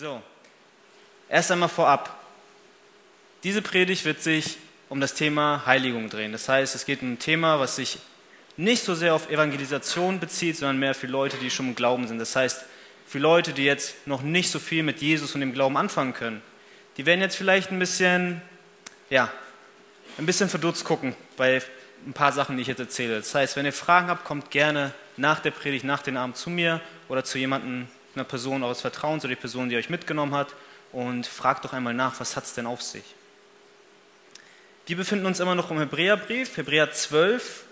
So, 0.00 0.22
erst 1.28 1.50
einmal 1.50 1.68
vorab. 1.68 2.24
Diese 3.42 3.62
Predigt 3.62 4.04
wird 4.04 4.22
sich 4.22 4.56
um 4.88 5.00
das 5.00 5.14
Thema 5.14 5.66
Heiligung 5.66 6.08
drehen. 6.08 6.30
Das 6.30 6.48
heißt, 6.48 6.76
es 6.76 6.86
geht 6.86 7.02
um 7.02 7.14
ein 7.14 7.18
Thema, 7.18 7.58
was 7.58 7.74
sich 7.74 7.98
nicht 8.56 8.84
so 8.84 8.94
sehr 8.94 9.12
auf 9.12 9.28
Evangelisation 9.28 10.20
bezieht, 10.20 10.56
sondern 10.56 10.78
mehr 10.78 10.94
für 10.94 11.08
Leute, 11.08 11.36
die 11.38 11.50
schon 11.50 11.70
im 11.70 11.74
Glauben 11.74 12.06
sind. 12.06 12.20
Das 12.20 12.36
heißt, 12.36 12.64
für 13.08 13.18
Leute, 13.18 13.52
die 13.52 13.64
jetzt 13.64 14.06
noch 14.06 14.22
nicht 14.22 14.52
so 14.52 14.60
viel 14.60 14.84
mit 14.84 15.02
Jesus 15.02 15.34
und 15.34 15.40
dem 15.40 15.52
Glauben 15.52 15.76
anfangen 15.76 16.14
können. 16.14 16.42
Die 16.96 17.04
werden 17.04 17.20
jetzt 17.20 17.34
vielleicht 17.34 17.72
ein 17.72 17.80
bisschen, 17.80 18.40
ja, 19.10 19.32
ein 20.16 20.26
bisschen 20.26 20.48
verdutzt 20.48 20.84
gucken 20.84 21.16
bei 21.36 21.60
ein 22.06 22.12
paar 22.12 22.30
Sachen, 22.30 22.54
die 22.54 22.62
ich 22.62 22.68
jetzt 22.68 22.78
erzähle. 22.78 23.16
Das 23.16 23.34
heißt, 23.34 23.56
wenn 23.56 23.66
ihr 23.66 23.72
Fragen 23.72 24.10
habt, 24.10 24.24
kommt 24.24 24.52
gerne 24.52 24.94
nach 25.16 25.40
der 25.40 25.50
Predigt, 25.50 25.84
nach 25.84 26.02
dem 26.02 26.16
Abend 26.16 26.36
zu 26.36 26.50
mir 26.50 26.80
oder 27.08 27.24
zu 27.24 27.36
jemandem, 27.36 27.88
einer 28.18 28.24
Person 28.24 28.64
aus 28.64 28.80
Vertrauen, 28.80 29.20
zu 29.20 29.28
der 29.28 29.36
Person, 29.36 29.68
die 29.68 29.76
euch 29.76 29.90
mitgenommen 29.90 30.34
hat 30.34 30.48
und 30.92 31.26
fragt 31.26 31.64
doch 31.64 31.72
einmal 31.72 31.94
nach, 31.94 32.18
was 32.20 32.36
hat 32.36 32.44
es 32.44 32.54
denn 32.54 32.66
auf 32.66 32.82
sich? 32.82 33.04
Wir 34.86 34.96
befinden 34.96 35.26
uns 35.26 35.38
immer 35.38 35.54
noch 35.54 35.70
im 35.70 35.78
Hebräerbrief, 35.78 36.56
Hebräer 36.56 36.90
12, 36.90 37.64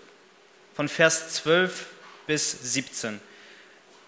von 0.75 0.87
Vers 0.87 1.33
12 1.33 1.87
bis 2.27 2.73
17. 2.73 3.19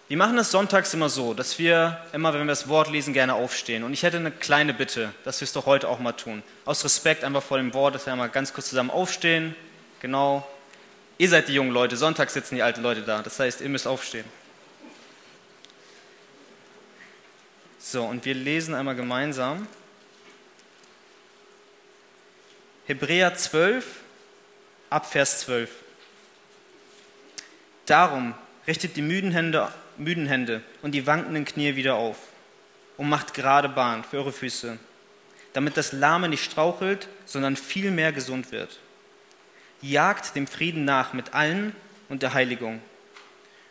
Wir 0.08 0.16
machen 0.16 0.38
es 0.38 0.50
sonntags 0.50 0.94
immer 0.94 1.08
so, 1.08 1.34
dass 1.34 1.58
wir 1.58 2.00
immer, 2.12 2.32
wenn 2.32 2.40
wir 2.40 2.46
das 2.46 2.68
Wort 2.68 2.90
lesen, 2.90 3.12
gerne 3.12 3.34
aufstehen. 3.34 3.84
Und 3.84 3.92
ich 3.92 4.02
hätte 4.02 4.16
eine 4.16 4.30
kleine 4.30 4.72
Bitte, 4.72 5.12
dass 5.24 5.40
wir 5.40 5.44
es 5.44 5.52
doch 5.52 5.66
heute 5.66 5.88
auch 5.88 5.98
mal 5.98 6.12
tun. 6.12 6.42
Aus 6.64 6.84
Respekt 6.84 7.22
einfach 7.22 7.42
vor 7.42 7.58
dem 7.58 7.74
Wort, 7.74 7.94
dass 7.94 8.06
wir 8.06 8.12
einmal 8.12 8.28
ganz 8.28 8.52
kurz 8.52 8.70
zusammen 8.70 8.90
aufstehen. 8.90 9.54
Genau. 10.00 10.48
Ihr 11.18 11.28
seid 11.28 11.48
die 11.48 11.54
jungen 11.54 11.70
Leute, 11.70 11.96
sonntags 11.96 12.32
sitzen 12.32 12.54
die 12.54 12.62
alten 12.62 12.82
Leute 12.82 13.02
da. 13.02 13.22
Das 13.22 13.38
heißt, 13.38 13.60
ihr 13.60 13.68
müsst 13.68 13.86
aufstehen. 13.86 14.24
So, 17.82 18.04
und 18.04 18.26
wir 18.26 18.34
lesen 18.34 18.74
einmal 18.74 18.94
gemeinsam. 18.94 19.66
Hebräer 22.86 23.34
12, 23.34 24.02
Abvers 24.90 25.40
12. 25.40 25.70
Darum 27.86 28.34
richtet 28.66 28.96
die 28.96 29.02
müden 29.02 29.32
Hände, 29.32 29.72
müden 29.96 30.26
Hände 30.26 30.62
und 30.82 30.92
die 30.92 31.06
wankenden 31.06 31.46
Knie 31.46 31.74
wieder 31.74 31.94
auf 31.94 32.18
und 32.98 33.08
macht 33.08 33.32
gerade 33.32 33.70
Bahn 33.70 34.04
für 34.04 34.18
eure 34.18 34.32
Füße, 34.32 34.78
damit 35.54 35.78
das 35.78 35.92
Lahme 35.92 36.28
nicht 36.28 36.44
strauchelt, 36.44 37.08
sondern 37.24 37.56
vielmehr 37.56 38.12
gesund 38.12 38.52
wird. 38.52 38.78
Jagt 39.80 40.36
dem 40.36 40.46
Frieden 40.46 40.84
nach 40.84 41.14
mit 41.14 41.32
allen 41.32 41.74
und 42.10 42.22
der 42.22 42.34
Heiligung, 42.34 42.82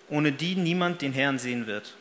ohne 0.10 0.32
die 0.32 0.56
niemand 0.56 1.04
den 1.04 1.14
Herrn 1.14 1.38
sehen 1.38 1.68
wird. 1.68 1.94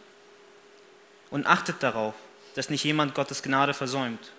Und 1.31 1.47
achtet 1.47 1.83
darauf, 1.83 2.15
dass 2.55 2.71
nicht 2.71 2.85
jemand 2.85 3.15
Gottes 3.15 3.43
Gnade 3.43 3.75
versäumt 3.75 4.33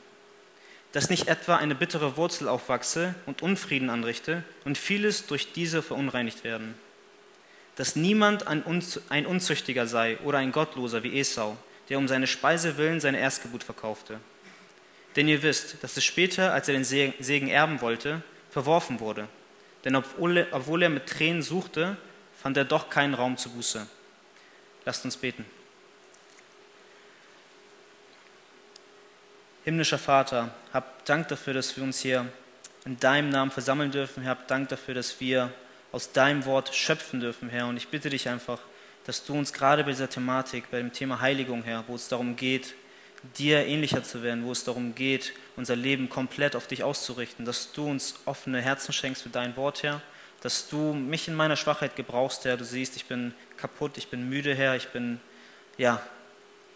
dass 0.92 1.10
nicht 1.10 1.28
etwa 1.28 1.56
eine 1.58 1.76
bittere 1.76 2.18
Wurzel 2.18 2.48
aufwachse 2.48 3.14
und 3.26 3.42
Unfrieden 3.42 3.90
anrichte 3.90 4.44
und 4.66 4.78
vieles 4.78 5.28
durch 5.28 5.54
diese 5.54 5.82
verunreinigt 5.82 6.44
werden. 6.44 6.74
Dass 7.76 7.96
niemand 7.96 8.48
ein, 8.48 8.64
Unzüchtiger 8.64 9.88
sei 9.88 10.18
oder 10.20 10.40
ein 10.40 10.52
Gottloser 10.52 11.04
wie 11.04 11.20
Esau, 11.20 11.58
der 11.90 11.98
um 11.98 12.08
seine 12.08 12.28
Speise 12.28 12.78
willen 12.78 13.00
seine 13.00 13.20
Erstgeburt 13.20 13.64
verkaufte. 13.64 14.20
Denn 15.16 15.28
ihr 15.28 15.42
wisst, 15.44 15.84
dass 15.84 15.96
es 15.96 16.04
später, 16.04 16.54
als 16.54 16.68
er 16.68 16.74
den 16.74 16.84
Segen 16.84 17.48
erben 17.48 17.82
wollte, 17.82 18.22
verworfen 18.50 19.00
wurde. 19.00 19.28
Denn 19.86 19.96
obwohl 19.96 20.82
er 20.84 20.90
mit 20.90 21.08
Tränen 21.08 21.42
suchte, 21.42 21.98
fand 22.42 22.58
er 22.58 22.66
doch 22.66 22.90
keinen 22.90 23.14
Raum 23.14 23.38
zur 23.38 23.54
Buße. 23.54 23.88
Lasst 24.86 25.06
uns 25.06 25.18
beten. 25.18 25.46
Himmlischer 29.70 30.00
Vater, 30.00 30.50
hab 30.74 31.06
Dank 31.06 31.28
dafür, 31.28 31.54
dass 31.54 31.78
wir 31.78 31.84
uns 31.84 32.00
hier 32.00 32.26
in 32.86 33.00
deinem 33.00 33.30
Namen 33.30 33.52
versammeln 33.52 33.92
dürfen. 33.92 34.28
Hab 34.28 34.48
Dank 34.48 34.68
dafür, 34.70 34.96
dass 34.96 35.20
wir 35.20 35.54
aus 35.92 36.12
deinem 36.12 36.46
Wort 36.46 36.74
schöpfen 36.74 37.20
dürfen, 37.20 37.50
Herr. 37.50 37.68
Und 37.68 37.78
ich 37.78 37.90
bitte 37.90 38.10
dich 38.10 38.28
einfach, 38.28 38.58
dass 39.06 39.24
du 39.26 39.36
uns 39.36 39.54
gerade 39.54 39.84
bei 39.84 39.92
dieser 39.92 40.10
Thematik, 40.10 40.72
bei 40.72 40.80
dem 40.80 40.92
Thema 40.92 41.22
Heiligung, 41.22 41.62
Herr, 41.62 41.84
wo 41.86 41.94
es 41.94 42.08
darum 42.08 42.36
geht, 42.36 42.74
dir 43.38 43.64
ähnlicher 43.64 44.04
zu 44.04 44.24
werden, 44.24 44.44
wo 44.44 44.54
es 44.54 44.64
darum 44.64 44.96
geht, 44.96 45.34
unser 45.56 45.76
Leben 45.76 46.10
komplett 46.10 46.56
auf 46.56 46.66
dich 46.66 46.82
auszurichten, 46.82 47.46
dass 47.46 47.72
du 47.72 47.88
uns 47.88 48.16
offene 48.26 48.64
Herzen 48.64 48.92
schenkst 48.92 49.22
für 49.22 49.30
dein 49.30 49.56
Wort, 49.56 49.84
Herr, 49.84 50.02
dass 50.42 50.68
du 50.68 50.96
mich 50.96 51.28
in 51.28 51.36
meiner 51.36 51.58
Schwachheit 51.58 51.96
gebrauchst, 51.96 52.44
Herr. 52.44 52.58
Du 52.58 52.66
siehst, 52.66 52.96
ich 52.96 53.06
bin 53.06 53.36
kaputt, 53.56 54.00
ich 54.00 54.08
bin 54.08 54.30
müde, 54.30 54.56
Herr, 54.56 54.76
ich 54.76 54.88
bin, 54.88 55.20
ja, 55.78 56.02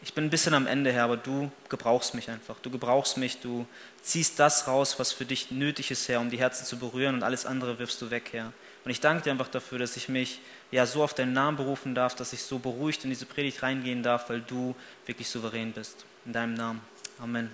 ich 0.03 0.14
bin 0.14 0.25
ein 0.25 0.30
bisschen 0.30 0.53
am 0.53 0.68
Ende, 0.68 0.91
Herr, 0.91 1.06
aber 1.06 1.16
du 1.16 1.50
gebrauchst 1.69 2.14
mich 2.14 2.30
einfach. 2.30 2.59
Du 2.59 2.69
gebrauchst 2.69 3.18
mich, 3.18 3.40
du 3.40 3.66
ziehst 4.02 4.38
das 4.38 4.68
raus, 4.68 5.00
was 5.00 5.14
für 5.14 5.24
dich 5.24 5.50
nötig 5.50 5.91
ist, 5.91 6.09
Herr, 6.09 6.19
um 6.19 6.30
die 6.30 6.40
Herzen 6.40 6.66
zu 6.66 6.78
berühren 6.78 7.16
und 7.16 7.24
alles 7.24 7.46
andere 7.46 7.80
wirfst 7.80 8.02
du 8.02 8.12
weg, 8.12 8.30
Herr. 8.34 8.52
Und 8.84 8.92
ich 8.92 9.00
danke 9.00 9.24
dir 9.24 9.31
einfach 9.31 9.47
dafür, 9.47 9.80
dass 9.80 9.96
ich 9.96 10.09
mich 10.09 10.42
ja 10.72 10.86
so 10.86 11.03
auf 11.03 11.13
deinen 11.13 11.31
Namen 11.31 11.56
berufen 11.56 11.96
darf, 11.96 12.16
dass 12.16 12.34
ich 12.34 12.44
so 12.44 12.59
beruhigt 12.59 13.06
in 13.06 13.12
diese 13.12 13.25
Predigt 13.25 13.63
reingehen 13.63 14.03
darf, 14.03 14.30
weil 14.30 14.42
du 14.42 14.75
wirklich 15.06 15.30
souverän 15.30 15.72
bist. 15.72 16.03
In 16.25 16.34
deinem 16.34 16.53
Namen. 16.56 16.81
Amen. 17.19 17.50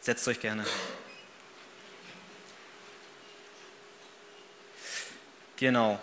Setzt 0.00 0.26
euch 0.26 0.40
gerne. 0.40 0.64
Genau. 5.56 6.00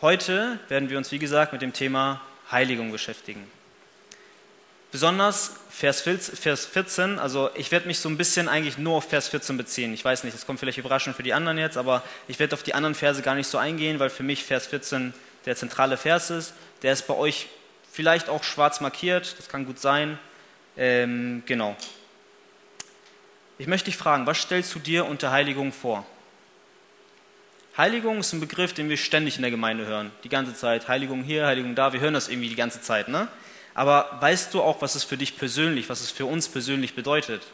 Heute 0.00 0.58
werden 0.68 0.88
wir 0.88 0.96
uns, 0.96 1.12
wie 1.12 1.18
gesagt, 1.18 1.52
mit 1.52 1.60
dem 1.60 1.74
Thema 1.74 2.22
Heiligung 2.50 2.90
beschäftigen. 2.90 3.57
Besonders 4.90 5.52
Vers 5.70 6.00
14, 6.00 7.18
also 7.18 7.50
ich 7.54 7.70
werde 7.70 7.86
mich 7.86 8.00
so 8.00 8.08
ein 8.08 8.16
bisschen 8.16 8.48
eigentlich 8.48 8.78
nur 8.78 8.96
auf 8.96 9.08
Vers 9.08 9.28
14 9.28 9.56
beziehen. 9.56 9.92
Ich 9.92 10.04
weiß 10.04 10.24
nicht, 10.24 10.34
das 10.34 10.46
kommt 10.46 10.58
vielleicht 10.58 10.78
überraschend 10.78 11.14
für 11.14 11.22
die 11.22 11.34
anderen 11.34 11.58
jetzt, 11.58 11.76
aber 11.76 12.02
ich 12.26 12.38
werde 12.38 12.54
auf 12.54 12.62
die 12.62 12.74
anderen 12.74 12.94
Verse 12.94 13.22
gar 13.22 13.34
nicht 13.34 13.46
so 13.46 13.58
eingehen, 13.58 14.00
weil 14.00 14.10
für 14.10 14.22
mich 14.22 14.44
Vers 14.44 14.66
14 14.66 15.12
der 15.44 15.56
zentrale 15.56 15.96
Vers 15.96 16.30
ist. 16.30 16.54
Der 16.82 16.94
ist 16.94 17.06
bei 17.06 17.14
euch 17.14 17.48
vielleicht 17.92 18.28
auch 18.28 18.42
schwarz 18.42 18.80
markiert, 18.80 19.38
das 19.38 19.48
kann 19.48 19.66
gut 19.66 19.78
sein. 19.78 20.18
Ähm, 20.76 21.42
genau. 21.46 21.76
Ich 23.58 23.66
möchte 23.66 23.86
dich 23.86 23.96
fragen, 23.96 24.26
was 24.26 24.38
stellst 24.38 24.74
du 24.74 24.78
dir 24.78 25.04
unter 25.04 25.32
Heiligung 25.32 25.72
vor? 25.72 26.06
Heiligung 27.76 28.18
ist 28.18 28.32
ein 28.32 28.40
Begriff, 28.40 28.72
den 28.72 28.88
wir 28.88 28.96
ständig 28.96 29.36
in 29.36 29.42
der 29.42 29.50
Gemeinde 29.50 29.86
hören. 29.86 30.10
Die 30.24 30.28
ganze 30.28 30.54
Zeit. 30.54 30.88
Heiligung 30.88 31.22
hier, 31.22 31.46
Heiligung 31.46 31.74
da. 31.74 31.92
Wir 31.92 32.00
hören 32.00 32.14
das 32.14 32.28
irgendwie 32.28 32.48
die 32.48 32.56
ganze 32.56 32.80
Zeit. 32.80 33.08
Ne? 33.08 33.28
Aber 33.78 34.08
weißt 34.18 34.52
du 34.54 34.60
auch, 34.60 34.82
was 34.82 34.96
es 34.96 35.04
für 35.04 35.16
dich 35.16 35.36
persönlich, 35.36 35.88
was 35.88 36.00
es 36.00 36.10
für 36.10 36.26
uns 36.26 36.48
persönlich 36.48 36.96
bedeutet? 36.96 37.44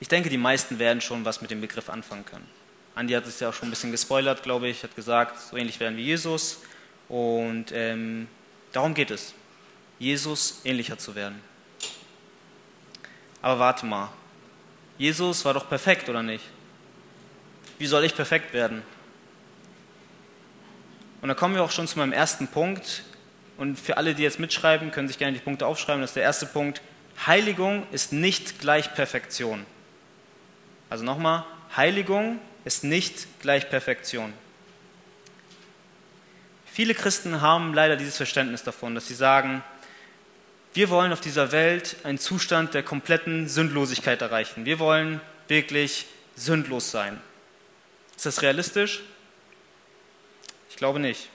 Ich 0.00 0.08
denke, 0.08 0.28
die 0.28 0.38
meisten 0.38 0.80
werden 0.80 1.00
schon 1.00 1.24
was 1.24 1.40
mit 1.40 1.52
dem 1.52 1.60
Begriff 1.60 1.88
anfangen 1.88 2.24
können. 2.24 2.48
Andi 2.96 3.14
hat 3.14 3.28
es 3.28 3.38
ja 3.38 3.50
auch 3.50 3.54
schon 3.54 3.68
ein 3.68 3.70
bisschen 3.70 3.92
gespoilert, 3.92 4.42
glaube 4.42 4.66
ich, 4.66 4.82
hat 4.82 4.96
gesagt, 4.96 5.38
so 5.38 5.56
ähnlich 5.56 5.78
werden 5.78 5.96
wie 5.96 6.02
Jesus. 6.02 6.62
Und 7.08 7.66
ähm, 7.70 8.26
darum 8.72 8.92
geht 8.92 9.12
es, 9.12 9.34
Jesus 10.00 10.62
ähnlicher 10.64 10.98
zu 10.98 11.14
werden. 11.14 11.40
Aber 13.40 13.60
warte 13.60 13.86
mal, 13.86 14.10
Jesus 14.98 15.44
war 15.44 15.54
doch 15.54 15.68
perfekt, 15.68 16.08
oder 16.08 16.24
nicht? 16.24 16.44
Wie 17.78 17.86
soll 17.86 18.02
ich 18.02 18.16
perfekt 18.16 18.52
werden? 18.52 18.82
Und 21.20 21.28
da 21.28 21.34
kommen 21.34 21.54
wir 21.54 21.62
auch 21.62 21.70
schon 21.70 21.86
zu 21.86 22.00
meinem 22.00 22.12
ersten 22.12 22.48
Punkt, 22.48 23.04
und 23.62 23.78
für 23.78 23.96
alle, 23.96 24.16
die 24.16 24.24
jetzt 24.24 24.40
mitschreiben, 24.40 24.90
können 24.90 25.06
sich 25.06 25.18
gerne 25.18 25.34
die 25.34 25.38
Punkte 25.38 25.66
aufschreiben. 25.66 26.00
Das 26.00 26.10
ist 26.10 26.16
der 26.16 26.24
erste 26.24 26.46
Punkt. 26.46 26.82
Heiligung 27.28 27.86
ist 27.92 28.12
nicht 28.12 28.58
gleich 28.58 28.92
Perfektion. 28.92 29.64
Also 30.90 31.04
nochmal, 31.04 31.44
Heiligung 31.76 32.40
ist 32.64 32.82
nicht 32.82 33.28
gleich 33.40 33.70
Perfektion. 33.70 34.32
Viele 36.66 36.92
Christen 36.92 37.40
haben 37.40 37.72
leider 37.72 37.94
dieses 37.94 38.16
Verständnis 38.16 38.64
davon, 38.64 38.96
dass 38.96 39.06
sie 39.06 39.14
sagen, 39.14 39.62
wir 40.74 40.90
wollen 40.90 41.12
auf 41.12 41.20
dieser 41.20 41.52
Welt 41.52 41.94
einen 42.02 42.18
Zustand 42.18 42.74
der 42.74 42.82
kompletten 42.82 43.48
Sündlosigkeit 43.48 44.20
erreichen. 44.22 44.64
Wir 44.64 44.80
wollen 44.80 45.20
wirklich 45.46 46.06
sündlos 46.34 46.90
sein. 46.90 47.20
Ist 48.16 48.26
das 48.26 48.42
realistisch? 48.42 49.02
Ich 50.68 50.74
glaube 50.74 50.98
nicht. 50.98 51.28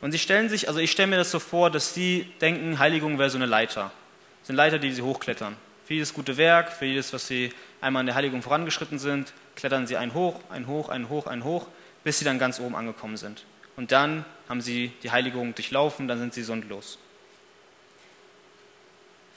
Und 0.00 0.12
sie 0.12 0.18
stellen 0.18 0.48
sich, 0.48 0.68
also 0.68 0.80
ich 0.80 0.90
stelle 0.90 1.08
mir 1.08 1.16
das 1.16 1.30
so 1.30 1.38
vor, 1.38 1.70
dass 1.70 1.94
sie 1.94 2.30
denken, 2.40 2.78
Heiligung 2.78 3.18
wäre 3.18 3.30
so 3.30 3.38
eine 3.38 3.46
Leiter. 3.46 3.92
Das 4.40 4.48
sind 4.48 4.56
Leiter, 4.56 4.78
die 4.78 4.92
sie 4.92 5.02
hochklettern. 5.02 5.56
Für 5.84 5.94
jedes 5.94 6.12
gute 6.12 6.36
Werk, 6.36 6.72
für 6.72 6.84
jedes, 6.84 7.12
was 7.12 7.26
sie 7.26 7.52
einmal 7.80 8.00
in 8.00 8.06
der 8.06 8.14
Heiligung 8.14 8.42
vorangeschritten 8.42 8.98
sind, 8.98 9.32
klettern 9.54 9.86
sie 9.86 9.96
ein 9.96 10.14
hoch, 10.14 10.40
ein 10.50 10.66
hoch, 10.66 10.88
ein 10.88 11.08
hoch, 11.08 11.26
ein 11.26 11.44
hoch, 11.44 11.66
bis 12.04 12.18
sie 12.18 12.24
dann 12.24 12.38
ganz 12.38 12.60
oben 12.60 12.74
angekommen 12.74 13.16
sind. 13.16 13.44
Und 13.76 13.92
dann 13.92 14.24
haben 14.48 14.60
sie 14.60 14.92
die 15.02 15.10
Heiligung 15.10 15.54
durchlaufen, 15.54 16.08
dann 16.08 16.18
sind 16.18 16.34
sie 16.34 16.42
sündlos. 16.42 16.98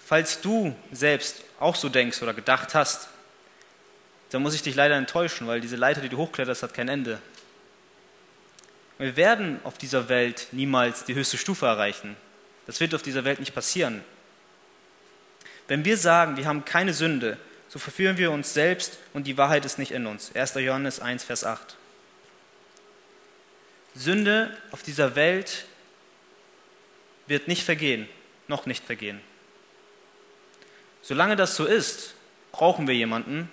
Falls 0.05 0.41
du 0.41 0.75
selbst 0.91 1.43
auch 1.59 1.75
so 1.75 1.89
denkst 1.89 2.21
oder 2.23 2.33
gedacht 2.33 2.73
hast, 2.73 3.09
dann 4.31 4.41
muss 4.41 4.53
ich 4.53 4.61
dich 4.61 4.75
leider 4.75 4.95
enttäuschen, 4.95 5.47
weil 5.47 5.61
diese 5.61 5.75
Leiter, 5.75 6.01
die 6.01 6.09
du 6.09 6.17
hochkletterst, 6.17 6.63
hat 6.63 6.73
kein 6.73 6.87
Ende. 6.87 7.19
Wir 8.99 9.15
werden 9.15 9.61
auf 9.63 9.77
dieser 9.77 10.09
Welt 10.09 10.49
niemals 10.51 11.05
die 11.05 11.15
höchste 11.15 11.37
Stufe 11.37 11.65
erreichen. 11.65 12.17
Das 12.67 12.81
wird 12.81 12.93
auf 12.93 13.01
dieser 13.01 13.23
Welt 13.23 13.39
nicht 13.39 13.55
passieren. 13.55 14.03
Wenn 15.69 15.85
wir 15.85 15.97
sagen, 15.97 16.35
wir 16.35 16.45
haben 16.45 16.65
keine 16.65 16.93
Sünde, 16.93 17.37
so 17.69 17.79
verführen 17.79 18.17
wir 18.17 18.31
uns 18.31 18.53
selbst 18.53 18.97
und 19.13 19.25
die 19.25 19.37
Wahrheit 19.37 19.63
ist 19.63 19.79
nicht 19.79 19.91
in 19.91 20.05
uns. 20.05 20.35
1. 20.35 20.55
Johannes 20.55 20.99
1, 20.99 21.23
Vers 21.23 21.45
8. 21.45 21.77
Sünde 23.95 24.55
auf 24.71 24.83
dieser 24.83 25.15
Welt 25.15 25.65
wird 27.27 27.47
nicht 27.47 27.63
vergehen, 27.63 28.09
noch 28.47 28.65
nicht 28.65 28.83
vergehen. 28.83 29.21
Solange 31.01 31.37
das 31.37 31.55
so 31.55 31.65
ist, 31.65 32.15
brauchen 32.51 32.87
wir 32.87 32.95
jemanden, 32.95 33.49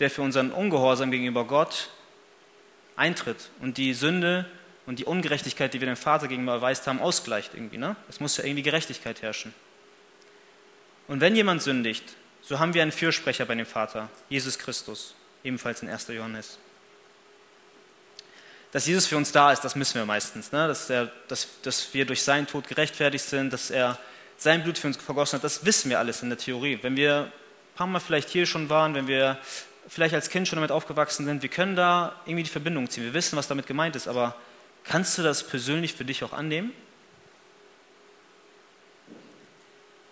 der 0.00 0.10
für 0.10 0.22
unseren 0.22 0.50
Ungehorsam 0.50 1.10
gegenüber 1.10 1.44
Gott 1.44 1.90
eintritt 2.98 3.50
und 3.60 3.78
die 3.78 3.94
Sünde 3.94 4.46
und 4.86 4.98
die 4.98 5.04
Ungerechtigkeit, 5.04 5.72
die 5.72 5.80
wir 5.80 5.86
dem 5.86 5.96
Vater 5.96 6.28
gegenüber 6.28 6.52
erweist 6.54 6.86
haben, 6.86 7.00
ausgleicht 7.00 7.54
irgendwie. 7.54 7.78
Ne? 7.78 7.96
Es 8.08 8.20
muss 8.20 8.36
ja 8.36 8.44
irgendwie 8.44 8.62
Gerechtigkeit 8.62 9.22
herrschen. 9.22 9.54
Und 11.06 11.20
wenn 11.20 11.34
jemand 11.36 11.62
sündigt, 11.62 12.04
so 12.42 12.58
haben 12.58 12.74
wir 12.74 12.82
einen 12.82 12.92
Fürsprecher 12.92 13.44
bei 13.46 13.54
dem 13.54 13.66
Vater, 13.66 14.08
Jesus 14.28 14.58
Christus, 14.58 15.14
ebenfalls 15.44 15.82
in 15.82 15.88
1. 15.88 16.08
Johannes. 16.08 16.58
Dass 18.72 18.86
Jesus 18.86 19.06
für 19.06 19.16
uns 19.16 19.32
da 19.32 19.52
ist, 19.52 19.62
das 19.62 19.76
müssen 19.76 19.94
wir 19.94 20.04
meistens. 20.04 20.52
Ne? 20.52 20.66
Dass, 20.68 20.90
er, 20.90 21.10
dass, 21.28 21.48
dass 21.62 21.94
wir 21.94 22.04
durch 22.04 22.22
seinen 22.22 22.46
Tod 22.46 22.68
gerechtfertigt 22.68 23.24
sind, 23.24 23.52
dass 23.52 23.70
er 23.70 23.98
sein 24.36 24.62
Blut 24.62 24.78
für 24.78 24.86
uns 24.86 24.96
vergossen 24.96 25.36
hat, 25.36 25.44
das 25.44 25.64
wissen 25.64 25.90
wir 25.90 25.98
alles 25.98 26.22
in 26.22 26.28
der 26.28 26.38
Theorie. 26.38 26.78
Wenn 26.82 26.96
wir 26.96 27.24
ein 27.24 27.76
paar 27.76 27.86
Mal 27.86 28.00
vielleicht 28.00 28.28
hier 28.28 28.46
schon 28.46 28.68
waren, 28.68 28.94
wenn 28.94 29.08
wir 29.08 29.38
vielleicht 29.88 30.14
als 30.14 30.30
Kind 30.30 30.46
schon 30.46 30.56
damit 30.56 30.70
aufgewachsen 30.70 31.24
sind, 31.24 31.42
wir 31.42 31.48
können 31.48 31.74
da 31.74 32.20
irgendwie 32.26 32.44
die 32.44 32.50
Verbindung 32.50 32.88
ziehen. 32.88 33.04
Wir 33.04 33.14
wissen, 33.14 33.36
was 33.36 33.48
damit 33.48 33.66
gemeint 33.66 33.96
ist, 33.96 34.06
aber 34.06 34.36
kannst 34.84 35.18
du 35.18 35.22
das 35.22 35.46
persönlich 35.46 35.94
für 35.94 36.04
dich 36.04 36.22
auch 36.24 36.32
annehmen? 36.32 36.72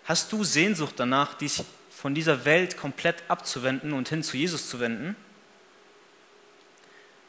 Hast 0.05 0.31
du 0.31 0.43
Sehnsucht 0.43 0.95
danach, 0.97 1.33
dich 1.35 1.63
von 1.89 2.15
dieser 2.15 2.45
Welt 2.45 2.77
komplett 2.77 3.23
abzuwenden 3.27 3.93
und 3.93 4.09
hin 4.09 4.23
zu 4.23 4.37
Jesus 4.37 4.69
zu 4.69 4.79
wenden? 4.79 5.15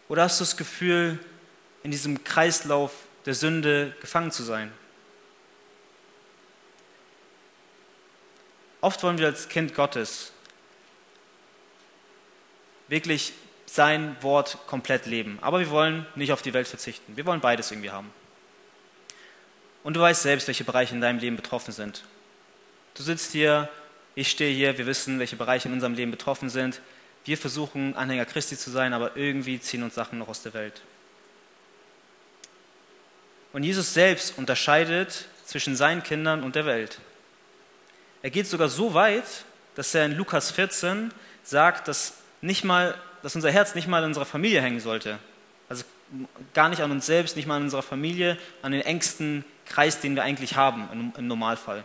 Oder 0.09 0.23
hast 0.23 0.41
du 0.41 0.45
das 0.45 0.57
Gefühl, 0.57 1.19
in 1.83 1.91
diesem 1.91 2.25
Kreislauf 2.25 2.93
der 3.27 3.35
Sünde 3.35 3.95
gefangen 4.01 4.31
zu 4.31 4.43
sein? 4.43 4.73
Oft 8.81 9.03
wollen 9.03 9.19
wir 9.19 9.27
als 9.27 9.49
Kind 9.49 9.75
Gottes 9.75 10.33
wirklich 12.89 13.33
sein 13.67 14.17
Wort 14.23 14.59
komplett 14.67 15.07
leben. 15.07 15.39
Aber 15.41 15.61
wir 15.61 15.71
wollen 15.71 16.07
nicht 16.15 16.33
auf 16.33 16.43
die 16.43 16.55
Welt 16.55 16.67
verzichten. 16.67 17.17
Wir 17.17 17.27
wollen 17.27 17.41
beides 17.41 17.71
irgendwie 17.71 17.91
haben. 17.91 18.11
Und 19.85 19.95
du 19.95 20.01
weißt 20.01 20.23
selbst, 20.23 20.49
welche 20.49 20.65
Bereiche 20.65 20.95
in 20.95 21.01
deinem 21.01 21.19
Leben 21.19 21.37
betroffen 21.37 21.73
sind. 21.73 22.05
Du 22.95 23.03
sitzt 23.03 23.33
hier, 23.33 23.69
ich 24.15 24.31
stehe 24.31 24.55
hier, 24.55 24.77
wir 24.77 24.87
wissen, 24.87 25.19
welche 25.19 25.37
Bereiche 25.37 25.69
in 25.69 25.75
unserem 25.75 25.95
Leben 25.95 26.11
betroffen 26.11 26.51
sind. 26.51 26.81
Wir 27.25 27.39
versuchen, 27.39 27.95
Anhänger 27.95 28.25
Christi 28.25 28.57
zu 28.57 28.71
sein, 28.71 28.93
aber 28.93 29.17
irgendwie 29.17 29.61
ziehen 29.61 29.83
uns 29.83 29.95
Sachen 29.95 30.19
noch 30.19 30.29
aus 30.29 30.43
der 30.43 30.55
Welt. 30.55 30.83
Und 33.53 33.63
Jesus 33.63 33.95
selbst 33.95 34.37
unterscheidet 34.37 35.27
zwischen 35.45 35.77
seinen 35.77 36.03
Kindern 36.03 36.43
und 36.43 36.55
der 36.55 36.67
Welt. 36.67 36.99
Er 38.23 38.31
geht 38.31 38.47
sogar 38.47 38.69
so 38.69 38.95
weit, 38.95 39.25
dass 39.75 39.95
er 39.95 40.07
in 40.07 40.17
Lukas 40.17 40.51
14 40.51 41.13
sagt, 41.45 41.89
dass, 41.89 42.15
nicht 42.41 42.65
mal, 42.65 42.95
dass 43.23 43.35
unser 43.35 43.51
Herz 43.51 43.75
nicht 43.75 43.89
mal 43.89 43.99
an 43.99 44.11
unserer 44.11 44.27
Familie 44.27 44.63
hängen 44.63 44.81
sollte. 44.81 45.19
Also 45.69 45.85
gar 46.55 46.69
nicht 46.69 46.83
an 46.83 46.91
uns 46.91 47.07
selbst, 47.07 47.37
nicht 47.37 47.47
mal 47.47 47.57
an 47.57 47.65
unserer 47.65 47.83
Familie, 47.83 48.39
an 48.63 48.73
den 48.73 48.81
engsten 48.81 49.45
Kreis, 49.67 50.01
den 50.01 50.15
wir 50.15 50.23
eigentlich 50.23 50.57
haben 50.57 51.13
im, 51.17 51.27
Normalfall. 51.27 51.85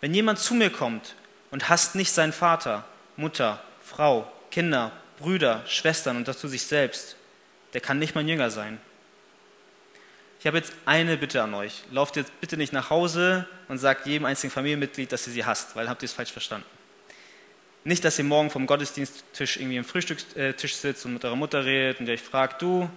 Wenn 0.00 0.14
jemand 0.14 0.38
zu 0.38 0.54
mir 0.54 0.70
kommt 0.70 1.16
und 1.50 1.68
hasst 1.68 1.94
nicht 1.94 2.12
seinen 2.12 2.32
Vater, 2.32 2.84
Mutter, 3.16 3.62
Frau, 3.82 4.30
Kinder, 4.50 4.92
Brüder, 5.18 5.62
Schwestern 5.66 6.16
und 6.16 6.28
dazu 6.28 6.46
sich 6.46 6.64
selbst, 6.64 7.16
der 7.72 7.80
kann 7.80 7.98
nicht 7.98 8.14
mein 8.14 8.28
Jünger 8.28 8.50
sein. 8.50 8.78
Ich 10.38 10.46
habe 10.46 10.58
jetzt 10.58 10.74
eine 10.84 11.16
Bitte 11.16 11.42
an 11.42 11.54
euch. 11.54 11.84
Lauft 11.90 12.16
jetzt 12.16 12.38
bitte 12.40 12.56
nicht 12.56 12.72
nach 12.72 12.90
Hause 12.90 13.48
und 13.68 13.78
sagt 13.78 14.06
jedem 14.06 14.26
einzigen 14.26 14.52
Familienmitglied, 14.52 15.10
dass 15.10 15.26
ihr 15.26 15.32
sie 15.32 15.44
hasst, 15.44 15.74
weil 15.74 15.88
habt 15.88 16.02
ihr 16.02 16.06
es 16.06 16.12
falsch 16.12 16.32
verstanden. 16.32 16.66
Nicht, 17.84 18.02
dass 18.02 18.18
ihr 18.18 18.24
morgen 18.24 18.48
vom 18.50 18.66
Gottesdiensttisch 18.66 19.58
irgendwie 19.58 19.76
im 19.76 19.84
Frühstückstisch 19.84 20.74
sitzt 20.74 21.04
und 21.04 21.12
mit 21.12 21.24
eurer 21.24 21.36
Mutter 21.36 21.66
redet 21.66 22.00
und 22.00 22.06
ihr 22.06 22.14
euch 22.14 22.22
fragt, 22.22 22.62
du, 22.62 22.88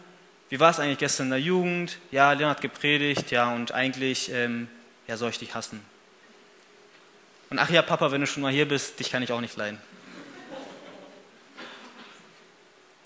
wie 0.49 0.61
war 0.61 0.71
es 0.71 0.79
eigentlich 0.79 0.99
gestern 0.99 1.27
in 1.27 1.31
der 1.31 1.41
Jugend? 1.41 1.97
Ja, 2.09 2.31
Leon 2.31 2.49
hat 2.49 2.61
gepredigt, 2.61 3.31
ja, 3.31 3.53
und 3.53 3.73
eigentlich, 3.73 4.31
ähm, 4.31 4.69
ja, 5.07 5.17
soll 5.17 5.29
ich 5.31 5.39
dich 5.39 5.53
hassen? 5.53 5.81
Und 7.49 7.59
ach 7.59 7.69
ja, 7.69 7.81
Papa, 7.81 8.11
wenn 8.11 8.21
du 8.21 8.27
schon 8.27 8.43
mal 8.43 8.51
hier 8.51 8.65
bist, 8.65 8.97
dich 8.99 9.11
kann 9.11 9.21
ich 9.21 9.33
auch 9.33 9.41
nicht 9.41 9.57
leiden. 9.57 9.79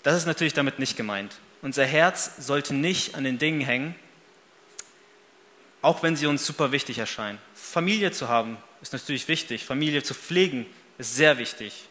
Das 0.04 0.16
ist 0.16 0.26
natürlich 0.26 0.52
damit 0.52 0.78
nicht 0.78 0.96
gemeint. 0.96 1.36
Unser 1.62 1.84
Herz 1.84 2.36
sollte 2.38 2.74
nicht 2.74 3.16
an 3.16 3.24
den 3.24 3.38
Dingen 3.38 3.60
hängen, 3.60 3.96
auch 5.80 6.04
wenn 6.04 6.14
sie 6.14 6.26
uns 6.26 6.46
super 6.46 6.70
wichtig 6.70 6.98
erscheinen. 6.98 7.38
Familie 7.54 8.12
zu 8.12 8.28
haben 8.28 8.56
ist 8.82 8.92
natürlich 8.92 9.26
wichtig. 9.26 9.64
Familie 9.64 10.04
zu 10.04 10.14
pflegen 10.14 10.66
ist 11.02 11.16
sehr 11.16 11.36
wichtig. 11.38 11.88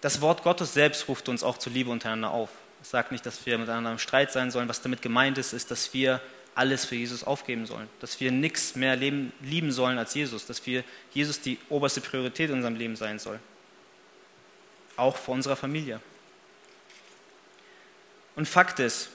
Das 0.00 0.20
Wort 0.20 0.42
Gottes 0.42 0.74
selbst 0.74 1.08
ruft 1.08 1.28
uns 1.28 1.42
auch 1.42 1.58
zur 1.58 1.72
Liebe 1.72 1.90
untereinander 1.90 2.30
auf. 2.30 2.50
Es 2.82 2.90
sagt 2.90 3.12
nicht, 3.12 3.24
dass 3.24 3.44
wir 3.46 3.56
miteinander 3.56 3.92
im 3.92 3.98
Streit 3.98 4.32
sein 4.32 4.50
sollen. 4.50 4.68
Was 4.68 4.82
damit 4.82 5.02
gemeint 5.02 5.38
ist, 5.38 5.52
ist, 5.52 5.70
dass 5.70 5.94
wir 5.94 6.20
alles 6.54 6.84
für 6.84 6.96
Jesus 6.96 7.22
aufgeben 7.22 7.66
sollen, 7.66 7.88
dass 8.00 8.18
wir 8.18 8.32
nichts 8.32 8.76
mehr 8.76 8.96
leben, 8.96 9.32
lieben 9.40 9.72
sollen 9.72 9.98
als 9.98 10.14
Jesus, 10.14 10.46
dass 10.46 10.64
wir 10.66 10.84
Jesus 11.12 11.40
die 11.40 11.58
oberste 11.68 12.00
Priorität 12.00 12.50
in 12.50 12.56
unserem 12.56 12.76
Leben 12.76 12.96
sein 12.96 13.18
soll, 13.18 13.38
auch 14.96 15.16
vor 15.16 15.34
unserer 15.34 15.56
Familie. 15.56 16.00
Und 18.36 18.48
Fakt 18.48 18.80
ist, 18.80 19.10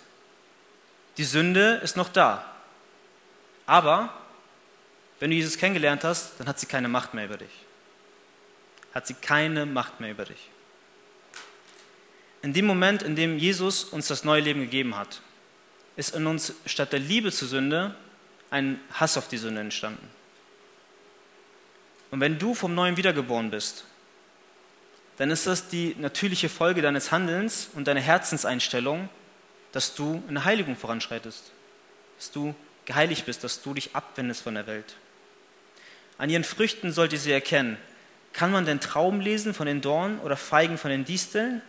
die 1.17 1.23
Sünde 1.23 1.81
ist 1.83 1.97
noch 1.97 2.09
da, 2.09 2.45
aber 3.65 4.20
wenn 5.21 5.29
du 5.29 5.35
Jesus 5.35 5.57
kennengelernt 5.59 6.03
hast, 6.03 6.39
dann 6.39 6.47
hat 6.47 6.59
sie 6.59 6.65
keine 6.65 6.87
Macht 6.87 7.13
mehr 7.13 7.25
über 7.25 7.37
dich. 7.37 7.51
Hat 8.91 9.05
sie 9.05 9.13
keine 9.13 9.67
Macht 9.67 9.99
mehr 9.99 10.09
über 10.09 10.25
dich. 10.25 10.49
In 12.41 12.53
dem 12.53 12.65
Moment, 12.65 13.03
in 13.03 13.15
dem 13.15 13.37
Jesus 13.37 13.83
uns 13.83 14.07
das 14.07 14.23
neue 14.23 14.41
Leben 14.41 14.61
gegeben 14.61 14.97
hat, 14.97 15.21
ist 15.95 16.15
in 16.15 16.25
uns 16.25 16.55
statt 16.65 16.91
der 16.91 16.99
Liebe 16.99 17.31
zur 17.31 17.47
Sünde 17.47 17.95
ein 18.49 18.79
Hass 18.93 19.15
auf 19.15 19.27
die 19.27 19.37
Sünde 19.37 19.61
entstanden. 19.61 20.09
Und 22.09 22.19
wenn 22.19 22.39
du 22.39 22.55
vom 22.55 22.73
Neuen 22.73 22.97
wiedergeboren 22.97 23.51
bist, 23.51 23.85
dann 25.17 25.29
ist 25.29 25.45
das 25.45 25.67
die 25.67 25.95
natürliche 25.99 26.49
Folge 26.49 26.81
deines 26.81 27.11
Handelns 27.11 27.69
und 27.75 27.87
deiner 27.87 28.01
Herzenseinstellung, 28.01 29.07
dass 29.71 29.93
du 29.93 30.23
in 30.27 30.33
der 30.33 30.45
Heiligung 30.45 30.75
voranschreitest, 30.75 31.51
dass 32.17 32.31
du 32.31 32.55
geheiligt 32.85 33.27
bist, 33.27 33.43
dass 33.43 33.61
du 33.61 33.75
dich 33.75 33.95
abwendest 33.95 34.41
von 34.41 34.55
der 34.55 34.65
Welt. 34.65 34.95
An 36.21 36.29
ihren 36.29 36.43
Früchten 36.43 36.91
sollt 36.91 37.13
ihr 37.13 37.19
sie 37.19 37.31
erkennen. 37.31 37.77
Kann 38.31 38.51
man 38.51 38.63
denn 38.63 38.79
Trauben 38.79 39.21
lesen 39.21 39.55
von 39.55 39.65
den 39.65 39.81
Dornen 39.81 40.19
oder 40.19 40.37
Feigen 40.37 40.77
von 40.77 40.91
den 40.91 41.03
Disteln? 41.03 41.63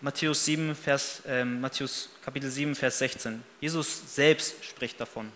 Matthäus, 0.00 0.44
7, 0.44 0.76
Vers, 0.76 1.20
äh, 1.26 1.44
Matthäus 1.44 2.10
Kapitel 2.24 2.48
7, 2.48 2.76
Vers 2.76 3.00
16. 3.00 3.42
Jesus 3.60 4.14
selbst 4.14 4.64
spricht 4.64 5.00
davon. 5.00 5.32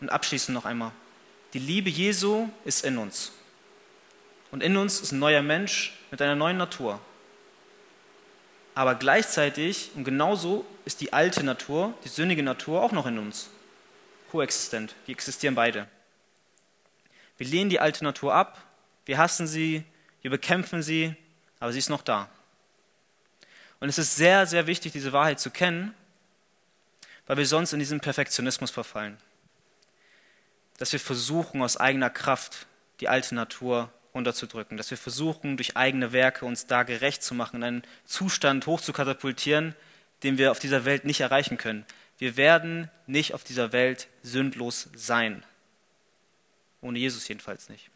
Und 0.00 0.10
abschließend 0.10 0.52
noch 0.52 0.64
einmal. 0.64 0.90
Die 1.52 1.60
Liebe 1.60 1.90
Jesu 1.90 2.48
ist 2.64 2.84
in 2.84 2.98
uns. 2.98 3.30
Und 4.50 4.64
in 4.64 4.76
uns 4.76 4.98
ist 4.98 5.12
ein 5.12 5.20
neuer 5.20 5.42
Mensch 5.42 5.96
mit 6.10 6.20
einer 6.20 6.34
neuen 6.34 6.56
Natur. 6.56 6.98
Aber 8.74 8.96
gleichzeitig 8.96 9.92
und 9.94 10.02
genauso 10.02 10.66
ist 10.84 11.00
die 11.00 11.12
alte 11.12 11.44
Natur, 11.44 11.94
die 12.04 12.08
sündige 12.08 12.42
Natur 12.42 12.82
auch 12.82 12.90
noch 12.90 13.06
in 13.06 13.20
uns. 13.20 13.50
Koexistent. 14.30 14.94
Die 15.06 15.12
existieren 15.12 15.54
beide. 15.54 15.88
Wir 17.38 17.46
lehnen 17.46 17.70
die 17.70 17.80
alte 17.80 18.04
Natur 18.04 18.34
ab, 18.34 18.62
wir 19.04 19.18
hassen 19.18 19.46
sie, 19.46 19.84
wir 20.22 20.30
bekämpfen 20.30 20.82
sie, 20.82 21.14
aber 21.60 21.72
sie 21.72 21.78
ist 21.78 21.90
noch 21.90 22.02
da. 22.02 22.28
Und 23.78 23.88
es 23.88 23.98
ist 23.98 24.16
sehr, 24.16 24.46
sehr 24.46 24.66
wichtig, 24.66 24.92
diese 24.92 25.12
Wahrheit 25.12 25.38
zu 25.38 25.50
kennen, 25.50 25.94
weil 27.26 27.36
wir 27.36 27.46
sonst 27.46 27.72
in 27.72 27.78
diesen 27.78 28.00
Perfektionismus 28.00 28.70
verfallen. 28.70 29.18
Dass 30.78 30.92
wir 30.92 31.00
versuchen, 31.00 31.62
aus 31.62 31.76
eigener 31.76 32.10
Kraft 32.10 32.66
die 33.00 33.08
alte 33.08 33.34
Natur 33.34 33.90
runterzudrücken, 34.14 34.76
dass 34.76 34.90
wir 34.90 34.98
versuchen, 34.98 35.56
durch 35.56 35.76
eigene 35.76 36.12
Werke 36.12 36.46
uns 36.46 36.66
da 36.66 36.82
gerecht 36.82 37.22
zu 37.22 37.34
machen, 37.34 37.56
in 37.56 37.64
einen 37.64 37.82
Zustand 38.06 38.66
hochzukatapultieren, 38.66 39.74
den 40.22 40.38
wir 40.38 40.50
auf 40.50 40.58
dieser 40.58 40.84
Welt 40.84 41.04
nicht 41.04 41.20
erreichen 41.20 41.58
können. 41.58 41.84
Wir 42.18 42.36
werden 42.36 42.90
nicht 43.06 43.34
auf 43.34 43.44
dieser 43.44 43.72
Welt 43.72 44.08
sündlos 44.22 44.88
sein. 44.94 45.44
Ohne 46.80 46.98
Jesus 46.98 47.28
jedenfalls 47.28 47.68
nicht. 47.68 47.90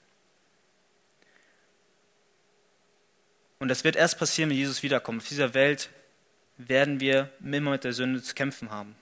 Und 3.59 3.69
das 3.69 3.85
wird 3.85 3.97
erst 3.97 4.19
passieren, 4.19 4.51
wenn 4.51 4.57
Jesus 4.57 4.83
wiederkommt. 4.83 5.23
Auf 5.23 5.29
dieser 5.29 5.55
Welt 5.55 5.91
werden 6.57 7.01
wir 7.01 7.31
immer 7.43 7.71
mit 7.71 7.85
der 7.85 7.93
Sünde 7.93 8.23
zu 8.23 8.35
kämpfen 8.35 8.71
haben. 8.71 8.97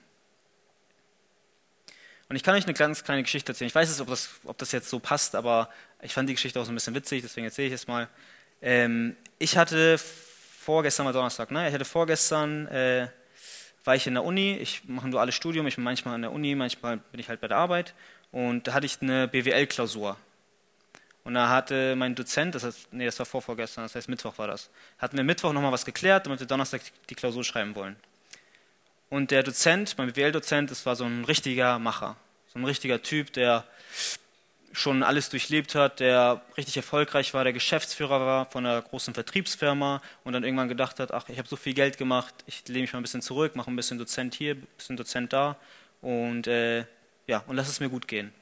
Und 2.29 2.37
ich 2.37 2.43
kann 2.43 2.55
euch 2.55 2.65
eine 2.65 2.75
ganz 2.75 3.05
kleine 3.05 3.23
Geschichte 3.23 3.53
erzählen. 3.53 3.69
Ich 3.69 3.75
weiß 3.75 3.89
nicht, 3.89 4.01
ob 4.01 4.09
das, 4.09 4.31
ob 4.45 4.59
das 4.59 4.73
jetzt 4.73 4.91
so 4.91 4.99
passt, 4.99 5.35
aber 5.35 5.71
ich 6.03 6.13
fand 6.13 6.29
die 6.29 6.35
Geschichte 6.35 6.61
auch 6.61 6.65
so 6.65 6.73
ein 6.73 6.75
bisschen 6.75 6.95
witzig, 6.95 7.23
deswegen 7.23 7.47
erzähle 7.47 7.69
ich 7.69 7.75
es 7.75 7.87
mal. 7.87 8.09
Ähm, 8.61 9.17
ich 9.39 9.57
hatte 9.57 9.97
vorgestern 9.99 11.05
mal 11.05 11.13
Donnerstag, 11.13 11.51
ne? 11.51 11.69
Ich 11.69 11.75
hatte 11.75 11.87
vorgestern, 11.87 12.67
äh, 12.67 13.09
war 13.89 13.97
ich 13.97 14.07
in 14.07 14.13
der 14.13 14.23
Uni, 14.23 14.53
ich 14.53 14.83
mache 14.87 15.09
ein 15.09 15.13
duales 15.13 15.35
Studium, 15.35 15.67
ich 15.67 15.77
bin 15.77 15.85
manchmal 15.85 16.17
an 16.17 16.21
der 16.21 16.31
Uni, 16.31 16.55
manchmal 16.55 16.99
bin 16.99 17.21
ich 17.21 17.31
halt 17.31 17.41
bei 17.41 17.49
der 17.49 17.57
Arbeit 17.57 17.95
und 18.33 18.67
da 18.67 18.75
hatte 18.75 18.85
ich 18.85 19.01
eine 19.01 19.29
BWL-Klausur. 19.29 20.19
Und 21.25 21.33
da 21.33 21.49
hatte 21.49 21.97
mein 21.97 22.15
Dozent, 22.15 22.55
das 22.55 22.65
heißt, 22.65 22.93
nee, 22.93 23.07
das 23.07 23.19
war 23.19 23.25
vorvorgestern, 23.25 23.85
das 23.85 23.95
heißt 23.95 24.11
Mittwoch 24.11 24.37
war 24.37 24.47
das, 24.47 24.69
hatten 24.99 25.17
wir 25.17 25.25
Mittwoch 25.25 25.55
nochmal 25.55 25.73
was 25.73 25.87
geklärt, 25.87 26.27
damit 26.27 26.39
wir 26.39 26.47
Donnerstag 26.47 26.83
die 27.09 27.15
Klausur 27.15 27.43
schreiben 27.45 27.75
wollen. 27.77 27.97
Und 29.09 29.31
der 29.31 29.43
Dozent, 29.43 29.97
mein 29.97 30.13
BWL-Dozent, 30.13 30.71
das 30.71 30.85
war 30.85 30.95
so 30.95 31.05
ein 31.05 31.25
richtiger 31.25 31.79
Macher, 31.79 32.17
so 32.53 32.59
ein 32.59 32.67
richtiger 32.67 33.01
Typ, 33.01 33.33
der 33.33 33.65
schon 34.73 35.03
alles 35.03 35.31
durchlebt 35.31 35.75
hat, 35.75 36.01
der 36.01 36.43
richtig 36.57 36.77
erfolgreich 36.77 37.35
war, 37.35 37.45
der 37.45 37.53
Geschäftsführer 37.53 38.21
war 38.21 38.47
von 38.47 38.65
einer 38.65 38.81
großen 38.81 39.15
Vertriebsfirma 39.15 40.01
und 40.25 40.33
dann 40.33 40.45
irgendwann 40.45 40.69
gedacht 40.69 41.01
hat, 41.01 41.13
ach, 41.13 41.29
ich 41.29 41.39
habe 41.39 41.49
so 41.49 41.57
viel 41.57 41.75
Geld 41.75 41.99
gemacht, 41.99 42.35
ich 42.47 42.67
lehne 42.69 42.83
mich 42.83 42.93
mal 42.93 43.01
ein 43.01 43.03
bisschen 43.03 43.23
zurück, 43.23 43.57
mache 43.57 43.71
ein 43.71 43.77
bisschen 43.77 43.99
Dozent 43.99 44.35
hier, 44.35 44.55
ein 44.55 44.67
bisschen 44.77 44.97
Dozent 44.97 45.33
da 45.33 45.57
und 46.01 46.47
äh, 46.47 46.85
ja, 47.27 47.43
und 47.47 47.57
lass 47.57 47.69
es 47.69 47.81
mir 47.81 47.89
gut 47.89 48.09
gehen. 48.09 48.33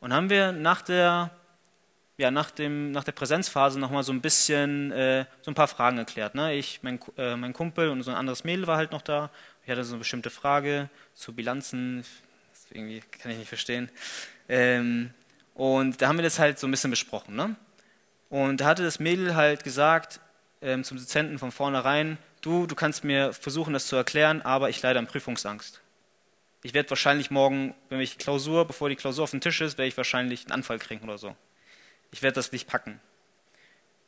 Und 0.00 0.12
haben 0.12 0.30
wir 0.30 0.52
nach 0.52 0.82
der, 0.82 1.30
ja, 2.18 2.30
nach 2.30 2.50
dem, 2.50 2.92
nach 2.92 3.04
der 3.04 3.12
Präsenzphase 3.12 3.78
nochmal 3.78 4.02
so 4.02 4.12
ein 4.12 4.20
bisschen, 4.20 4.92
äh, 4.92 5.26
so 5.42 5.50
ein 5.50 5.54
paar 5.54 5.68
Fragen 5.68 5.96
geklärt. 5.96 6.34
Ne? 6.34 6.54
Ich, 6.54 6.80
mein, 6.82 6.98
äh, 7.16 7.36
mein 7.36 7.52
Kumpel 7.52 7.88
und 7.88 8.02
so 8.02 8.10
ein 8.10 8.16
anderes 8.16 8.44
Mädel 8.44 8.66
war 8.66 8.76
halt 8.76 8.92
noch 8.92 9.02
da. 9.02 9.30
Ich 9.64 9.70
hatte 9.70 9.84
so 9.84 9.94
eine 9.94 10.00
bestimmte 10.00 10.30
Frage 10.30 10.88
zu 11.14 11.34
Bilanzen, 11.34 12.04
irgendwie 12.70 13.00
kann 13.00 13.30
ich 13.32 13.38
nicht 13.38 13.48
verstehen. 13.48 13.90
Ähm, 14.48 15.12
und 15.56 16.02
da 16.02 16.08
haben 16.08 16.18
wir 16.18 16.22
das 16.22 16.38
halt 16.38 16.58
so 16.58 16.66
ein 16.66 16.70
bisschen 16.70 16.90
besprochen. 16.90 17.34
Ne? 17.34 17.56
Und 18.28 18.60
da 18.60 18.66
hatte 18.66 18.84
das 18.84 19.00
Mädel 19.00 19.34
halt 19.34 19.64
gesagt 19.64 20.20
ähm, 20.60 20.84
zum 20.84 20.98
Dozenten 20.98 21.38
von 21.38 21.50
vornherein, 21.50 22.18
du, 22.42 22.66
du 22.66 22.74
kannst 22.74 23.04
mir 23.04 23.32
versuchen, 23.32 23.72
das 23.72 23.86
zu 23.86 23.96
erklären, 23.96 24.42
aber 24.42 24.68
ich 24.68 24.82
leide 24.82 24.98
an 24.98 25.06
Prüfungsangst. 25.06 25.80
Ich 26.62 26.74
werde 26.74 26.90
wahrscheinlich 26.90 27.30
morgen, 27.30 27.74
wenn 27.88 28.00
ich 28.00 28.18
Klausur, 28.18 28.66
bevor 28.66 28.90
die 28.90 28.96
Klausur 28.96 29.24
auf 29.24 29.30
dem 29.30 29.40
Tisch 29.40 29.60
ist, 29.62 29.78
werde 29.78 29.88
ich 29.88 29.96
wahrscheinlich 29.96 30.44
einen 30.44 30.52
Anfall 30.52 30.78
kriegen 30.78 31.04
oder 31.04 31.16
so. 31.16 31.34
Ich 32.10 32.22
werde 32.22 32.34
das 32.34 32.52
nicht 32.52 32.68
packen. 32.68 33.00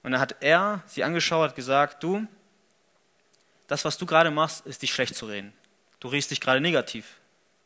Und 0.03 0.13
dann 0.13 0.21
hat 0.21 0.37
er 0.41 0.83
sie 0.87 1.03
angeschaut, 1.03 1.51
hat 1.51 1.57
gesagt, 1.57 2.03
du, 2.03 2.27
das, 3.69 3.85
was 3.85 3.97
du 3.97 4.05
gerade 4.05 4.31
machst, 4.31 4.67
ist 4.67 4.83
dich 4.83 4.93
schlecht 4.93 5.15
zu 5.15 5.27
reden. 5.27 5.53
Du 6.01 6.09
redest 6.09 6.31
dich 6.31 6.41
gerade 6.41 6.61
negativ. 6.61 7.17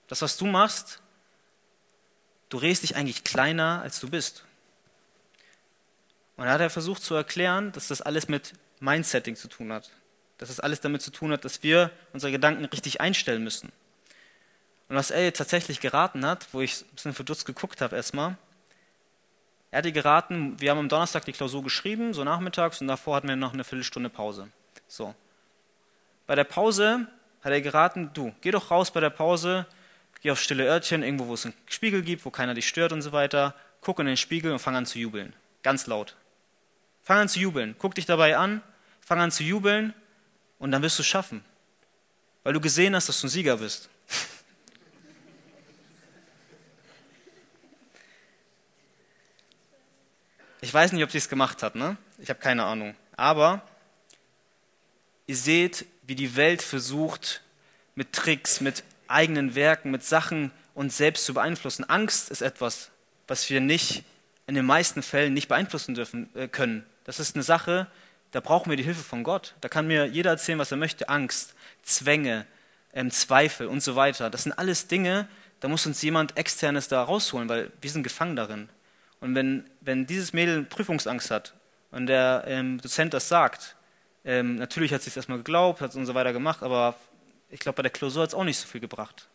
Das, 0.07 0.23
was 0.23 0.37
du 0.37 0.47
machst, 0.47 1.03
du 2.52 2.59
redest 2.59 2.82
dich 2.82 2.97
eigentlich 2.97 3.25
kleiner, 3.25 3.80
als 3.82 3.99
du 3.99 4.11
bist. 4.11 4.44
Und 6.37 6.44
da 6.44 6.52
hat 6.52 6.61
er 6.61 6.68
versucht 6.68 7.02
zu 7.02 7.14
erklären, 7.14 7.73
dass 7.73 7.88
das 7.88 8.02
alles 8.02 8.28
mit 8.28 8.52
Mindsetting 8.78 9.37
zu 9.37 9.49
tun 9.49 9.73
hat. 9.73 9.90
Dass 10.37 10.50
das 10.50 10.61
alles 10.61 10.80
damit 10.80 11.00
zu 11.00 11.11
tun 11.11 11.32
hat, 11.32 11.47
dass 11.47 11.62
wir 11.62 11.90
unsere 12.12 12.30
Gedanken 12.30 12.66
richtig 12.66 13.00
einstellen 13.00 13.42
müssen. 13.42 13.73
Und 14.88 14.97
was 14.97 15.11
er 15.11 15.32
tatsächlich 15.32 15.80
geraten 15.80 16.26
hat, 16.26 16.49
wo 16.52 16.61
ich 16.61 16.82
ein 16.82 16.94
bisschen 16.94 17.14
verdutzt 17.14 17.47
geguckt 17.47 17.80
habe 17.80 17.97
erstmal, 17.97 18.37
er 19.71 19.78
hat 19.78 19.87
dir 19.87 19.92
geraten, 19.92 20.61
wir 20.61 20.71
haben 20.71 20.78
am 20.78 20.88
Donnerstag 20.90 21.25
die 21.25 21.32
Klausur 21.32 21.62
geschrieben, 21.62 22.12
so 22.12 22.23
nachmittags, 22.23 22.82
und 22.82 22.88
davor 22.88 23.16
hatten 23.16 23.28
wir 23.28 23.37
noch 23.37 23.54
eine 23.54 23.64
Viertelstunde 23.64 24.11
Pause. 24.11 24.49
So. 24.88 25.14
Bei 26.26 26.35
der 26.35 26.44
Pause 26.44 27.06
hat 27.42 27.52
er 27.52 27.62
geraten, 27.62 28.11
du, 28.12 28.35
geh 28.42 28.50
doch 28.50 28.71
raus 28.71 28.90
bei 28.90 29.00
der 29.00 29.09
Pause, 29.09 29.66
geh 30.23 30.31
auf 30.31 30.41
stille 30.41 30.64
Örtchen, 30.64 31.02
irgendwo, 31.02 31.26
wo 31.26 31.35
es 31.35 31.45
einen 31.45 31.55
Spiegel 31.67 32.02
gibt, 32.02 32.25
wo 32.25 32.31
keiner 32.31 32.55
dich 32.55 32.69
stört 32.69 32.93
und 32.93 33.02
so 33.02 33.12
weiter, 33.12 33.55
guck 33.81 33.99
in 33.99 34.07
den 34.07 34.17
Spiegel 34.17 34.52
und 34.52 34.61
fang 34.61 34.76
an 34.76 34.87
zu 34.87 34.99
jubeln. 34.99 35.35
Ganz 35.62 35.87
laut. 35.87 36.17
Fang 37.02 37.19
an 37.19 37.29
zu 37.29 37.41
jubeln. 37.41 37.75
Guck 37.79 37.95
dich 37.97 38.07
dabei 38.07 38.37
an, 38.37 38.62
fang 39.00 39.21
an 39.21 39.33
zu 39.33 39.43
jubeln 39.43 39.93
und 40.59 40.71
dann 40.71 40.83
wirst 40.83 40.99
du 40.99 41.02
es 41.02 41.09
schaffen. 41.09 41.45
Weil 42.45 42.52
du 42.52 42.61
gesehen 42.61 42.95
hast, 42.95 43.09
dass 43.09 43.21
du 43.21 43.26
ein 43.26 43.31
Sieger 43.31 43.59
bist. 43.59 43.88
Ich 50.64 50.73
weiß 50.73 50.93
nicht, 50.93 51.02
ob 51.02 51.11
sie 51.11 51.19
es 51.19 51.29
gemacht 51.29 51.61
hat, 51.64 51.75
ne? 51.75 51.97
Ich 52.19 52.31
habe 52.31 52.38
keine 52.38 52.62
Ahnung. 52.62 52.95
Aber 53.17 53.62
ihr 55.26 55.37
seht, 55.37 55.87
wie 56.02 56.14
die 56.14 56.37
Welt 56.37 56.62
versucht, 56.62 57.43
mit 57.97 58.12
Tricks, 58.12 58.61
mit 58.61 58.85
eigenen 59.09 59.54
Werken, 59.54 59.90
mit 59.90 60.04
Sachen 60.04 60.50
uns 60.75 60.97
selbst 60.97 61.25
zu 61.25 61.35
beeinflussen. 61.35 61.88
Angst 61.88 62.30
ist 62.30 62.42
etwas, 62.42 62.90
was 63.28 63.49
wir 63.50 63.61
nicht 63.61 64.04
in 64.47 64.54
den 64.54 64.66
meisten 64.66 65.02
Fällen 65.02 65.35
nicht 65.35 65.49
beeinflussen 65.49 65.94
dürfen 65.94 66.28
äh, 66.35 66.49
können. 66.49 66.85
Das 67.04 67.21
ist 67.21 67.35
eine 67.35 67.42
Sache, 67.42 67.87
da 68.30 68.40
brauchen 68.40 68.71
wir 68.71 68.76
die 68.76 68.82
Hilfe 68.82 69.02
von 69.02 69.25
Gott. 69.25 69.54
Da 69.61 69.68
kann 69.68 69.87
mir 69.87 70.06
jeder 70.06 70.30
erzählen, 70.30 70.59
was 70.59 70.71
er 70.71 70.78
möchte. 70.78 71.09
Angst, 71.09 71.54
Zwänge, 71.82 72.47
ähm, 72.92 73.11
Zweifel 73.11 73.66
und 73.66 73.82
so 73.82 73.94
weiter. 73.97 74.30
Das 74.30 74.44
sind 74.44 74.52
alles 74.52 74.88
Dinge, 74.88 75.28
da 75.61 75.68
muss 75.68 75.87
uns 75.87 76.02
jemand 76.02 76.37
externes 76.37 76.88
da 76.88 77.02
rausholen, 77.02 77.49
weil 77.49 77.71
wir 77.80 77.90
sind 77.90 78.02
gefangen 78.02 78.35
darin. 78.35 78.68
Und 79.21 79.35
wenn, 79.35 79.71
wenn 79.80 80.06
dieses 80.06 80.32
Mädel 80.32 80.64
Prüfungsangst 80.64 81.30
hat 81.30 81.54
und 81.92 82.06
der 82.06 82.44
ähm, 82.47 82.80
Dozent 82.80 83.14
das 83.14 83.28
sagt, 83.28 83.76
ähm, 84.25 84.56
natürlich 84.56 84.92
hat 84.92 85.02
sie 85.02 85.11
es 85.11 85.16
erstmal 85.16 85.38
geglaubt, 85.38 85.80
hat 85.80 85.90
es 85.90 85.97
und 85.97 86.06
so 86.06 86.14
weiter 86.14 86.32
gemacht, 86.32 86.62
aber 86.62 86.97
ich 87.52 87.61
glaube, 87.61 87.76
bei 87.76 87.82
der 87.82 87.90
Klausur 87.90 88.23
hat 88.23 88.30
es 88.30 88.35
auch 88.35 88.44
nicht 88.44 88.59
so 88.59 88.66
viel 88.66 88.80
gebracht. 88.80 89.28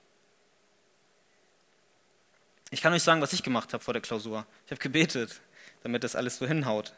Ich 2.71 2.81
kann 2.81 2.91
euch 2.91 3.03
sagen, 3.03 3.21
was 3.21 3.31
ich 3.31 3.43
gemacht 3.43 3.73
habe 3.73 3.83
vor 3.83 3.93
der 3.93 4.01
Klausur. 4.01 4.45
Ich 4.65 4.71
habe 4.71 4.81
gebetet, 4.81 5.39
damit 5.83 6.03
das 6.03 6.15
alles 6.15 6.37
so 6.37 6.47
hinhaut. 6.47 6.93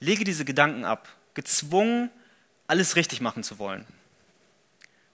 Lege 0.00 0.22
diese 0.22 0.44
Gedanken 0.44 0.84
ab, 0.84 1.08
gezwungen, 1.32 2.10
alles 2.66 2.94
richtig 2.94 3.22
machen 3.22 3.42
zu 3.42 3.58
wollen. 3.58 3.86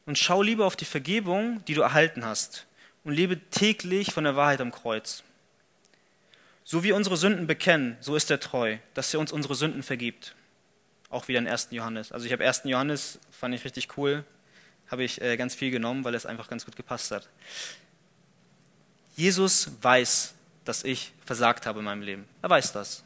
Und 0.04 0.18
schau 0.18 0.42
lieber 0.42 0.66
auf 0.66 0.76
die 0.76 0.84
Vergebung, 0.84 1.64
die 1.66 1.74
du 1.74 1.82
erhalten 1.82 2.24
hast, 2.24 2.66
und 3.04 3.12
lebe 3.12 3.38
täglich 3.50 4.12
von 4.12 4.24
der 4.24 4.36
Wahrheit 4.36 4.60
am 4.60 4.72
Kreuz. 4.72 5.22
So 6.64 6.82
wie 6.82 6.92
unsere 6.92 7.16
Sünden 7.16 7.46
bekennen, 7.46 7.96
so 8.00 8.16
ist 8.16 8.30
er 8.30 8.40
treu, 8.40 8.78
dass 8.94 9.14
er 9.14 9.20
uns 9.20 9.32
unsere 9.32 9.54
Sünden 9.54 9.82
vergibt. 9.82 10.34
Auch 11.08 11.28
wieder 11.28 11.38
in 11.38 11.48
1. 11.48 11.68
Johannes. 11.70 12.12
Also 12.12 12.26
ich 12.26 12.32
habe 12.32 12.44
1. 12.44 12.62
Johannes, 12.64 13.20
fand 13.30 13.54
ich 13.54 13.64
richtig 13.64 13.96
cool, 13.96 14.24
habe 14.90 15.04
ich 15.04 15.20
äh, 15.20 15.36
ganz 15.36 15.54
viel 15.54 15.70
genommen, 15.70 16.04
weil 16.04 16.14
es 16.14 16.26
einfach 16.26 16.48
ganz 16.48 16.64
gut 16.64 16.76
gepasst 16.76 17.10
hat. 17.10 17.28
Jesus 19.16 19.70
weiß, 19.82 20.34
dass 20.64 20.84
ich 20.84 21.12
versagt 21.24 21.66
habe 21.66 21.78
in 21.80 21.84
meinem 21.84 22.02
Leben. 22.02 22.28
Er 22.42 22.50
weiß 22.50 22.72
das. 22.72 23.04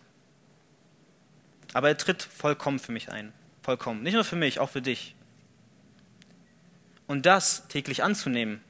Aber 1.73 1.89
er 1.89 1.97
tritt 1.97 2.23
vollkommen 2.23 2.79
für 2.79 2.93
mich 2.93 3.11
ein. 3.11 3.33
Vollkommen. 3.63 4.03
Nicht 4.03 4.15
nur 4.15 4.25
für 4.25 4.37
mich, 4.37 4.61
auch 4.61 4.71
für 4.71 4.83
dich. 4.83 5.15
Und 7.07 7.27
das 7.27 7.69
täglich 7.69 8.03
anzunehmen, 8.03 8.63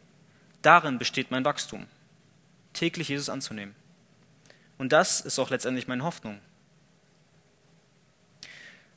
darin 0.62 0.98
besteht 0.98 1.30
mein 1.30 1.44
Wachstum. 1.44 1.86
Täglich 2.72 3.08
Jesus 3.08 3.28
anzunehmen. 3.28 3.74
Und 4.78 4.92
das 4.92 5.20
ist 5.20 5.38
auch 5.38 5.50
letztendlich 5.50 5.86
meine 5.86 6.02
Hoffnung. 6.02 6.40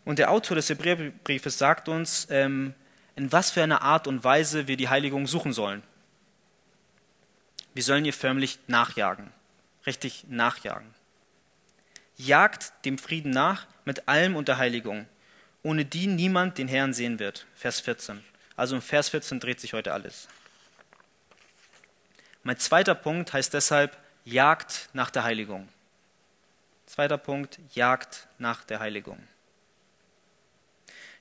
Und 0.05 0.19
der 0.19 0.31
Autor 0.31 0.55
des 0.55 0.69
Hebräerbriefes 0.69 1.57
sagt 1.57 1.89
uns, 1.89 2.27
ähm, 2.29 2.74
in 3.17 3.31
was 3.31 3.50
für 3.50 3.63
einer 3.63 3.81
Art 3.81 4.07
und 4.07 4.24
Weise 4.24 4.67
wir 4.67 4.77
die 4.77 4.89
Heiligung 4.89 5.25
suchen 5.25 5.51
sollen. 5.51 5.81
Wir 7.74 7.83
sollen 7.83 8.05
ihr 8.05 8.13
förmlich 8.13 8.59
nachjagen, 8.67 9.33
richtig 9.88 10.25
nachjagen. 10.29 10.93
Jagt 12.15 12.74
dem 12.86 13.00
Frieden 13.00 13.31
nach 13.31 13.65
mit 13.86 14.07
allem 14.07 14.36
unter 14.36 14.57
Heiligung, 14.57 15.07
ohne 15.63 15.83
die 15.83 16.05
niemand 16.05 16.59
den 16.59 16.67
Herrn 16.67 16.93
sehen 16.93 17.17
wird. 17.17 17.47
Vers 17.55 17.79
14. 17.79 18.24
Also 18.55 18.75
im 18.75 18.83
Vers 18.83 19.09
14 19.09 19.39
dreht 19.39 19.59
sich 19.59 19.74
heute 19.74 19.93
alles. 19.93 20.27
Mein 22.43 22.59
zweiter 22.59 22.93
Punkt 22.93 23.33
heißt 23.33 23.53
deshalb, 23.53 23.97
jagt 24.25 24.89
nach 24.93 25.09
der 25.09 25.24
Heiligung. 25.24 25.67
Zweiter 26.86 27.17
Punkt, 27.17 27.57
jagt 27.74 28.27
nach 28.38 28.63
der 28.63 28.79
Heiligung. 28.79 29.27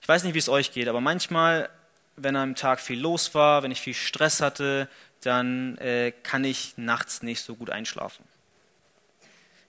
Ich 0.03 0.09
weiß 0.09 0.25
nicht, 0.25 0.35
wie 0.35 0.39
es 0.39 0.51
euch 0.51 0.73
geht, 0.73 0.89
aber 0.89 1.01
manchmal 1.01 1.71
wenn 2.17 2.37
am 2.37 2.55
Tag 2.55 2.81
viel 2.81 3.01
los 3.01 3.35
war, 3.35 3.63
wenn 3.63 3.71
ich 3.71 3.81
viel 3.81 3.95
Stress 3.95 4.41
hatte, 4.41 4.89
dann 5.21 5.77
äh, 5.79 6.13
kann 6.23 6.45
ich 6.45 6.75
nachts 6.77 7.23
nicht 7.23 7.41
so 7.43 7.57
gut 7.57 7.71
einschlafen. 7.71 8.25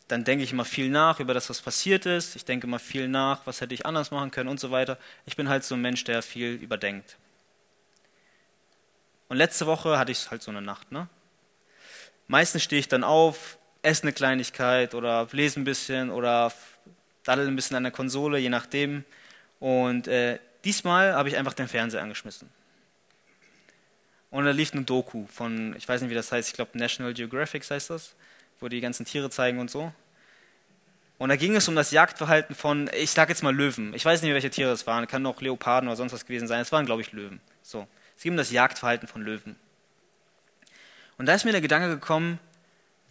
Dann 0.07 0.23
denke 0.23 0.43
ich 0.43 0.53
immer 0.53 0.65
viel 0.65 0.89
nach 0.89 1.19
über 1.19 1.33
das, 1.33 1.49
was 1.49 1.61
passiert 1.61 2.05
ist. 2.05 2.35
Ich 2.35 2.45
denke 2.45 2.65
immer 2.67 2.79
viel 2.79 3.07
nach, 3.09 3.41
was 3.45 3.59
hätte 3.59 3.73
ich 3.73 3.85
anders 3.85 4.11
machen 4.11 4.31
können 4.31 4.49
und 4.49 4.59
so 4.59 4.71
weiter. 4.71 4.97
Ich 5.25 5.35
bin 5.35 5.49
halt 5.49 5.65
so 5.65 5.75
ein 5.75 5.81
Mensch, 5.81 6.03
der 6.05 6.21
viel 6.21 6.53
überdenkt. 6.53 7.17
Und 9.27 9.35
letzte 9.35 9.65
Woche 9.65 9.97
hatte 9.97 10.13
ich 10.13 10.31
halt 10.31 10.41
so 10.41 10.51
eine 10.51 10.61
Nacht. 10.61 10.91
Ne? 10.91 11.09
Meistens 12.27 12.63
stehe 12.63 12.79
ich 12.79 12.87
dann 12.87 13.03
auf, 13.03 13.57
esse 13.81 14.03
eine 14.03 14.13
Kleinigkeit 14.13 14.95
oder 14.95 15.27
lese 15.31 15.59
ein 15.59 15.65
bisschen 15.65 16.09
oder 16.09 16.53
daddel 17.23 17.47
ein 17.47 17.55
bisschen 17.55 17.75
an 17.75 17.83
der 17.83 17.91
Konsole, 17.91 18.37
je 18.37 18.49
nachdem. 18.49 19.03
Und 19.59 20.07
äh, 20.07 20.39
Diesmal 20.67 21.13
habe 21.13 21.29
ich 21.29 21.37
einfach 21.37 21.53
den 21.53 21.69
Fernseher 21.69 22.01
angeschmissen. 22.01 22.49
Und 24.31 24.43
da 24.43 24.51
lief 24.51 24.73
eine 24.73 24.81
Doku 24.81 25.25
von, 25.27 25.73
ich 25.77 25.87
weiß 25.87 26.01
nicht, 26.01 26.09
wie 26.09 26.13
das 26.13 26.29
heißt, 26.29 26.49
ich 26.49 26.55
glaube 26.55 26.77
National 26.77 27.13
Geographic 27.13 27.63
heißt 27.69 27.89
das, 27.89 28.15
wo 28.59 28.67
die 28.67 28.81
ganzen 28.81 29.05
Tiere 29.05 29.29
zeigen 29.29 29.59
und 29.59 29.71
so. 29.71 29.93
Und 31.19 31.29
da 31.29 31.37
ging 31.37 31.55
es 31.55 31.69
um 31.69 31.75
das 31.77 31.91
Jagdverhalten 31.91 32.53
von, 32.53 32.89
ich 32.93 33.11
sage 33.11 33.31
jetzt 33.31 33.43
mal 33.43 33.55
Löwen. 33.55 33.93
Ich 33.93 34.03
weiß 34.03 34.21
nicht, 34.21 34.33
welche 34.33 34.49
Tiere 34.49 34.73
es 34.73 34.85
waren. 34.85 35.07
Kann 35.07 35.25
auch 35.25 35.39
Leoparden 35.39 35.87
oder 35.87 35.95
sonst 35.95 36.11
was 36.11 36.25
gewesen 36.25 36.49
sein. 36.49 36.59
Es 36.59 36.73
waren, 36.73 36.85
glaube 36.85 37.01
ich, 37.01 37.13
Löwen. 37.13 37.39
So. 37.61 37.87
Es 38.17 38.23
ging 38.23 38.33
um 38.33 38.37
das 38.37 38.51
Jagdverhalten 38.51 39.07
von 39.07 39.21
Löwen. 39.21 39.55
Und 41.17 41.27
da 41.27 41.33
ist 41.33 41.45
mir 41.45 41.53
der 41.53 41.61
Gedanke 41.61 41.87
gekommen, 41.87 42.41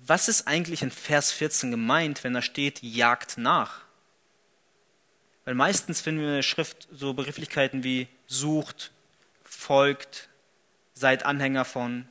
was 0.01 0.29
ist 0.29 0.47
eigentlich 0.47 0.83
in 0.83 0.91
Vers 0.91 1.33
14 1.33 1.71
gemeint, 1.71 2.23
wenn 2.23 2.35
da 2.35 2.43
steht, 2.43 2.83
jagt 2.83 3.39
nach? 3.39 3.86
Weil 5.47 5.55
meistens 5.55 6.01
finden 6.01 6.21
wir 6.21 6.29
in 6.29 6.35
der 6.35 6.43
Schrift 6.43 6.89
so 6.93 7.15
Begrifflichkeiten 7.15 7.85
wie 7.85 8.09
sucht, 8.27 8.91
folgt, 9.45 10.29
seid 10.93 11.25
Anhänger 11.25 11.65
von, 11.65 12.09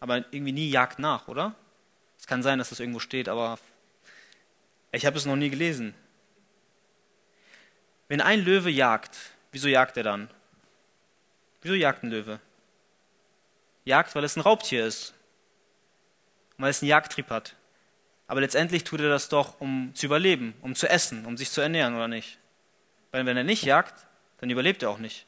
aber 0.00 0.18
irgendwie 0.30 0.52
nie 0.52 0.68
jagt 0.68 0.98
nach, 0.98 1.26
oder? 1.26 1.54
Es 2.18 2.26
kann 2.26 2.42
sein, 2.42 2.58
dass 2.58 2.68
das 2.68 2.80
irgendwo 2.80 3.00
steht, 3.00 3.28
aber 3.28 3.58
ich 4.92 5.06
habe 5.06 5.16
es 5.16 5.24
noch 5.24 5.34
nie 5.34 5.48
gelesen. 5.48 5.94
Wenn 8.08 8.20
ein 8.20 8.44
Löwe 8.44 8.70
jagt, 8.70 9.16
wieso 9.50 9.68
jagt 9.68 9.96
er 9.96 10.02
dann? 10.02 10.30
Wieso 11.62 11.74
jagt 11.74 12.02
ein 12.02 12.10
Löwe? 12.10 12.38
Jagt, 13.86 14.14
weil 14.14 14.24
es 14.24 14.36
ein 14.36 14.42
Raubtier 14.42 14.86
ist. 14.86 15.14
weil 16.58 16.70
es 16.70 16.82
einen 16.82 16.90
Jagdtrieb 16.90 17.30
hat. 17.30 17.56
Aber 18.26 18.40
letztendlich 18.40 18.84
tut 18.84 19.00
er 19.00 19.08
das 19.08 19.28
doch, 19.28 19.60
um 19.60 19.92
zu 19.94 20.06
überleben, 20.06 20.54
um 20.60 20.74
zu 20.74 20.88
essen, 20.88 21.26
um 21.26 21.36
sich 21.36 21.50
zu 21.50 21.60
ernähren, 21.60 21.94
oder 21.94 22.08
nicht? 22.08 22.38
Weil 23.14 23.26
wenn 23.26 23.36
er 23.36 23.44
nicht 23.44 23.62
jagt, 23.62 24.08
dann 24.38 24.50
überlebt 24.50 24.82
er 24.82 24.90
auch 24.90 24.98
nicht. 24.98 25.24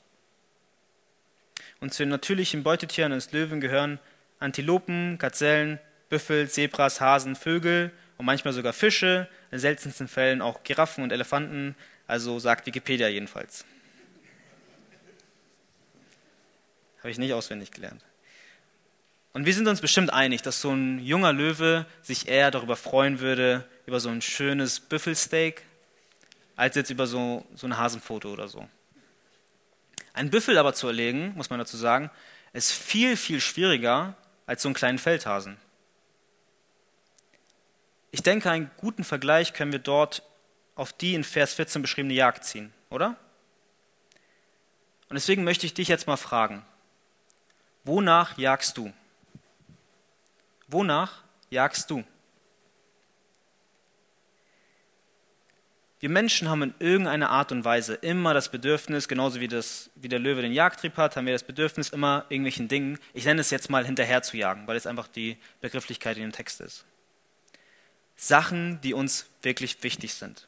Und 1.78 1.94
zu 1.94 2.02
den 2.02 2.08
natürlichen 2.08 2.64
Beutetieren 2.64 3.12
des 3.12 3.30
Löwen 3.30 3.60
gehören 3.60 4.00
Antilopen, 4.40 5.18
Gazellen, 5.18 5.78
Büffel, 6.08 6.50
Zebras, 6.50 7.00
Hasen, 7.00 7.36
Vögel 7.36 7.92
und 8.18 8.26
manchmal 8.26 8.52
sogar 8.54 8.72
Fische, 8.72 9.28
in 9.52 9.60
seltensten 9.60 10.08
Fällen 10.08 10.42
auch 10.42 10.64
Giraffen 10.64 11.04
und 11.04 11.12
Elefanten, 11.12 11.76
also 12.08 12.40
sagt 12.40 12.66
Wikipedia 12.66 13.06
jedenfalls. 13.06 13.64
Habe 16.98 17.10
ich 17.12 17.18
nicht 17.18 17.34
auswendig 17.34 17.70
gelernt. 17.70 18.02
Und 19.32 19.46
wir 19.46 19.54
sind 19.54 19.68
uns 19.68 19.80
bestimmt 19.80 20.12
einig, 20.12 20.42
dass 20.42 20.60
so 20.60 20.72
ein 20.72 20.98
junger 20.98 21.32
Löwe 21.32 21.86
sich 22.02 22.26
eher 22.26 22.50
darüber 22.50 22.74
freuen 22.74 23.20
würde, 23.20 23.64
über 23.86 24.00
so 24.00 24.08
ein 24.08 24.22
schönes 24.22 24.80
Büffelsteak, 24.80 25.62
als 26.56 26.74
jetzt 26.74 26.90
über 26.90 27.06
so, 27.06 27.46
so 27.54 27.66
ein 27.66 27.76
Hasenfoto 27.76 28.32
oder 28.32 28.48
so. 28.48 28.66
Ein 30.14 30.30
Büffel 30.30 30.56
aber 30.56 30.72
zu 30.72 30.86
erlegen, 30.86 31.34
muss 31.36 31.50
man 31.50 31.58
dazu 31.58 31.76
sagen, 31.76 32.10
ist 32.52 32.72
viel, 32.72 33.16
viel 33.16 33.40
schwieriger 33.40 34.14
als 34.46 34.62
so 34.62 34.68
einen 34.68 34.74
kleinen 34.74 34.98
Feldhasen. 34.98 35.58
Ich 38.10 38.22
denke, 38.22 38.50
einen 38.50 38.70
guten 38.78 39.04
Vergleich 39.04 39.52
können 39.52 39.72
wir 39.72 39.78
dort 39.78 40.22
auf 40.74 40.92
die 40.94 41.14
in 41.14 41.24
Vers 41.24 41.54
14 41.54 41.82
beschriebene 41.82 42.14
Jagd 42.14 42.44
ziehen, 42.44 42.72
oder? 42.88 43.16
Und 45.08 45.14
deswegen 45.14 45.44
möchte 45.44 45.66
ich 45.66 45.74
dich 45.74 45.88
jetzt 45.88 46.06
mal 46.06 46.16
fragen, 46.16 46.64
wonach 47.84 48.38
jagst 48.38 48.78
du? 48.78 48.92
Wonach 50.66 51.22
jagst 51.50 51.90
du? 51.90 52.04
Wir 55.98 56.10
Menschen 56.10 56.50
haben 56.50 56.62
in 56.62 56.74
irgendeiner 56.78 57.30
Art 57.30 57.52
und 57.52 57.64
Weise 57.64 57.94
immer 57.94 58.34
das 58.34 58.50
Bedürfnis, 58.50 59.08
genauso 59.08 59.40
wie, 59.40 59.48
das, 59.48 59.90
wie 59.94 60.08
der 60.08 60.18
Löwe 60.18 60.42
den 60.42 60.52
Jagdtrieb 60.52 60.96
hat, 60.98 61.16
haben 61.16 61.24
wir 61.24 61.32
das 61.32 61.42
Bedürfnis, 61.42 61.88
immer 61.88 62.26
irgendwelchen 62.28 62.68
Dingen, 62.68 62.98
ich 63.14 63.24
nenne 63.24 63.40
es 63.40 63.50
jetzt 63.50 63.70
mal 63.70 63.86
hinterher 63.86 64.22
zu 64.22 64.36
jagen, 64.36 64.66
weil 64.66 64.76
es 64.76 64.86
einfach 64.86 65.08
die 65.08 65.38
Begrifflichkeit 65.62 66.18
in 66.18 66.24
dem 66.24 66.32
Text 66.32 66.60
ist. 66.60 66.84
Sachen, 68.14 68.80
die 68.82 68.92
uns 68.92 69.30
wirklich 69.42 69.82
wichtig 69.82 70.14
sind. 70.14 70.46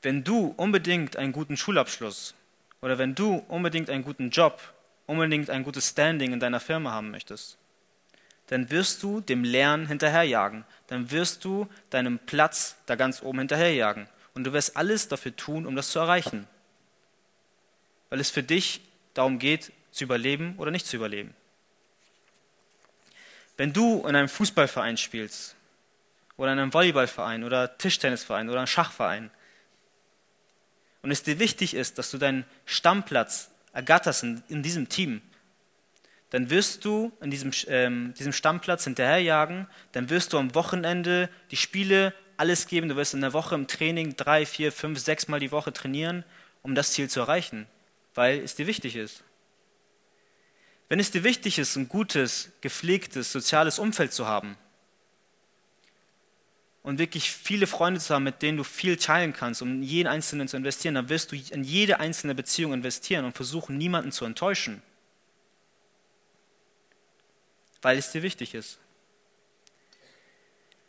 Wenn 0.00 0.24
du 0.24 0.54
unbedingt 0.56 1.16
einen 1.16 1.32
guten 1.32 1.56
Schulabschluss 1.56 2.34
oder 2.80 2.96
wenn 2.96 3.14
du 3.14 3.44
unbedingt 3.48 3.90
einen 3.90 4.04
guten 4.04 4.30
Job, 4.30 4.62
unbedingt 5.06 5.50
ein 5.50 5.62
gutes 5.62 5.90
Standing 5.90 6.32
in 6.32 6.40
deiner 6.40 6.60
Firma 6.60 6.92
haben 6.92 7.10
möchtest, 7.10 7.58
dann 8.46 8.70
wirst 8.70 9.02
du 9.02 9.20
dem 9.20 9.44
Lernen 9.44 9.86
hinterherjagen. 9.86 10.64
Dann 10.86 11.10
wirst 11.10 11.44
du 11.44 11.68
deinem 11.90 12.18
Platz 12.18 12.76
da 12.86 12.94
ganz 12.94 13.22
oben 13.22 13.40
hinterherjagen. 13.40 14.08
Und 14.34 14.44
du 14.44 14.52
wirst 14.52 14.76
alles 14.76 15.08
dafür 15.08 15.34
tun, 15.34 15.66
um 15.66 15.74
das 15.74 15.90
zu 15.90 15.98
erreichen. 15.98 16.46
Weil 18.08 18.20
es 18.20 18.30
für 18.30 18.42
dich 18.42 18.80
darum 19.14 19.38
geht, 19.38 19.72
zu 19.90 20.04
überleben 20.04 20.54
oder 20.58 20.70
nicht 20.70 20.86
zu 20.86 20.96
überleben. 20.96 21.34
Wenn 23.56 23.72
du 23.72 24.06
in 24.06 24.14
einem 24.14 24.28
Fußballverein 24.28 24.98
spielst 24.98 25.56
oder 26.36 26.52
in 26.52 26.58
einem 26.58 26.74
Volleyballverein 26.74 27.42
oder 27.42 27.78
Tischtennisverein 27.78 28.48
oder 28.48 28.58
einem 28.58 28.66
Schachverein 28.66 29.30
und 31.02 31.10
es 31.10 31.22
dir 31.22 31.38
wichtig 31.38 31.74
ist, 31.74 31.98
dass 31.98 32.10
du 32.10 32.18
deinen 32.18 32.44
Stammplatz 32.66 33.50
ergatterst 33.72 34.22
in, 34.22 34.42
in 34.48 34.62
diesem 34.62 34.88
Team, 34.88 35.22
dann 36.30 36.50
wirst 36.50 36.84
du 36.84 37.12
in 37.20 37.30
diesem, 37.30 37.52
ähm, 37.68 38.14
diesem 38.18 38.32
Stammplatz 38.32 38.84
hinterherjagen, 38.84 39.66
dann 39.92 40.10
wirst 40.10 40.32
du 40.32 40.38
am 40.38 40.54
Wochenende 40.54 41.28
die 41.50 41.56
Spiele 41.56 42.12
alles 42.36 42.66
geben, 42.66 42.88
du 42.88 42.96
wirst 42.96 43.14
in 43.14 43.20
der 43.20 43.32
Woche 43.32 43.54
im 43.54 43.66
Training 43.66 44.16
drei, 44.16 44.44
vier, 44.44 44.72
fünf, 44.72 44.98
sechs 44.98 45.28
Mal 45.28 45.40
die 45.40 45.52
Woche 45.52 45.72
trainieren, 45.72 46.24
um 46.62 46.74
das 46.74 46.92
Ziel 46.92 47.08
zu 47.08 47.20
erreichen, 47.20 47.66
weil 48.14 48.40
es 48.40 48.56
dir 48.56 48.66
wichtig 48.66 48.96
ist. 48.96 49.22
Wenn 50.88 51.00
es 51.00 51.10
dir 51.10 51.24
wichtig 51.24 51.58
ist, 51.58 51.76
ein 51.76 51.88
gutes, 51.88 52.50
gepflegtes, 52.60 53.32
soziales 53.32 53.78
Umfeld 53.78 54.12
zu 54.12 54.26
haben 54.26 54.56
und 56.82 56.98
wirklich 56.98 57.30
viele 57.30 57.66
Freunde 57.66 58.00
zu 58.00 58.14
haben, 58.14 58.24
mit 58.24 58.42
denen 58.42 58.58
du 58.58 58.64
viel 58.64 58.96
teilen 58.96 59.32
kannst, 59.32 59.62
um 59.62 59.70
in 59.70 59.82
jeden 59.82 60.08
Einzelnen 60.08 60.48
zu 60.48 60.56
investieren, 60.56 60.96
dann 60.96 61.08
wirst 61.08 61.32
du 61.32 61.36
in 61.36 61.64
jede 61.64 61.98
einzelne 61.98 62.34
Beziehung 62.34 62.72
investieren 62.72 63.24
und 63.24 63.34
versuchen, 63.34 63.78
niemanden 63.78 64.12
zu 64.12 64.24
enttäuschen 64.24 64.82
weil 67.86 67.98
es 67.98 68.10
dir 68.10 68.24
wichtig 68.24 68.52
ist. 68.54 68.80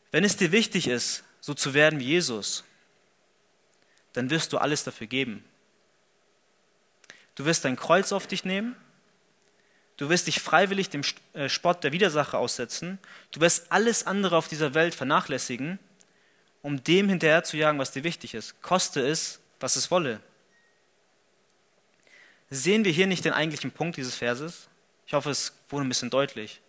Wenn 0.10 0.24
es 0.24 0.36
dir 0.36 0.52
wichtig 0.52 0.88
ist, 0.88 1.24
so 1.40 1.54
zu 1.54 1.76
werden 1.76 2.00
wie 2.00 2.06
Jesus, 2.06 2.64
dann 4.14 4.32
wirst 4.32 4.52
du 4.52 4.58
alles 4.58 4.84
dafür 4.84 5.06
geben. 5.06 5.46
Du 7.36 7.46
wirst 7.46 7.66
dein 7.66 7.76
Kreuz 7.76 8.12
auf 8.12 8.26
dich 8.26 8.46
nehmen, 8.46 8.76
du 9.98 10.10
wirst 10.10 10.26
dich 10.26 10.42
freiwillig 10.42 10.90
dem 10.90 11.04
äh, 11.34 11.50
Spott 11.50 11.84
der 11.84 11.92
Widersacher 11.92 12.40
aussetzen, 12.40 12.98
du 13.30 13.42
wirst 13.42 13.72
alles 13.72 14.08
andere 14.08 14.36
auf 14.36 14.48
dieser 14.48 14.74
Welt 14.74 14.96
vernachlässigen, 14.96 15.78
um 16.64 16.84
dem 16.84 17.10
hinterher 17.10 17.44
zu 17.44 17.58
jagen, 17.58 17.78
was 17.78 17.92
dir 17.92 18.04
wichtig 18.04 18.34
ist, 18.34 18.60
koste 18.64 19.08
es, 19.08 19.40
was 19.60 19.76
es 19.76 19.92
wolle. 19.92 20.20
Sehen 22.50 22.86
wir 22.86 22.92
hier 22.92 23.06
nicht 23.06 23.24
den 23.24 23.34
eigentlichen 23.34 23.70
Punkt 23.70 23.98
dieses 23.98 24.16
Verses? 24.16 24.68
Ich 25.06 25.14
hoffe, 25.14 25.30
es 25.30 25.54
wurde 25.70 25.86
ein 25.86 25.90
bisschen 25.90 26.10
deutlich. 26.10 26.60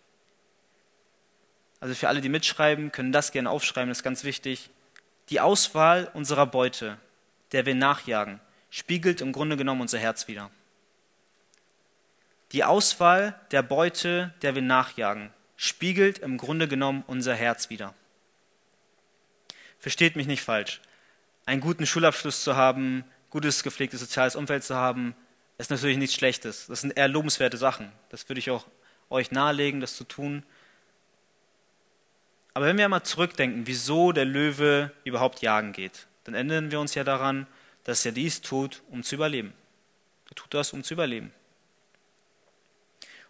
Also 1.79 1.95
für 1.95 2.09
alle, 2.09 2.21
die 2.21 2.29
mitschreiben, 2.29 2.91
können 2.91 3.11
das 3.11 3.31
gerne 3.31 3.49
aufschreiben, 3.49 3.89
das 3.89 3.99
ist 3.99 4.03
ganz 4.03 4.23
wichtig. 4.23 4.69
Die 5.29 5.39
Auswahl 5.39 6.09
unserer 6.13 6.45
Beute, 6.45 6.97
der 7.51 7.65
wir 7.65 7.75
nachjagen, 7.75 8.39
spiegelt 8.69 9.21
im 9.21 9.31
Grunde 9.31 9.57
genommen 9.57 9.81
unser 9.81 9.99
Herz 9.99 10.27
wider. 10.27 10.51
Die 12.51 12.63
Auswahl 12.63 13.39
der 13.51 13.61
Beute, 13.61 14.33
der 14.41 14.55
wir 14.55 14.61
nachjagen, 14.61 15.31
spiegelt 15.55 16.19
im 16.19 16.37
Grunde 16.37 16.67
genommen 16.67 17.03
unser 17.05 17.35
Herz 17.35 17.69
wider. 17.69 17.93
Versteht 19.77 20.15
mich 20.15 20.27
nicht 20.27 20.41
falsch. 20.41 20.81
Einen 21.45 21.61
guten 21.61 21.85
Schulabschluss 21.85 22.43
zu 22.43 22.55
haben, 22.55 23.03
gutes, 23.29 23.63
gepflegtes 23.63 23.99
soziales 23.99 24.35
Umfeld 24.35 24.63
zu 24.63 24.75
haben, 24.75 25.15
ist 25.57 25.69
natürlich 25.69 25.97
nichts 25.97 26.15
Schlechtes. 26.15 26.67
Das 26.67 26.81
sind 26.81 26.97
eher 26.97 27.07
lobenswerte 27.07 27.57
Sachen. 27.57 27.91
Das 28.09 28.27
würde 28.29 28.39
ich 28.39 28.49
auch 28.49 28.65
euch 29.09 29.31
nahelegen, 29.31 29.81
das 29.81 29.95
zu 29.95 30.03
tun. 30.03 30.43
Aber 32.59 32.65
wenn 32.65 32.77
wir 32.77 32.83
einmal 32.83 33.03
zurückdenken, 33.03 33.67
wieso 33.67 34.11
der 34.11 34.25
Löwe 34.25 34.91
überhaupt 35.05 35.41
jagen 35.41 35.71
geht, 35.71 36.07
dann 36.25 36.33
erinnern 36.33 36.71
wir 36.71 36.81
uns 36.81 36.93
ja 36.93 37.05
daran, 37.05 37.47
dass 37.85 38.05
er 38.05 38.11
dies 38.11 38.41
tut, 38.41 38.83
um 38.89 39.01
zu 39.01 39.15
überleben. 39.15 39.53
Er 40.29 40.35
tut 40.35 40.53
das, 40.53 40.73
um 40.73 40.83
zu 40.83 40.93
überleben. 40.93 41.31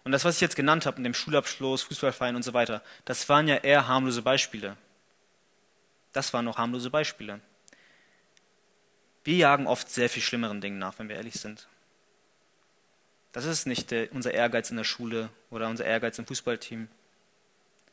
Und 0.03 0.13
das, 0.13 0.25
was 0.25 0.33
ich 0.33 0.41
jetzt 0.41 0.55
genannt 0.55 0.87
habe, 0.87 0.97
mit 0.97 1.05
dem 1.05 1.13
Schulabschluss, 1.13 1.83
Fußballverein 1.83 2.35
und 2.35 2.41
so 2.41 2.55
weiter, 2.55 2.81
das 3.05 3.29
waren 3.29 3.47
ja 3.47 3.57
eher 3.57 3.87
harmlose 3.87 4.23
Beispiele. 4.23 4.75
Das 6.11 6.33
waren 6.33 6.45
noch 6.45 6.57
harmlose 6.57 6.89
Beispiele. 6.89 7.39
Wir 9.23 9.35
jagen 9.35 9.67
oft 9.67 9.91
sehr 9.91 10.09
viel 10.09 10.23
schlimmeren 10.23 10.59
Dingen 10.59 10.79
nach, 10.79 10.97
wenn 10.97 11.07
wir 11.07 11.17
ehrlich 11.17 11.35
sind. 11.35 11.67
Das 13.31 13.45
ist 13.45 13.67
nicht 13.67 13.91
der, 13.91 14.11
unser 14.11 14.33
Ehrgeiz 14.33 14.71
in 14.71 14.77
der 14.77 14.85
Schule 14.85 15.29
oder 15.51 15.67
unser 15.67 15.85
Ehrgeiz 15.85 16.17
im 16.17 16.25
Fußballteam. 16.25 16.87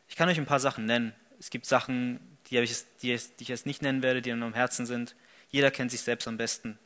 Ich 0.08 0.16
kann 0.16 0.30
euch 0.30 0.38
ein 0.38 0.46
paar 0.46 0.60
Sachen 0.60 0.86
nennen. 0.86 1.14
Es 1.38 1.50
gibt 1.50 1.66
Sachen, 1.66 2.38
die, 2.46 2.58
ich, 2.58 2.84
die, 3.02 3.12
ich 3.12 3.48
jetzt 3.48 3.66
nicht 3.66 3.82
nennen 3.82 4.02
werde, 4.02 4.22
die 4.22 4.30
dann 4.30 4.42
am 4.42 4.54
Herzen 4.54 4.86
sind. 4.86 5.16
Jeder 5.50 5.70
kennt 5.70 5.90
sich 5.90 6.00
selbst 6.00 6.26
am 6.28 6.36
besten. 6.36 6.78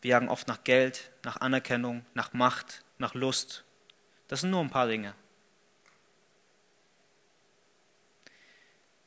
Wir 0.00 0.10
jagen 0.10 0.28
oft 0.28 0.48
nach 0.48 0.64
Geld, 0.64 1.10
nach 1.22 1.40
Anerkennung, 1.40 2.04
nach 2.14 2.32
Macht, 2.32 2.84
nach 2.98 3.14
Lust. 3.14 3.64
Das 4.28 4.40
sind 4.40 4.50
nur 4.50 4.60
ein 4.60 4.70
paar 4.70 4.88
Dinge. 4.88 5.14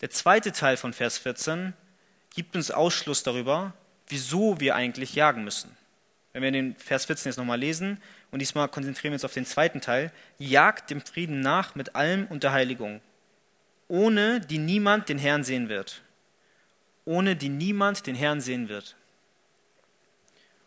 Der 0.01 0.09
zweite 0.09 0.51
Teil 0.51 0.77
von 0.77 0.93
Vers 0.93 1.17
14 1.17 1.73
gibt 2.33 2.55
uns 2.55 2.71
Ausschluss 2.71 3.23
darüber, 3.23 3.73
wieso 4.07 4.59
wir 4.59 4.75
eigentlich 4.75 5.15
jagen 5.15 5.43
müssen. 5.43 5.75
Wenn 6.33 6.43
wir 6.43 6.51
den 6.51 6.75
Vers 6.75 7.05
14 7.05 7.29
jetzt 7.29 7.37
nochmal 7.37 7.59
lesen 7.59 8.01
und 8.29 8.39
diesmal 8.39 8.67
konzentrieren 8.67 9.11
wir 9.11 9.15
uns 9.15 9.25
auf 9.25 9.33
den 9.33 9.45
zweiten 9.45 9.79
Teil, 9.79 10.11
jagt 10.37 10.89
dem 10.89 11.01
Frieden 11.01 11.39
nach 11.39 11.75
mit 11.75 11.95
allem 11.95 12.27
und 12.27 12.43
der 12.43 12.51
Heiligung, 12.51 13.01
ohne 13.87 14.39
die 14.39 14.57
niemand 14.57 15.09
den 15.09 15.19
Herrn 15.19 15.43
sehen 15.43 15.69
wird. 15.69 16.01
Ohne 17.05 17.35
die 17.35 17.49
niemand 17.49 18.07
den 18.07 18.15
Herrn 18.15 18.41
sehen 18.41 18.67
wird. 18.69 18.95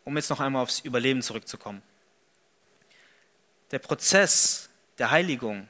Um 0.05 0.17
jetzt 0.17 0.31
noch 0.31 0.41
einmal 0.41 0.63
aufs 0.63 0.81
Überleben 0.81 1.23
zurückzukommen. 1.23 1.83
Der 3.71 3.79
Prozess 3.79 4.71
der 4.99 5.11
Heiligung 5.11 5.69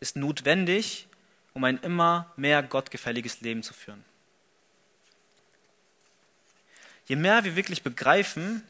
ist 0.00 0.16
notwendig, 0.16 1.08
um 1.54 1.64
ein 1.64 1.78
immer 1.78 2.32
mehr 2.36 2.62
gottgefälliges 2.62 3.40
Leben 3.40 3.62
zu 3.62 3.72
führen. 3.72 4.04
Je 7.06 7.16
mehr 7.16 7.44
wir 7.44 7.56
wirklich 7.56 7.82
begreifen, 7.82 8.62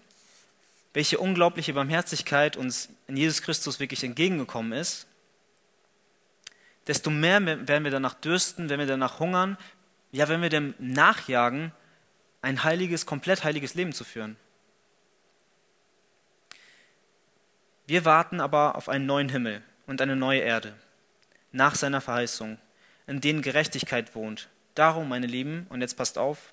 welche 0.93 1.19
unglaubliche 1.19 1.73
Barmherzigkeit 1.73 2.57
uns 2.57 2.89
in 3.09 3.17
Jesus 3.17 3.43
Christus 3.43 3.81
wirklich 3.81 4.05
entgegengekommen 4.05 4.73
ist, 4.73 5.07
desto 6.87 7.11
mehr 7.11 7.45
werden 7.45 7.85
wir 7.85 7.91
danach 7.91 8.15
dürsten, 8.15 8.69
wenn 8.69 8.79
wir 8.79 8.87
danach 8.87 9.19
hungern, 9.19 9.57
ja, 10.13 10.29
wenn 10.29 10.43
wir 10.43 10.49
dem 10.49 10.75
nachjagen, 10.79 11.73
ein 12.43 12.63
heiliges, 12.63 13.07
komplett 13.07 13.43
heiliges 13.43 13.75
Leben 13.75 13.93
zu 13.93 14.05
führen. 14.05 14.37
Wir 17.87 18.05
warten 18.05 18.41
aber 18.41 18.77
auf 18.77 18.89
einen 18.89 19.07
neuen 19.07 19.29
Himmel 19.29 19.63
und 19.87 20.01
eine 20.01 20.17
neue 20.17 20.41
Erde, 20.41 20.75
nach 21.53 21.75
seiner 21.75 22.01
Verheißung, 22.01 22.59
in 23.07 23.21
denen 23.21 23.43
Gerechtigkeit 23.43 24.15
wohnt. 24.15 24.49
Darum, 24.75 25.09
meine 25.09 25.27
Lieben, 25.27 25.67
und 25.69 25.81
jetzt 25.81 25.97
passt 25.97 26.17
auf, 26.17 26.53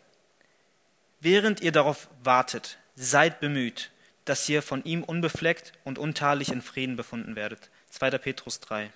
während 1.19 1.61
ihr 1.61 1.71
darauf 1.71 2.09
wartet, 2.23 2.77
seid 2.95 3.39
bemüht, 3.39 3.91
dass 4.25 4.47
ihr 4.49 4.61
von 4.61 4.83
ihm 4.83 5.03
unbefleckt 5.03 5.73
und 5.83 5.97
untadelig 5.97 6.51
in 6.51 6.61
Frieden 6.61 6.95
befunden 6.95 7.35
werdet. 7.35 7.69
2. 7.89 8.11
Petrus 8.17 8.59
3. 8.59 8.91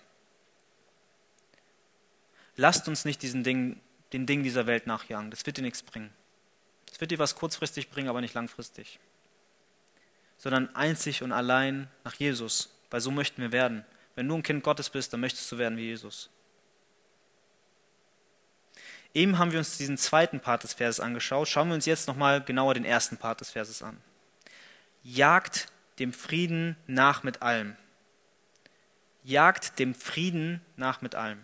Lasst 2.58 2.88
uns 2.88 3.06
nicht 3.06 3.22
diesen 3.22 3.44
Ding, 3.44 3.82
den 4.13 4.26
Dingen 4.26 4.44
dieser 4.44 4.65
Welt 4.65 4.88
nachjagen. 4.88 5.30
Das 5.30 5.46
wird 5.46 5.58
dir 5.58 5.62
nichts 5.62 5.84
bringen. 5.84 6.12
Das 6.88 7.02
wird 7.02 7.12
dir 7.12 7.20
was 7.20 7.36
kurzfristig 7.36 7.89
bringen, 7.89 8.08
aber 8.08 8.22
nicht 8.22 8.34
langfristig. 8.34 9.00
Sondern 10.38 10.74
einzig 10.76 11.24
und 11.24 11.32
allein 11.32 11.89
nach 12.04 12.15
Jesus, 12.15 12.74
weil 12.89 13.02
so 13.02 13.12
möchten 13.12 13.41
wir 13.41 13.52
werden. 13.52 13.86
Wenn 14.15 14.28
du 14.28 14.36
ein 14.36 14.44
Kind 14.44 14.63
Gottes 14.63 14.89
bist, 14.89 15.12
dann 15.12 15.20
möchtest 15.20 15.52
du 15.52 15.58
werden 15.58 15.78
wie 15.78 15.88
Jesus. 15.88 16.30
Eben 19.13 19.38
haben 19.38 19.52
wir 19.52 19.60
uns 19.60 19.78
diesen 19.78 19.98
zweiten 19.98 20.39
Part 20.39 20.63
des 20.63 20.74
Verses 20.74 21.00
angeschaut. 21.00 21.48
Schauen 21.48 21.70
wir 21.70 21.76
uns 21.76 21.86
jetzt 21.86 22.08
nochmal 22.08 22.41
genauer 22.44 22.74
den 22.74 22.86
ersten 22.86 23.18
Part 23.18 23.41
des 23.41 23.52
Verses 23.52 23.82
an. 23.82 24.02
Jagt 25.04 25.68
dem 26.00 26.13
Frieden 26.13 26.78
nach 26.88 27.24
mit 27.24 27.41
allem. 27.41 27.76
Jagt 29.24 29.80
dem 29.80 29.96
Frieden 29.96 30.62
nach 30.76 31.02
mit 31.02 31.15
allem 31.15 31.44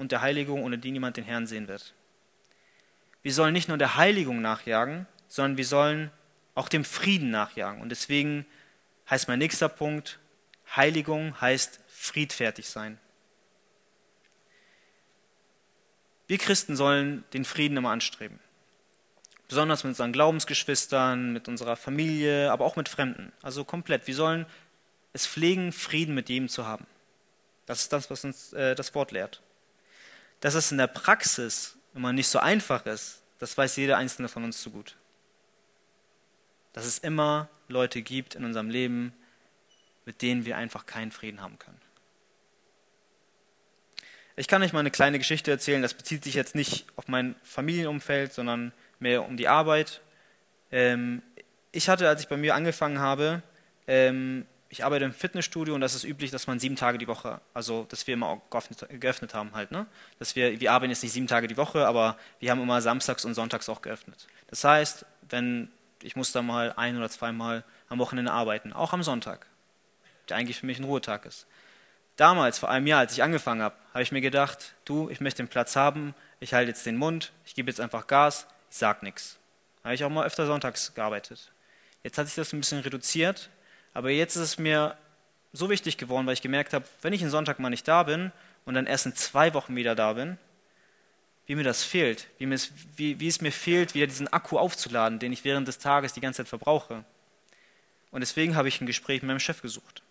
und 0.00 0.12
der 0.12 0.22
Heiligung, 0.22 0.64
ohne 0.64 0.78
die 0.78 0.90
niemand 0.90 1.16
den 1.18 1.24
Herrn 1.24 1.46
sehen 1.46 1.68
wird. 1.68 1.94
Wir 3.22 3.34
sollen 3.34 3.52
nicht 3.52 3.68
nur 3.68 3.76
der 3.76 3.96
Heiligung 3.96 4.40
nachjagen, 4.40 5.06
sondern 5.28 5.58
wir 5.58 5.66
sollen 5.66 6.10
auch 6.54 6.68
dem 6.68 6.84
Frieden 6.84 7.30
nachjagen. 7.30 7.82
Und 7.82 7.90
deswegen 7.90 8.46
heißt 9.10 9.28
mein 9.28 9.38
nächster 9.38 9.68
Punkt, 9.68 10.18
Heiligung 10.74 11.38
heißt 11.40 11.80
friedfertig 11.86 12.68
sein. 12.68 12.98
Wir 16.26 16.38
Christen 16.38 16.76
sollen 16.76 17.24
den 17.34 17.44
Frieden 17.44 17.76
immer 17.76 17.90
anstreben. 17.90 18.38
Besonders 19.48 19.84
mit 19.84 19.90
unseren 19.90 20.12
Glaubensgeschwistern, 20.12 21.32
mit 21.32 21.48
unserer 21.48 21.76
Familie, 21.76 22.52
aber 22.52 22.64
auch 22.64 22.76
mit 22.76 22.88
Fremden. 22.88 23.32
Also 23.42 23.64
komplett. 23.64 24.06
Wir 24.06 24.14
sollen 24.14 24.46
es 25.12 25.26
pflegen, 25.26 25.72
Frieden 25.72 26.14
mit 26.14 26.28
jedem 26.28 26.48
zu 26.48 26.66
haben. 26.66 26.86
Das 27.66 27.82
ist 27.82 27.92
das, 27.92 28.10
was 28.10 28.24
uns 28.24 28.52
äh, 28.52 28.74
das 28.74 28.94
Wort 28.94 29.10
lehrt. 29.10 29.42
Dass 30.40 30.54
es 30.54 30.72
in 30.72 30.78
der 30.78 30.86
Praxis 30.86 31.76
immer 31.94 32.12
nicht 32.12 32.28
so 32.28 32.38
einfach 32.38 32.86
ist, 32.86 33.22
das 33.38 33.56
weiß 33.56 33.76
jeder 33.76 33.96
einzelne 33.96 34.28
von 34.28 34.44
uns 34.44 34.60
zu 34.60 34.70
gut. 34.70 34.96
Dass 36.72 36.86
es 36.86 36.98
immer 36.98 37.48
Leute 37.68 38.02
gibt 38.02 38.34
in 38.34 38.44
unserem 38.44 38.70
Leben, 38.70 39.12
mit 40.04 40.22
denen 40.22 40.44
wir 40.44 40.56
einfach 40.56 40.86
keinen 40.86 41.12
Frieden 41.12 41.40
haben 41.40 41.58
können. 41.58 41.80
Ich 44.36 44.48
kann 44.48 44.62
euch 44.62 44.72
mal 44.72 44.80
eine 44.80 44.90
kleine 44.90 45.18
Geschichte 45.18 45.50
erzählen, 45.50 45.82
das 45.82 45.94
bezieht 45.94 46.24
sich 46.24 46.34
jetzt 46.34 46.54
nicht 46.54 46.86
auf 46.96 47.08
mein 47.08 47.34
Familienumfeld, 47.42 48.32
sondern 48.32 48.72
mehr 48.98 49.24
um 49.24 49.36
die 49.36 49.48
Arbeit. 49.48 50.00
Ähm, 50.70 51.22
ich 51.72 51.88
hatte, 51.88 52.08
als 52.08 52.22
ich 52.22 52.28
bei 52.28 52.36
mir 52.36 52.54
angefangen 52.54 53.00
habe, 53.00 53.42
ähm, 53.86 54.46
ich 54.70 54.84
arbeite 54.84 55.04
im 55.04 55.12
Fitnessstudio 55.12 55.74
und 55.74 55.80
das 55.80 55.94
ist 55.94 56.04
üblich, 56.04 56.30
dass 56.30 56.46
man 56.46 56.60
sieben 56.60 56.76
Tage 56.76 56.96
die 56.96 57.08
Woche, 57.08 57.40
also 57.52 57.86
dass 57.88 58.06
wir 58.06 58.14
immer 58.14 58.40
geöffnet, 58.50 58.86
geöffnet 59.00 59.34
haben 59.34 59.52
halt, 59.52 59.72
ne? 59.72 59.86
Dass 60.20 60.36
wir, 60.36 60.60
wir 60.60 60.72
arbeiten 60.72 60.90
jetzt 60.90 61.02
nicht 61.02 61.12
sieben 61.12 61.26
Tage 61.26 61.48
die 61.48 61.56
Woche, 61.56 61.86
aber 61.86 62.16
wir 62.38 62.52
haben 62.52 62.62
immer 62.62 62.80
samstags 62.80 63.24
und 63.24 63.34
sonntags 63.34 63.68
auch 63.68 63.82
geöffnet. 63.82 64.28
Das 64.46 64.62
heißt, 64.62 65.04
wenn 65.28 65.70
ich 66.02 66.16
muss 66.16 66.32
da 66.32 66.40
mal 66.40 66.72
ein 66.76 66.96
oder 66.96 67.10
zweimal 67.10 67.64
am 67.88 67.98
Wochenende 67.98 68.32
arbeiten, 68.32 68.72
auch 68.72 68.92
am 68.92 69.02
Sonntag, 69.02 69.46
der 70.28 70.36
eigentlich 70.36 70.60
für 70.60 70.66
mich 70.66 70.78
ein 70.78 70.84
Ruhetag 70.84 71.26
ist. 71.26 71.46
Damals, 72.16 72.58
vor 72.58 72.70
einem 72.70 72.86
Jahr, 72.86 73.00
als 73.00 73.12
ich 73.12 73.22
angefangen 73.22 73.62
habe, 73.62 73.74
habe 73.92 74.02
ich 74.02 74.12
mir 74.12 74.20
gedacht, 74.20 74.74
du, 74.84 75.08
ich 75.10 75.20
möchte 75.20 75.42
den 75.42 75.48
Platz 75.48 75.76
haben, 75.76 76.14
ich 76.38 76.54
halte 76.54 76.70
jetzt 76.70 76.86
den 76.86 76.96
Mund, 76.96 77.32
ich 77.44 77.54
gebe 77.54 77.70
jetzt 77.70 77.80
einfach 77.80 78.06
Gas, 78.06 78.46
ich 78.70 78.76
sage 78.76 79.04
nichts. 79.04 79.38
Habe 79.82 79.94
ich 79.94 80.04
auch 80.04 80.10
mal 80.10 80.26
öfter 80.26 80.46
sonntags 80.46 80.94
gearbeitet. 80.94 81.50
Jetzt 82.02 82.18
hat 82.18 82.26
sich 82.26 82.36
das 82.36 82.52
ein 82.52 82.60
bisschen 82.60 82.80
reduziert, 82.80 83.50
aber 83.94 84.10
jetzt 84.10 84.36
ist 84.36 84.42
es 84.42 84.58
mir 84.58 84.96
so 85.52 85.68
wichtig 85.70 85.96
geworden, 85.96 86.26
weil 86.26 86.34
ich 86.34 86.42
gemerkt 86.42 86.72
habe, 86.72 86.84
wenn 87.02 87.12
ich 87.12 87.22
einen 87.22 87.30
Sonntag 87.30 87.58
mal 87.58 87.70
nicht 87.70 87.88
da 87.88 88.04
bin 88.04 88.32
und 88.64 88.74
dann 88.74 88.86
erst 88.86 89.06
in 89.06 89.14
zwei 89.14 89.52
Wochen 89.54 89.74
wieder 89.76 89.94
da 89.94 90.12
bin, 90.12 90.38
wie 91.46 91.56
mir 91.56 91.64
das 91.64 91.82
fehlt, 91.82 92.28
wie, 92.38 92.46
mir 92.46 92.54
es, 92.54 92.70
wie, 92.94 93.18
wie 93.18 93.26
es 93.26 93.40
mir 93.40 93.50
fehlt, 93.50 93.94
wieder 93.94 94.06
diesen 94.06 94.32
Akku 94.32 94.58
aufzuladen, 94.58 95.18
den 95.18 95.32
ich 95.32 95.44
während 95.44 95.66
des 95.66 95.78
Tages 95.78 96.12
die 96.12 96.20
ganze 96.20 96.38
Zeit 96.38 96.48
verbrauche. 96.48 97.04
Und 98.12 98.20
deswegen 98.20 98.54
habe 98.54 98.68
ich 98.68 98.80
ein 98.80 98.86
Gespräch 98.86 99.22
mit 99.22 99.28
meinem 99.28 99.40
Chef 99.40 99.60
gesucht. 99.60 100.02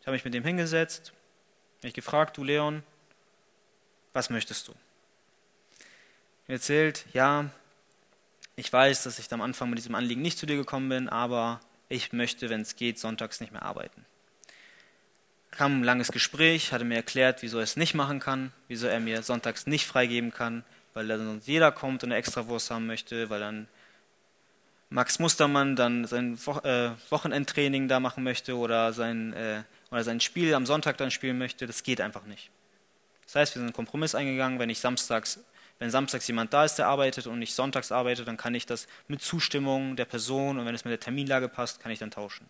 Ich 0.00 0.06
habe 0.06 0.14
mich 0.14 0.24
mit 0.24 0.32
dem 0.32 0.44
hingesetzt, 0.44 1.12
mich 1.82 1.92
gefragt, 1.92 2.36
du 2.36 2.44
Leon, 2.44 2.82
was 4.12 4.30
möchtest 4.30 4.68
du? 4.68 4.72
Er 6.48 6.54
erzählt, 6.54 7.04
ja, 7.12 7.50
ich 8.54 8.72
weiß, 8.72 9.02
dass 9.02 9.18
ich 9.18 9.30
am 9.32 9.42
Anfang 9.42 9.68
mit 9.68 9.78
diesem 9.78 9.94
Anliegen 9.94 10.22
nicht 10.22 10.38
zu 10.38 10.46
dir 10.46 10.56
gekommen 10.56 10.88
bin, 10.88 11.08
aber 11.10 11.60
ich 11.88 12.12
möchte, 12.12 12.50
wenn 12.50 12.62
es 12.62 12.76
geht, 12.76 12.98
sonntags 12.98 13.40
nicht 13.40 13.52
mehr 13.52 13.62
arbeiten. 13.62 14.04
Kam 15.50 15.80
ein 15.80 15.84
langes 15.84 16.12
Gespräch, 16.12 16.72
hatte 16.72 16.84
mir 16.84 16.96
erklärt, 16.96 17.42
wieso 17.42 17.58
er 17.58 17.64
es 17.64 17.76
nicht 17.76 17.94
machen 17.94 18.20
kann, 18.20 18.52
wieso 18.68 18.86
er 18.86 19.00
mir 19.00 19.22
sonntags 19.22 19.66
nicht 19.66 19.86
freigeben 19.86 20.32
kann, 20.32 20.64
weil 20.92 21.08
dann 21.08 21.24
sonst 21.24 21.46
jeder 21.46 21.72
kommt 21.72 22.02
und 22.02 22.10
eine 22.10 22.18
Extrawurst 22.18 22.70
haben 22.70 22.86
möchte, 22.86 23.30
weil 23.30 23.40
dann 23.40 23.68
Max 24.88 25.18
Mustermann 25.18 25.74
dann 25.74 26.04
sein 26.04 26.38
äh, 26.62 26.90
Wochenendtraining 27.10 27.88
da 27.88 28.00
machen 28.00 28.22
möchte 28.22 28.56
oder 28.56 28.92
sein, 28.92 29.32
äh, 29.32 29.62
oder 29.90 30.04
sein 30.04 30.20
Spiel 30.20 30.54
am 30.54 30.66
Sonntag 30.66 30.96
dann 30.98 31.10
spielen 31.10 31.38
möchte. 31.38 31.66
Das 31.66 31.82
geht 31.82 32.00
einfach 32.00 32.24
nicht. 32.24 32.50
Das 33.24 33.34
heißt, 33.34 33.54
wir 33.54 33.60
sind 33.60 33.68
einen 33.68 33.72
Kompromiss 33.72 34.14
eingegangen, 34.14 34.58
wenn 34.58 34.70
ich 34.70 34.78
samstags 34.78 35.40
wenn 35.78 35.90
samstags 35.90 36.26
jemand 36.26 36.52
da 36.52 36.64
ist, 36.64 36.76
der 36.76 36.86
arbeitet 36.86 37.26
und 37.26 37.40
ich 37.42 37.54
sonntags 37.54 37.92
arbeite, 37.92 38.24
dann 38.24 38.36
kann 38.36 38.54
ich 38.54 38.64
das 38.66 38.86
mit 39.08 39.20
Zustimmung 39.20 39.96
der 39.96 40.06
Person 40.06 40.58
und 40.58 40.66
wenn 40.66 40.74
es 40.74 40.84
mit 40.84 40.92
der 40.92 41.00
Terminlage 41.00 41.48
passt, 41.48 41.80
kann 41.80 41.92
ich 41.92 41.98
dann 41.98 42.10
tauschen. 42.10 42.48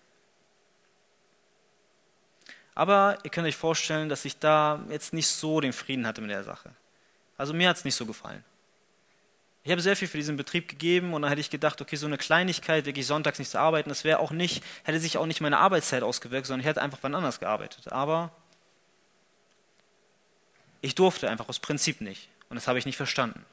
Aber 2.74 3.18
ihr 3.24 3.30
könnt 3.30 3.48
euch 3.48 3.56
vorstellen, 3.56 4.08
dass 4.08 4.24
ich 4.24 4.38
da 4.38 4.84
jetzt 4.90 5.12
nicht 5.12 5.28
so 5.28 5.60
den 5.60 5.72
Frieden 5.72 6.06
hatte 6.06 6.20
mit 6.20 6.30
der 6.30 6.44
Sache. 6.44 6.70
Also 7.38 7.54
mir 7.54 7.68
hat 7.68 7.78
es 7.78 7.84
nicht 7.84 7.94
so 7.94 8.06
gefallen. 8.06 8.44
Ich 9.64 9.72
habe 9.72 9.80
sehr 9.80 9.96
viel 9.96 10.06
für 10.06 10.18
diesen 10.18 10.36
Betrieb 10.36 10.68
gegeben 10.68 11.12
und 11.12 11.22
dann 11.22 11.28
hätte 11.28 11.40
ich 11.40 11.50
gedacht, 11.50 11.80
okay, 11.80 11.96
so 11.96 12.06
eine 12.06 12.18
Kleinigkeit, 12.18 12.86
wirklich 12.86 13.06
sonntags 13.06 13.40
nicht 13.40 13.50
zu 13.50 13.58
arbeiten, 13.58 13.88
das 13.88 14.04
wäre 14.04 14.20
auch 14.20 14.30
nicht, 14.30 14.62
hätte 14.84 15.00
sich 15.00 15.18
auch 15.18 15.26
nicht 15.26 15.40
meine 15.40 15.58
Arbeitszeit 15.58 16.04
ausgewirkt, 16.04 16.46
sondern 16.46 16.60
ich 16.60 16.66
hätte 16.66 16.82
einfach 16.82 16.98
wann 17.00 17.16
anders 17.16 17.40
gearbeitet. 17.40 17.90
Aber 17.90 18.30
ich 20.82 20.94
durfte 20.94 21.28
einfach 21.28 21.48
aus 21.48 21.58
Prinzip 21.58 22.00
nicht. 22.00 22.28
Und 22.48 22.56
das 22.56 22.68
habe 22.68 22.78
ich 22.78 22.86
nicht 22.86 22.96
verstanden. 22.96 23.44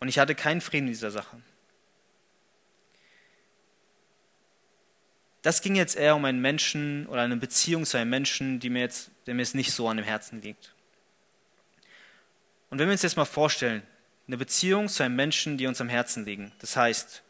Und 0.00 0.08
ich 0.08 0.18
hatte 0.18 0.34
keinen 0.34 0.60
Frieden 0.60 0.86
in 0.86 0.92
dieser 0.92 1.10
Sache. 1.10 1.40
Das 5.42 5.60
ging 5.60 5.76
jetzt 5.76 5.96
eher 5.96 6.16
um 6.16 6.24
einen 6.24 6.40
Menschen 6.40 7.06
oder 7.06 7.22
eine 7.22 7.36
Beziehung 7.36 7.84
zu 7.84 7.98
einem 7.98 8.10
Menschen, 8.10 8.60
die 8.60 8.70
mir 8.70 8.80
jetzt, 8.80 9.10
der 9.26 9.34
mir 9.34 9.42
jetzt 9.42 9.54
nicht 9.54 9.72
so 9.72 9.88
an 9.88 9.98
dem 9.98 10.06
Herzen 10.06 10.40
liegt. 10.40 10.74
Und 12.70 12.78
wenn 12.78 12.88
wir 12.88 12.92
uns 12.92 13.02
jetzt 13.02 13.16
mal 13.16 13.24
vorstellen, 13.26 13.82
eine 14.26 14.38
Beziehung 14.38 14.88
zu 14.88 15.02
einem 15.02 15.16
Menschen, 15.16 15.58
die 15.58 15.66
uns 15.66 15.80
am 15.80 15.88
Herzen 15.88 16.24
liegen, 16.24 16.52
das 16.60 16.76
heißt, 16.76 17.22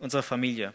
unserer 0.00 0.22
Familie. 0.22 0.74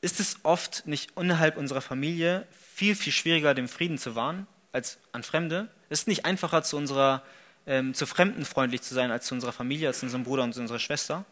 Ist 0.00 0.20
es 0.20 0.38
oft 0.42 0.86
nicht 0.86 1.12
innerhalb 1.16 1.56
unserer 1.56 1.80
Familie 1.80 2.46
viel, 2.50 2.94
viel 2.94 3.12
schwieriger, 3.12 3.54
den 3.54 3.68
Frieden 3.68 3.96
zu 3.96 4.14
wahren 4.14 4.46
als 4.72 4.98
an 5.12 5.22
Fremde? 5.22 5.70
Ist 5.94 6.00
es 6.00 6.06
nicht 6.08 6.24
einfacher, 6.24 6.64
zu, 6.64 6.76
unserer, 6.76 7.22
ähm, 7.68 7.94
zu 7.94 8.04
Fremden 8.04 8.44
freundlich 8.44 8.82
zu 8.82 8.94
sein, 8.94 9.12
als 9.12 9.26
zu 9.26 9.34
unserer 9.36 9.52
Familie, 9.52 9.86
als 9.86 10.00
zu 10.00 10.06
unserem 10.06 10.24
Bruder 10.24 10.42
und 10.42 10.52
zu 10.52 10.60
unserer 10.60 10.80
Schwester? 10.80 11.24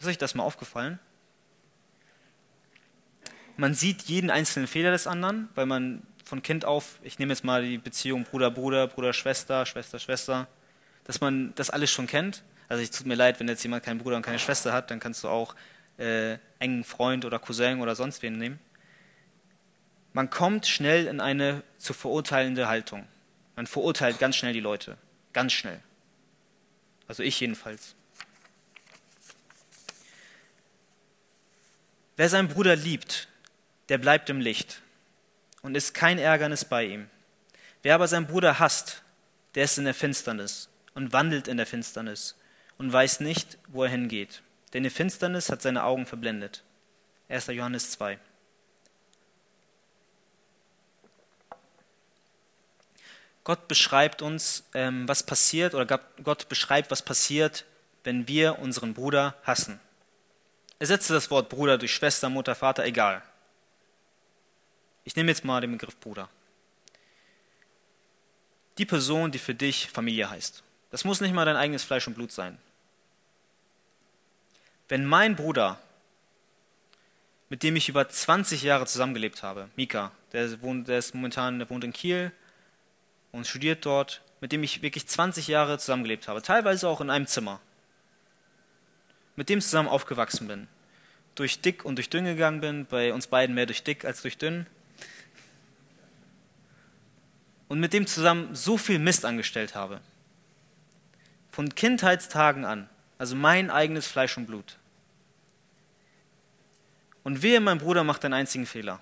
Ist 0.00 0.08
euch 0.08 0.18
das 0.18 0.34
mal 0.34 0.42
aufgefallen? 0.42 0.98
Man 3.56 3.74
sieht 3.74 4.02
jeden 4.02 4.28
einzelnen 4.28 4.66
Fehler 4.66 4.90
des 4.90 5.06
anderen, 5.06 5.50
weil 5.54 5.66
man 5.66 6.02
von 6.24 6.42
Kind 6.42 6.64
auf, 6.64 6.98
ich 7.04 7.20
nehme 7.20 7.32
jetzt 7.32 7.44
mal 7.44 7.62
die 7.62 7.78
Beziehung 7.78 8.24
Bruder-Bruder, 8.24 8.88
Bruder-Schwester, 8.88 9.64
Schwester-Schwester, 9.64 10.48
dass 11.04 11.20
man 11.20 11.54
das 11.54 11.70
alles 11.70 11.92
schon 11.92 12.08
kennt. 12.08 12.42
Also 12.68 12.82
es 12.82 12.90
tut 12.90 13.06
mir 13.06 13.14
leid, 13.14 13.38
wenn 13.38 13.46
jetzt 13.46 13.62
jemand 13.62 13.84
keinen 13.84 13.98
Bruder 13.98 14.16
und 14.16 14.22
keine 14.22 14.40
Schwester 14.40 14.72
hat, 14.72 14.90
dann 14.90 14.98
kannst 14.98 15.22
du 15.22 15.28
auch 15.28 15.54
äh, 15.96 16.38
engen 16.58 16.82
Freund 16.82 17.24
oder 17.24 17.38
Cousin 17.38 17.80
oder 17.80 17.94
sonst 17.94 18.20
wen 18.22 18.36
nehmen. 18.36 18.58
Man 20.12 20.28
kommt 20.28 20.66
schnell 20.66 21.06
in 21.06 21.20
eine 21.20 21.62
zu 21.78 21.92
verurteilende 21.92 22.66
Haltung. 22.66 23.06
Man 23.60 23.66
verurteilt 23.66 24.18
ganz 24.18 24.36
schnell 24.36 24.54
die 24.54 24.60
Leute. 24.60 24.96
Ganz 25.34 25.52
schnell. 25.52 25.82
Also 27.06 27.22
ich 27.22 27.38
jedenfalls. 27.40 27.94
Wer 32.16 32.30
seinen 32.30 32.48
Bruder 32.48 32.74
liebt, 32.74 33.28
der 33.90 33.98
bleibt 33.98 34.30
im 34.30 34.40
Licht 34.40 34.80
und 35.60 35.76
ist 35.76 35.92
kein 35.92 36.18
Ärgernis 36.18 36.64
bei 36.64 36.86
ihm. 36.86 37.10
Wer 37.82 37.96
aber 37.96 38.08
seinen 38.08 38.26
Bruder 38.26 38.60
hasst, 38.60 39.02
der 39.54 39.64
ist 39.64 39.76
in 39.76 39.84
der 39.84 39.92
Finsternis 39.92 40.70
und 40.94 41.12
wandelt 41.12 41.46
in 41.46 41.58
der 41.58 41.66
Finsternis 41.66 42.36
und 42.78 42.90
weiß 42.90 43.20
nicht, 43.20 43.58
wo 43.68 43.84
er 43.84 43.90
hingeht. 43.90 44.40
Denn 44.72 44.84
die 44.84 44.88
Finsternis 44.88 45.50
hat 45.50 45.60
seine 45.60 45.84
Augen 45.84 46.06
verblendet. 46.06 46.64
1. 47.28 47.48
Johannes 47.48 47.90
2. 47.90 48.18
Gott 53.50 53.66
beschreibt 53.66 54.22
uns, 54.22 54.62
ähm, 54.74 55.08
was 55.08 55.24
passiert, 55.24 55.74
oder 55.74 55.98
Gott 56.22 56.48
beschreibt, 56.48 56.92
was 56.92 57.02
passiert, 57.02 57.64
wenn 58.04 58.28
wir 58.28 58.60
unseren 58.60 58.94
Bruder 58.94 59.34
hassen. 59.42 59.80
Ersetze 60.78 61.14
das 61.14 61.32
Wort 61.32 61.48
Bruder 61.48 61.76
durch 61.76 61.92
Schwester, 61.92 62.28
Mutter, 62.28 62.54
Vater, 62.54 62.84
egal. 62.84 63.24
Ich 65.02 65.16
nehme 65.16 65.32
jetzt 65.32 65.44
mal 65.44 65.60
den 65.60 65.72
Begriff 65.72 65.96
Bruder. 65.96 66.28
Die 68.78 68.86
Person, 68.86 69.32
die 69.32 69.40
für 69.40 69.56
dich 69.56 69.90
Familie 69.90 70.30
heißt. 70.30 70.62
Das 70.92 71.02
muss 71.02 71.20
nicht 71.20 71.34
mal 71.34 71.44
dein 71.44 71.56
eigenes 71.56 71.82
Fleisch 71.82 72.06
und 72.06 72.14
Blut 72.14 72.30
sein. 72.30 72.56
Wenn 74.88 75.04
mein 75.04 75.34
Bruder, 75.34 75.80
mit 77.48 77.64
dem 77.64 77.74
ich 77.74 77.88
über 77.88 78.08
20 78.08 78.62
Jahre 78.62 78.86
zusammengelebt 78.86 79.42
habe, 79.42 79.70
Mika, 79.74 80.12
der, 80.30 80.62
wohnt, 80.62 80.86
der 80.86 80.98
ist 81.00 81.16
momentan, 81.16 81.58
der 81.58 81.68
wohnt 81.68 81.82
in 81.82 81.92
Kiel 81.92 82.30
und 83.32 83.46
studiert 83.46 83.84
dort, 83.86 84.22
mit 84.40 84.52
dem 84.52 84.62
ich 84.62 84.82
wirklich 84.82 85.06
20 85.06 85.48
Jahre 85.48 85.78
zusammengelebt 85.78 86.28
habe, 86.28 86.42
teilweise 86.42 86.88
auch 86.88 87.00
in 87.00 87.10
einem 87.10 87.26
Zimmer, 87.26 87.60
mit 89.36 89.48
dem 89.48 89.60
zusammen 89.60 89.88
aufgewachsen 89.88 90.48
bin, 90.48 90.68
durch 91.34 91.60
dick 91.60 91.84
und 91.84 91.96
durch 91.96 92.10
dünn 92.10 92.24
gegangen 92.24 92.60
bin, 92.60 92.86
bei 92.86 93.12
uns 93.12 93.26
beiden 93.26 93.54
mehr 93.54 93.66
durch 93.66 93.82
dick 93.82 94.04
als 94.04 94.22
durch 94.22 94.38
dünn, 94.38 94.66
und 97.68 97.78
mit 97.78 97.92
dem 97.92 98.06
zusammen 98.06 98.54
so 98.54 98.76
viel 98.76 98.98
Mist 98.98 99.24
angestellt 99.24 99.76
habe. 99.76 100.00
Von 101.52 101.72
Kindheitstagen 101.72 102.64
an, 102.64 102.88
also 103.16 103.36
mein 103.36 103.70
eigenes 103.70 104.08
Fleisch 104.08 104.36
und 104.36 104.46
Blut. 104.46 104.76
Und 107.22 107.42
wehe, 107.42 107.60
mein 107.60 107.78
Bruder 107.78 108.02
macht 108.02 108.24
einen 108.24 108.34
einzigen 108.34 108.66
Fehler. 108.66 108.98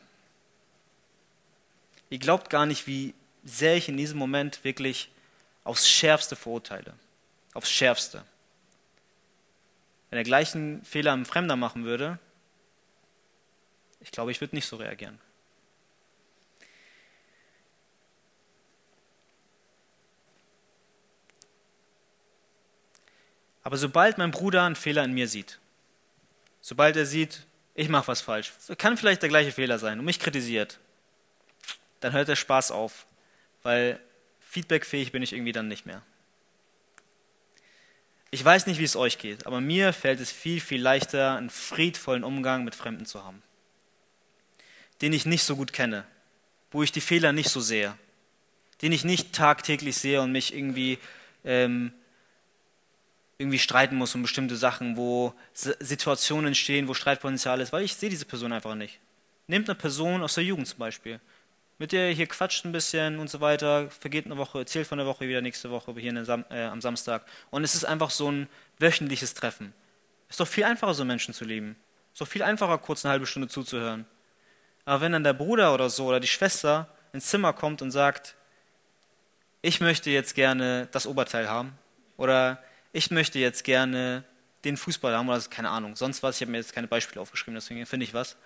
Ihr 2.11 2.19
glaubt 2.19 2.51
gar 2.51 2.67
nicht, 2.67 2.87
wie 2.87 3.15
sehr 3.49 3.77
ich 3.77 3.89
in 3.89 3.97
diesem 3.97 4.19
Moment 4.19 4.63
wirklich 4.65 5.11
aufs 5.65 5.89
Schärfste 5.89 6.37
verurteile. 6.37 6.95
Aufs 7.55 7.71
Schärfste. 7.71 8.25
Wenn 10.11 10.19
er 10.19 10.25
gleichen 10.25 10.85
Fehler 10.85 11.13
einem 11.13 11.27
Fremder 11.27 11.57
machen 11.57 11.85
würde, 11.85 12.19
ich 14.01 14.11
glaube, 14.11 14.31
ich 14.31 14.41
würde 14.41 14.55
nicht 14.55 14.67
so 14.67 14.77
reagieren. 14.77 15.19
Aber 23.63 23.77
sobald 23.77 24.17
mein 24.17 24.31
Bruder 24.31 24.65
einen 24.65 24.77
Fehler 24.77 25.05
in 25.05 25.13
mir 25.13 25.29
sieht, 25.29 25.59
sobald 26.63 26.97
er 26.97 27.05
sieht, 27.05 27.45
ich 27.75 27.91
mache 27.91 28.09
was 28.09 28.23
falsch, 28.23 28.53
kann 28.79 28.97
vielleicht 28.97 29.21
der 29.21 29.29
gleiche 29.29 29.53
Fehler 29.53 29.79
sein 29.79 29.99
und 29.99 30.07
mich 30.07 30.19
kritisiert, 30.19 30.79
dann 32.01 32.13
hört 32.13 32.29
der 32.29 32.37
Spaß 32.37 32.71
auf, 32.71 33.05
weil 33.63 34.01
feedbackfähig 34.41 35.13
bin 35.13 35.23
ich 35.23 35.33
irgendwie 35.33 35.53
dann 35.53 35.69
nicht 35.69 35.87
mehr. 35.87 36.03
Ich 38.31 38.45
weiß 38.45 38.67
nicht, 38.67 38.79
wie 38.79 38.85
es 38.85 38.97
euch 38.97 39.19
geht, 39.19 39.47
aber 39.47 39.61
mir 39.61 39.93
fällt 39.93 40.21
es 40.21 40.31
viel, 40.31 40.61
viel 40.61 40.83
leichter, 40.83 41.37
einen 41.37 41.51
friedvollen 41.51 42.25
Umgang 42.25 42.65
mit 42.65 42.75
Fremden 42.75 43.07
zu 43.07 43.25
haben, 43.25 43.43
den 45.01 45.13
ich 45.13 45.25
nicht 45.25 45.45
so 45.45 45.57
gut 45.57 45.73
kenne, 45.73 46.05
wo 46.71 46.83
ich 46.83 46.93
die 46.93 47.01
Fehler 47.01 47.33
nicht 47.33 47.49
so 47.49 47.61
sehe, 47.61 47.95
den 48.83 48.93
ich 48.93 49.05
nicht 49.05 49.33
tagtäglich 49.33 49.97
sehe 49.97 50.21
und 50.21 50.33
mich 50.33 50.55
irgendwie 50.55 50.99
ähm, 51.45 51.93
irgendwie 53.39 53.61
streiten 53.61 53.97
muss 53.97 54.15
um 54.15 54.23
bestimmte 54.23 54.57
Sachen, 54.57 54.97
wo 54.97 55.33
Situationen 55.55 56.49
entstehen, 56.49 56.89
wo 56.89 56.95
Streitpotenzial 56.95 57.61
ist, 57.61 57.73
weil 57.73 57.85
ich 57.85 57.95
sehe 57.95 58.11
diese 58.11 58.25
Person 58.25 58.53
einfach 58.53 58.75
nicht. 58.75 58.99
Nehmt 59.47 59.69
eine 59.69 59.79
Person 59.79 60.23
aus 60.23 60.35
der 60.35 60.45
Jugend 60.45 60.67
zum 60.67 60.79
Beispiel, 60.79 61.21
mit 61.79 61.93
der 61.93 62.09
ihr 62.09 62.15
hier 62.15 62.27
quatscht 62.27 62.65
ein 62.65 62.73
bisschen 62.73 63.19
und 63.19 63.31
so 63.31 63.41
weiter, 63.41 63.91
vergeht 63.91 64.27
eine 64.27 64.37
Woche, 64.37 64.59
erzählt 64.59 64.87
von 64.87 64.99
der 64.99 65.07
Woche 65.07 65.29
wieder 65.29 65.41
nächste 65.41 65.71
Woche 65.71 65.95
hier 65.97 66.25
Sam 66.25 66.45
äh, 66.51 66.65
am 66.65 66.81
Samstag 66.81 67.25
und 67.51 67.65
es 67.65 67.75
ist 67.75 67.85
einfach 67.85 68.11
so 68.11 68.31
ein 68.31 68.49
wöchentliches 68.79 69.35
Treffen. 69.35 69.73
Ist 70.29 70.41
doch 70.41 70.49
viel 70.49 70.65
einfacher, 70.65 70.95
so 70.95 71.05
Menschen 71.05 71.33
zu 71.33 71.45
lieben. 71.45 71.77
Ist 72.13 72.21
doch 72.21 72.29
viel 72.29 72.43
einfacher, 72.43 72.79
kurz 72.79 73.05
eine 73.05 73.13
halbe 73.13 73.27
Stunde 73.27 73.49
zuzuhören. 73.49 74.07
Aber 74.85 75.01
wenn 75.01 75.13
dann 75.13 75.25
der 75.25 75.33
Bruder 75.33 75.73
oder 75.73 75.89
so 75.89 76.07
oder 76.07 76.21
die 76.21 76.27
Schwester 76.27 76.89
ins 77.13 77.27
Zimmer 77.27 77.53
kommt 77.53 77.81
und 77.81 77.91
sagt, 77.91 78.35
ich 79.63 79.81
möchte 79.81 80.11
jetzt 80.11 80.35
gerne 80.35 80.89
das 80.93 81.07
Oberteil 81.07 81.49
haben 81.49 81.79
oder 82.17 82.63
ich 82.93 83.11
möchte 83.11 83.39
jetzt 83.39 83.65
gerne 83.65 84.25
den 84.65 84.77
Fußball 84.77 85.17
haben 85.17 85.29
oder 85.29 85.41
keine 85.51 85.71
Ahnung, 85.71 85.97
sonst 85.97 86.23
was, 86.23 86.37
ich 86.37 86.43
habe 86.43 86.53
mir 86.53 86.59
jetzt 86.59 86.73
keine 86.73 86.89
Beispiele 86.89 87.21
aufgeschrieben, 87.21 87.55
deswegen 87.55 87.85
finde 87.87 88.05
ich 88.05 88.15
was, 88.15 88.37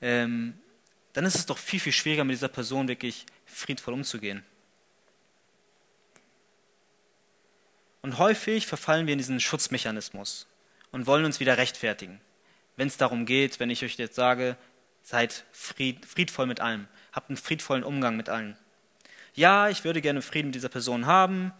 ähm, 0.00 0.58
dann 1.12 1.24
ist 1.24 1.34
es 1.34 1.46
doch 1.46 1.58
viel, 1.58 1.80
viel 1.80 1.92
schwieriger, 1.92 2.24
mit 2.24 2.34
dieser 2.34 2.48
Person 2.48 2.88
wirklich 2.88 3.26
friedvoll 3.46 3.94
umzugehen. 3.94 4.44
Und 8.02 8.18
häufig 8.18 8.66
verfallen 8.66 9.06
wir 9.06 9.12
in 9.12 9.18
diesen 9.18 9.40
Schutzmechanismus 9.40 10.46
und 10.90 11.06
wollen 11.06 11.24
uns 11.24 11.40
wieder 11.40 11.58
rechtfertigen. 11.58 12.20
Wenn 12.76 12.88
es 12.88 12.96
darum 12.96 13.26
geht, 13.26 13.60
wenn 13.60 13.70
ich 13.70 13.84
euch 13.84 13.96
jetzt 13.96 14.16
sage, 14.16 14.56
seid 15.02 15.44
fried, 15.52 16.06
friedvoll 16.06 16.46
mit 16.46 16.60
allem, 16.60 16.88
habt 17.12 17.28
einen 17.28 17.36
friedvollen 17.36 17.84
Umgang 17.84 18.16
mit 18.16 18.28
allen. 18.28 18.56
Ja, 19.34 19.68
ich 19.68 19.84
würde 19.84 20.00
gerne 20.00 20.22
Frieden 20.22 20.48
mit 20.48 20.54
dieser 20.54 20.68
Person 20.68 21.06
haben, 21.06 21.52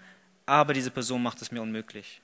aber 0.47 0.73
diese 0.73 0.91
Person 0.91 1.23
macht 1.23 1.43
es 1.43 1.53
mir 1.53 1.63
unmöglich. 1.63 2.21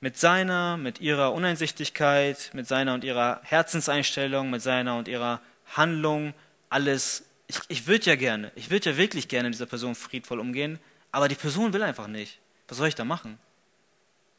Mit 0.00 0.16
seiner, 0.16 0.76
mit 0.76 1.00
ihrer 1.00 1.32
Uneinsichtigkeit, 1.32 2.50
mit 2.52 2.66
seiner 2.66 2.94
und 2.94 3.04
ihrer 3.04 3.40
Herzenseinstellung, 3.44 4.50
mit 4.50 4.62
seiner 4.62 4.96
und 4.96 5.08
ihrer 5.08 5.40
Handlung, 5.76 6.34
alles. 6.68 7.24
Ich, 7.46 7.60
ich 7.68 7.86
würde 7.86 8.06
ja 8.06 8.16
gerne, 8.16 8.52
ich 8.54 8.70
würde 8.70 8.90
ja 8.90 8.96
wirklich 8.96 9.28
gerne 9.28 9.48
mit 9.48 9.54
dieser 9.54 9.66
Person 9.66 9.94
friedvoll 9.94 10.40
umgehen, 10.40 10.78
aber 11.12 11.28
die 11.28 11.34
Person 11.34 11.72
will 11.72 11.82
einfach 11.82 12.06
nicht. 12.06 12.38
Was 12.68 12.78
soll 12.78 12.88
ich 12.88 12.94
da 12.94 13.04
machen? 13.04 13.38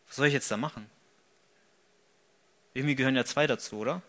Was 0.08 0.18
soll 0.18 0.28
ich 0.28 0.34
jetzt 0.34 0.52
da 0.52 0.58
machen? 0.58 0.90
Irgendwie 2.74 2.96
gehören 2.96 3.16
ja 3.16 3.26
zwei 3.26 3.48
dazu, 3.48 3.78
oder? 3.78 4.02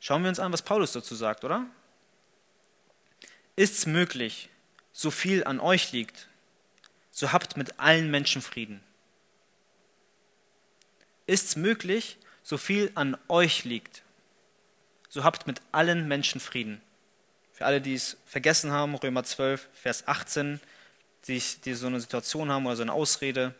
Schauen 0.00 0.22
wir 0.22 0.28
uns 0.28 0.38
an, 0.38 0.52
was 0.52 0.62
Paulus 0.62 0.92
dazu 0.92 1.14
sagt, 1.14 1.44
oder? 1.44 1.66
Ist 3.56 3.78
es 3.78 3.86
möglich, 3.86 4.48
so 4.92 5.10
viel 5.10 5.44
an 5.44 5.58
euch 5.58 5.92
liegt, 5.92 6.28
so 7.10 7.32
habt 7.32 7.56
mit 7.56 7.80
allen 7.80 8.10
Menschen 8.10 8.40
Frieden. 8.40 8.82
Ist 11.26 11.48
es 11.48 11.56
möglich, 11.56 12.18
so 12.48 12.56
viel 12.56 12.90
an 12.94 13.18
euch 13.28 13.64
liegt, 13.64 14.02
so 15.10 15.22
habt 15.22 15.46
mit 15.46 15.60
allen 15.70 16.08
Menschen 16.08 16.40
Frieden. 16.40 16.80
Für 17.52 17.66
alle, 17.66 17.82
die 17.82 17.92
es 17.92 18.16
vergessen 18.24 18.72
haben, 18.72 18.94
Römer 18.94 19.22
12, 19.22 19.68
Vers 19.74 20.08
18, 20.08 20.58
die, 21.26 21.42
die 21.66 21.74
so 21.74 21.88
eine 21.88 22.00
Situation 22.00 22.50
haben 22.50 22.64
oder 22.64 22.76
so 22.76 22.82
eine 22.82 22.94
Ausrede. 22.94 23.54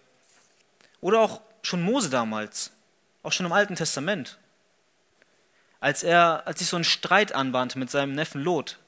Oder 1.03 1.21
auch 1.21 1.43
schon 1.61 1.83
Mose 1.83 2.09
damals, 2.09 2.73
auch 3.23 3.33
schon 3.33 3.45
im 3.45 3.53
Alten 3.53 3.75
Testament, 3.75 4.39
als 5.81 6.03
er, 6.03 6.47
als 6.47 6.61
sich 6.61 6.69
so 6.69 6.79
ein 6.79 6.85
Streit 6.85 7.33
anbahnte 7.33 7.79
mit 7.79 7.91
seinem 7.91 8.15
Neffen 8.15 8.41
Lot, 8.43 8.79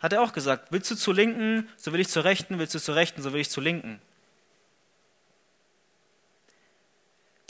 hat 0.00 0.12
er 0.12 0.22
auch 0.22 0.32
gesagt, 0.32 0.72
willst 0.72 0.90
du 0.90 0.96
zur 0.96 1.14
Linken, 1.14 1.68
so 1.76 1.92
will 1.92 2.00
ich 2.00 2.08
zur 2.08 2.24
Rechten, 2.24 2.58
willst 2.58 2.74
du 2.74 2.80
zur 2.80 2.96
Rechten, 2.96 3.22
so 3.22 3.32
will 3.32 3.42
ich 3.42 3.50
zur 3.50 3.62
Linken. 3.62 4.02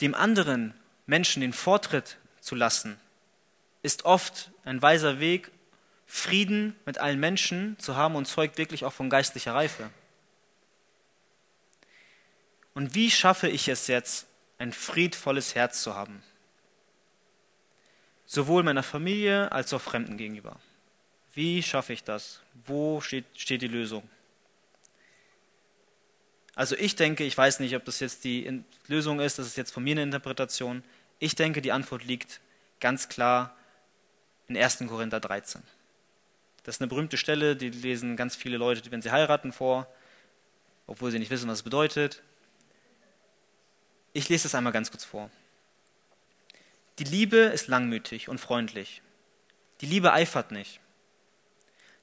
dem 0.01 0.13
anderen 0.13 0.73
Menschen 1.05 1.41
den 1.41 1.53
Vortritt 1.53 2.17
zu 2.39 2.55
lassen, 2.55 2.99
ist 3.83 4.05
oft 4.05 4.51
ein 4.63 4.81
weiser 4.81 5.19
Weg, 5.19 5.51
Frieden 6.07 6.75
mit 6.85 6.97
allen 6.99 7.19
Menschen 7.19 7.77
zu 7.79 7.95
haben 7.95 8.15
und 8.15 8.25
zeugt 8.25 8.57
wirklich 8.57 8.85
auch 8.85 8.93
von 8.93 9.09
geistlicher 9.09 9.53
Reife. 9.53 9.89
Und 12.73 12.93
wie 12.93 13.09
schaffe 13.09 13.47
ich 13.47 13.67
es 13.67 13.87
jetzt, 13.87 14.27
ein 14.57 14.71
friedvolles 14.71 15.55
Herz 15.55 15.81
zu 15.81 15.95
haben? 15.95 16.21
Sowohl 18.25 18.63
meiner 18.63 18.83
Familie 18.83 19.51
als 19.51 19.73
auch 19.73 19.81
Fremden 19.81 20.17
gegenüber. 20.17 20.59
Wie 21.33 21.61
schaffe 21.63 21.93
ich 21.93 22.03
das? 22.03 22.41
Wo 22.65 23.01
steht, 23.01 23.25
steht 23.35 23.61
die 23.61 23.67
Lösung? 23.67 24.07
Also 26.55 26.75
ich 26.77 26.95
denke, 26.95 27.25
ich 27.25 27.37
weiß 27.37 27.59
nicht, 27.59 27.75
ob 27.75 27.83
das 27.85 27.99
jetzt 27.99 28.23
die 28.23 28.63
Lösung 28.87 29.19
ist, 29.19 29.37
das 29.37 29.47
ist 29.47 29.57
jetzt 29.57 29.71
von 29.71 29.83
mir 29.83 29.91
eine 29.91 30.03
Interpretation. 30.03 30.83
Ich 31.19 31.35
denke, 31.35 31.61
die 31.61 31.73
Antwort 31.73 32.05
liegt 32.05 32.39
ganz 32.79 33.09
klar 33.09 33.55
in 34.47 34.57
1. 34.57 34.79
Korinther 34.87 35.19
13. 35.19 35.61
Das 36.63 36.75
ist 36.75 36.81
eine 36.81 36.87
berühmte 36.87 37.17
Stelle, 37.17 37.55
die 37.55 37.69
lesen 37.69 38.15
ganz 38.15 38.35
viele 38.35 38.57
Leute, 38.57 38.89
wenn 38.91 39.01
sie 39.01 39.11
heiraten, 39.11 39.51
vor, 39.51 39.87
obwohl 40.87 41.11
sie 41.11 41.19
nicht 41.19 41.29
wissen, 41.29 41.47
was 41.47 41.59
es 41.59 41.63
bedeutet. 41.63 42.23
Ich 44.13 44.29
lese 44.29 44.43
das 44.43 44.55
einmal 44.55 44.73
ganz 44.73 44.89
kurz 44.91 45.03
vor. 45.03 45.29
Die 46.99 47.03
Liebe 47.03 47.37
ist 47.37 47.67
langmütig 47.67 48.29
und 48.29 48.39
freundlich. 48.39 49.01
Die 49.81 49.85
Liebe 49.85 50.13
eifert 50.13 50.51
nicht. 50.51 50.79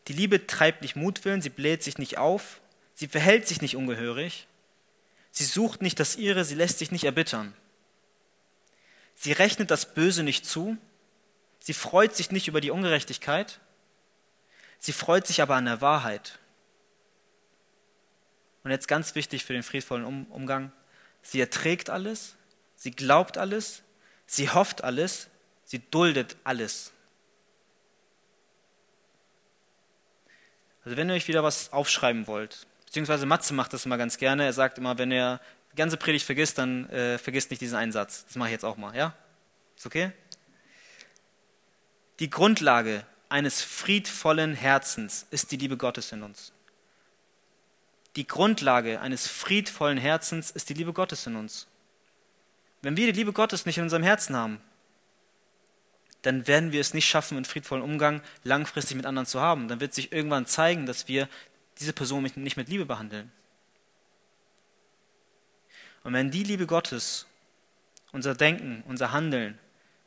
Die 0.09 0.13
Liebe 0.13 0.47
treibt 0.47 0.83
nicht 0.83 0.97
Mutwillen, 0.97 1.41
sie 1.41 1.49
bläht 1.49 1.83
sich 1.83 1.97
nicht 1.97 2.19
auf, 2.19 2.62
sie 2.95 3.09
verhält 3.09 3.47
sich 3.47 3.61
nicht 3.61 3.77
ungehörig, 3.77 4.47
sie 5.31 5.45
sucht 5.45 5.83
nicht 5.83 5.99
das 6.01 6.17
Ihre, 6.17 6.45
sie 6.45 6.55
lässt 6.55 6.79
sich 6.79 6.91
nicht 6.91 7.05
erbittern. 7.05 7.55
Sie 9.15 9.33
rechnet 9.33 9.71
das 9.71 9.95
Böse 9.95 10.23
nicht 10.23 10.47
zu, 10.47 10.77
sie 11.61 11.75
freut 11.75 12.17
sich 12.17 12.31
nicht 12.31 12.49
über 12.49 12.61
die 12.61 12.71
Ungerechtigkeit, 12.71 13.61
sie 14.79 14.93
freut 14.93 15.27
sich 15.27 15.43
aber 15.43 15.57
an 15.57 15.67
der 15.67 15.81
Wahrheit. 15.81 16.39
Und 18.65 18.71
jetzt 18.71 18.89
ganz 18.89 19.15
wichtig 19.15 19.45
für 19.45 19.53
den 19.53 19.63
friedvollen 19.63 20.27
Umgang, 20.27 20.73
Sie 21.23 21.41
erträgt 21.41 21.89
alles, 21.89 22.37
sie 22.75 22.91
glaubt 22.91 23.39
alles, 23.39 23.83
sie 24.27 24.51
hofft 24.51 24.85
alles, 24.85 25.29
sie 25.65 25.79
duldet 25.79 26.37
alles. 26.45 26.93
Also 30.85 30.97
wenn 30.97 31.09
ihr 31.09 31.15
euch 31.15 31.29
wieder 31.29 31.45
was 31.45 31.73
aufschreiben 31.73 32.27
wollt, 32.27 32.67
beziehungsweise 32.93 33.25
Matze 33.25 33.55
macht 33.55 33.73
das 33.73 33.87
immer 33.87 33.97
ganz 33.97 34.19
gerne, 34.19 34.45
er 34.45 34.53
sagt 34.53 34.77
immer, 34.77 34.99
wenn 34.99 35.11
er 35.11 35.41
die 35.73 35.77
ganze 35.77 35.97
Predigt 35.97 36.27
vergisst, 36.27 36.59
dann 36.59 36.91
äh, 36.91 37.17
vergisst 37.17 37.49
nicht 37.49 37.63
diesen 37.63 37.79
Einsatz. 37.79 38.27
Das 38.27 38.37
mache 38.37 38.51
ich 38.51 38.53
jetzt 38.53 38.67
auch 38.67 38.77
mal, 38.77 38.95
ja? 38.95 39.15
Ist 39.75 39.87
okay? 39.87 40.13
Die 42.19 42.29
Grundlage 42.29 43.07
eines 43.31 43.63
friedvollen 43.63 44.55
Herzens 44.55 45.27
ist 45.31 45.53
die 45.53 45.57
Liebe 45.57 45.79
Gottes 45.79 46.13
in 46.13 46.23
uns. 46.23 46.53
Die 48.17 48.27
Grundlage 48.27 49.01
eines 49.01 49.27
friedvollen 49.27 49.97
Herzens 49.97 50.51
ist 50.51 50.69
die 50.69 50.75
Liebe 50.75 50.93
Gottes 50.93 51.27
in 51.27 51.37
uns. 51.37 51.69
Wenn 52.83 52.99
wir 52.99 53.07
die 53.07 53.19
Liebe 53.19 53.33
Gottes 53.33 53.65
nicht 53.65 53.79
in 53.79 53.85
unserem 53.85 54.03
Herzen 54.03 54.37
haben, 54.37 54.61
dann 56.21 56.47
werden 56.47 56.73
wir 56.73 56.81
es 56.83 56.93
nicht 56.93 57.09
schaffen, 57.09 57.39
einen 57.39 57.47
friedvollen 57.47 57.83
Umgang 57.83 58.21
langfristig 58.45 58.99
mit 58.99 59.07
anderen 59.07 59.27
zu 59.27 59.41
haben. 59.41 59.69
Dann 59.69 59.81
wird 59.81 59.95
sich 59.95 60.13
irgendwann 60.13 60.45
zeigen, 60.45 60.85
dass 60.85 61.09
wir 61.09 61.27
diese 61.79 61.93
Person 61.93 62.23
nicht 62.23 62.57
mit 62.57 62.69
Liebe 62.69 62.87
behandeln. 62.87 63.31
Und 66.05 66.13
wenn 66.13 66.31
die 66.31 66.43
Liebe 66.43 66.67
Gottes 66.67 67.27
unser 68.13 68.35
Denken, 68.35 68.83
unser 68.87 69.13
Handeln, 69.13 69.59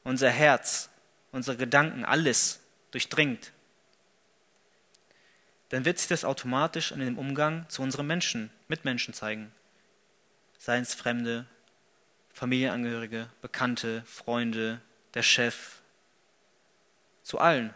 unser 0.04 0.30
Herz, 0.30 0.90
unsere 1.32 1.58
Gedanken, 1.58 2.06
alles 2.06 2.60
durchdringt, 2.92 3.52
dann 5.70 5.86
wird 5.86 5.98
sich 5.98 6.08
das 6.08 6.24
automatisch 6.24 6.92
in 6.92 7.00
dem 7.00 7.18
Umgang 7.18 7.68
zu 7.70 7.82
unseren 7.82 8.08
Menschen, 8.08 8.52
Mitmenschen 8.68 9.14
zeigen. 9.14 9.52
Seien 10.58 10.84
es 10.84 10.94
Fremde, 10.94 11.48
Familienangehörige, 12.34 13.30
Bekannte, 13.42 14.04
Freunde, 14.06 14.82
der 15.14 15.24
Chef, 15.24 15.82
zu 17.24 17.40
allen. 17.40 17.74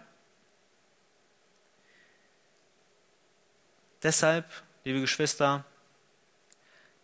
Deshalb, 4.03 4.45
liebe 4.85 5.01
Geschwister, 5.01 5.65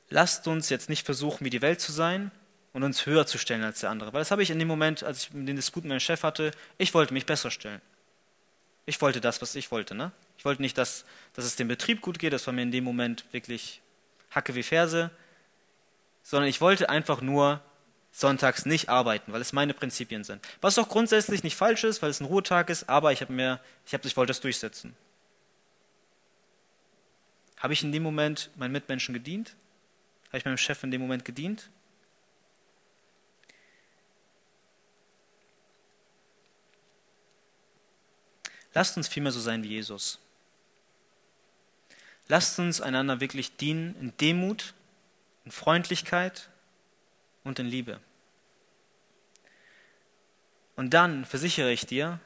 lasst 0.09 0.47
uns 0.47 0.69
jetzt 0.69 0.89
nicht 0.89 1.05
versuchen, 1.05 1.45
wie 1.45 1.49
die 1.49 1.61
Welt 1.61 1.81
zu 1.81 1.91
sein 1.91 2.31
und 2.73 2.83
uns 2.83 3.05
höher 3.05 3.25
zu 3.25 3.37
stellen 3.37 3.63
als 3.63 3.81
der 3.81 3.89
andere. 3.89 4.13
Weil 4.13 4.21
das 4.21 4.31
habe 4.31 4.43
ich 4.43 4.49
in 4.49 4.59
dem 4.59 4.67
Moment, 4.67 5.03
als 5.03 5.23
ich 5.23 5.29
den 5.31 5.55
Disput 5.55 5.83
mit 5.83 5.89
meinem 5.89 5.99
Chef 5.99 6.23
hatte, 6.23 6.51
ich 6.77 6.93
wollte 6.93 7.13
mich 7.13 7.25
besser 7.25 7.51
stellen. 7.51 7.81
Ich 8.85 9.01
wollte 9.01 9.19
das, 9.21 9.41
was 9.41 9.55
ich 9.55 9.71
wollte. 9.71 9.95
Ne? 9.95 10.11
Ich 10.37 10.45
wollte 10.45 10.61
nicht, 10.61 10.77
dass, 10.77 11.05
dass 11.33 11.45
es 11.45 11.55
dem 11.55 11.67
Betrieb 11.67 12.01
gut 12.01 12.19
geht, 12.19 12.33
das 12.33 12.45
war 12.47 12.53
mir 12.53 12.61
in 12.61 12.71
dem 12.71 12.83
Moment 12.83 13.25
wirklich 13.31 13.81
Hacke 14.29 14.55
wie 14.55 14.63
Ferse, 14.63 15.09
sondern 16.23 16.49
ich 16.49 16.61
wollte 16.61 16.89
einfach 16.89 17.21
nur 17.21 17.61
sonntags 18.11 18.65
nicht 18.65 18.89
arbeiten, 18.89 19.33
weil 19.33 19.41
es 19.41 19.53
meine 19.53 19.73
Prinzipien 19.73 20.23
sind. 20.23 20.45
Was 20.61 20.77
auch 20.77 20.87
grundsätzlich 20.87 21.43
nicht 21.43 21.55
falsch 21.55 21.83
ist, 21.83 22.01
weil 22.01 22.09
es 22.09 22.21
ein 22.21 22.25
Ruhetag 22.25 22.69
ist, 22.69 22.87
aber 22.87 23.11
ich 23.11 23.21
habe 23.21 23.33
mir, 23.33 23.59
ich 23.85 23.93
habe, 23.93 24.07
ich 24.07 24.15
wollte 24.15 24.29
das 24.29 24.39
durchsetzen. 24.39 24.95
Habe 27.65 27.73
ich 27.73 27.83
in 27.83 27.91
dem 27.91 28.03
Moment 28.03 28.51
meinen 28.57 28.73
Mitmenschen 28.73 29.11
gedient? 29.11 29.55
Habe 30.27 30.37
ich 30.37 30.45
meinem 30.45 30.55
Chef 30.55 30.83
in 30.83 30.91
dem 30.91 31.01
Moment 31.01 31.25
gedient? 31.25 31.71
Lasst 38.75 38.95
uns 38.97 39.07
vielmehr 39.07 39.31
so 39.31 39.39
sein 39.39 39.63
wie 39.63 39.69
Jesus. 39.69 40.19
Lasst 42.27 42.59
uns 42.59 42.81
einander 42.81 43.19
wirklich 43.19 43.55
dienen 43.57 43.95
in 43.99 44.15
Demut, 44.17 44.75
in 45.43 45.49
Freundlichkeit 45.49 46.49
und 47.43 47.57
in 47.57 47.65
Liebe. 47.65 47.99
Und 50.75 50.93
dann 50.93 51.25
versichere 51.25 51.71
ich 51.71 51.87
dir, 51.87 52.19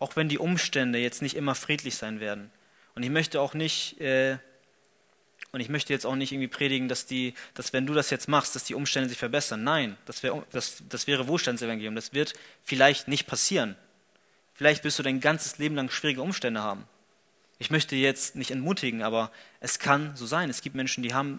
auch 0.00 0.16
wenn 0.16 0.28
die 0.28 0.38
Umstände 0.38 0.98
jetzt 0.98 1.22
nicht 1.22 1.36
immer 1.36 1.54
friedlich 1.54 1.94
sein 1.94 2.18
werden, 2.18 2.50
und 2.94 3.02
ich 3.02 3.10
möchte 3.10 3.40
auch 3.40 3.54
nicht, 3.54 4.00
äh, 4.00 4.38
und 5.52 5.60
ich 5.60 5.68
möchte 5.68 5.92
jetzt 5.92 6.06
auch 6.06 6.16
nicht 6.16 6.32
irgendwie 6.32 6.48
predigen, 6.48 6.88
dass, 6.88 7.06
die, 7.06 7.34
dass 7.54 7.72
wenn 7.72 7.86
du 7.86 7.92
das 7.92 8.10
jetzt 8.10 8.28
machst, 8.28 8.54
dass 8.54 8.64
die 8.64 8.74
Umstände 8.74 9.08
sich 9.08 9.18
verbessern. 9.18 9.62
Nein, 9.64 9.98
das, 10.06 10.22
wär, 10.22 10.44
das, 10.50 10.82
das 10.88 11.06
wäre 11.06 11.28
Wohlstandsevangelium. 11.28 11.94
Das 11.94 12.14
wird 12.14 12.32
vielleicht 12.62 13.06
nicht 13.06 13.26
passieren. 13.26 13.76
Vielleicht 14.54 14.82
wirst 14.84 14.98
du 14.98 15.02
dein 15.02 15.20
ganzes 15.20 15.58
Leben 15.58 15.74
lang 15.74 15.90
schwierige 15.90 16.22
Umstände 16.22 16.62
haben. 16.62 16.86
Ich 17.58 17.70
möchte 17.70 17.96
jetzt 17.96 18.34
nicht 18.34 18.50
entmutigen, 18.50 19.02
aber 19.02 19.30
es 19.60 19.78
kann 19.78 20.16
so 20.16 20.26
sein. 20.26 20.48
Es 20.48 20.62
gibt 20.62 20.74
Menschen, 20.74 21.02
die 21.02 21.14
haben 21.14 21.38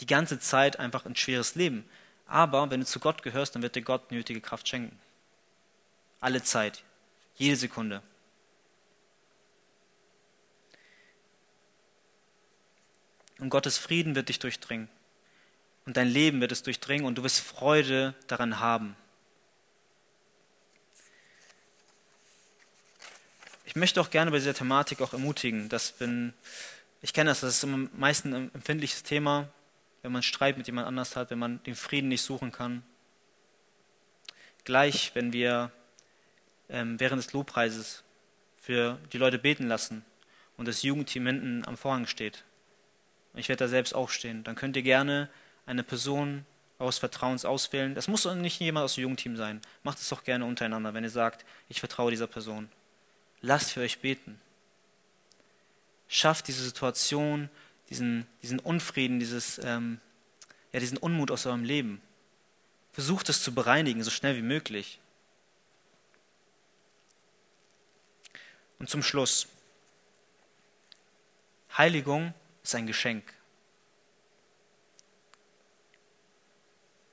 die 0.00 0.06
ganze 0.06 0.38
Zeit 0.38 0.78
einfach 0.78 1.06
ein 1.06 1.16
schweres 1.16 1.54
Leben. 1.54 1.84
Aber 2.26 2.70
wenn 2.70 2.80
du 2.80 2.86
zu 2.86 3.00
Gott 3.00 3.22
gehörst, 3.22 3.54
dann 3.54 3.62
wird 3.62 3.76
dir 3.76 3.82
Gott 3.82 4.12
nötige 4.12 4.40
Kraft 4.40 4.68
schenken. 4.68 4.98
Alle 6.20 6.42
Zeit, 6.42 6.84
jede 7.34 7.56
Sekunde. 7.56 8.02
Und 13.40 13.48
Gottes 13.48 13.78
Frieden 13.78 14.14
wird 14.14 14.28
dich 14.28 14.38
durchdringen. 14.38 14.88
Und 15.86 15.96
dein 15.96 16.08
Leben 16.08 16.40
wird 16.40 16.52
es 16.52 16.62
durchdringen 16.62 17.06
und 17.06 17.16
du 17.16 17.24
wirst 17.24 17.40
Freude 17.40 18.14
daran 18.26 18.60
haben. 18.60 18.96
Ich 23.64 23.76
möchte 23.76 24.00
auch 24.00 24.10
gerne 24.10 24.30
bei 24.30 24.38
dieser 24.38 24.54
Thematik 24.54 25.00
auch 25.00 25.12
ermutigen, 25.12 25.68
dass 25.68 25.94
wenn, 26.00 26.34
ich 27.02 27.12
kenne 27.12 27.30
das, 27.30 27.40
das 27.40 27.56
ist 27.56 27.64
am 27.64 27.88
meisten 27.94 28.34
ein 28.34 28.54
empfindliches 28.54 29.04
Thema, 29.04 29.48
wenn 30.02 30.12
man 30.12 30.22
Streit 30.22 30.58
mit 30.58 30.66
jemand 30.66 30.86
anders 30.86 31.16
hat, 31.16 31.30
wenn 31.30 31.38
man 31.38 31.62
den 31.62 31.76
Frieden 31.76 32.08
nicht 32.08 32.22
suchen 32.22 32.52
kann. 32.52 32.82
Gleich, 34.64 35.12
wenn 35.14 35.32
wir 35.32 35.70
ähm, 36.68 37.00
während 37.00 37.22
des 37.22 37.32
Lobpreises 37.32 38.02
für 38.60 38.98
die 39.12 39.18
Leute 39.18 39.38
beten 39.38 39.68
lassen 39.68 40.04
und 40.56 40.68
das 40.68 40.82
Jugendteam 40.82 41.26
hinten 41.26 41.64
am 41.66 41.76
Vorhang 41.76 42.06
steht. 42.06 42.44
Ich 43.34 43.48
werde 43.48 43.64
da 43.64 43.68
selbst 43.68 43.94
auch 43.94 44.10
stehen. 44.10 44.44
Dann 44.44 44.56
könnt 44.56 44.76
ihr 44.76 44.82
gerne 44.82 45.28
eine 45.66 45.82
Person 45.82 46.44
aus 46.78 46.98
Vertrauens 46.98 47.44
auswählen. 47.44 47.94
Das 47.94 48.08
muss 48.08 48.24
nicht 48.24 48.58
jemand 48.58 48.84
aus 48.84 48.94
dem 48.94 49.02
Jugendteam 49.02 49.36
sein. 49.36 49.60
Macht 49.82 49.98
es 49.98 50.08
doch 50.08 50.24
gerne 50.24 50.44
untereinander, 50.44 50.94
wenn 50.94 51.04
ihr 51.04 51.10
sagt, 51.10 51.44
ich 51.68 51.80
vertraue 51.80 52.10
dieser 52.10 52.26
Person. 52.26 52.68
Lasst 53.42 53.72
für 53.72 53.80
euch 53.80 54.00
beten. 54.00 54.40
Schafft 56.08 56.48
diese 56.48 56.64
Situation, 56.64 57.48
diesen, 57.90 58.26
diesen 58.42 58.58
Unfrieden, 58.58 59.20
dieses, 59.20 59.60
ähm, 59.62 60.00
ja, 60.72 60.80
diesen 60.80 60.98
Unmut 60.98 61.30
aus 61.30 61.46
eurem 61.46 61.64
Leben. 61.64 62.00
Versucht 62.92 63.28
es 63.28 63.42
zu 63.42 63.54
bereinigen, 63.54 64.02
so 64.02 64.10
schnell 64.10 64.36
wie 64.36 64.42
möglich. 64.42 64.98
Und 68.78 68.88
zum 68.88 69.02
Schluss. 69.02 69.46
Heiligung 71.76 72.34
ist 72.70 72.74
ein 72.76 72.86
Geschenk. 72.86 73.24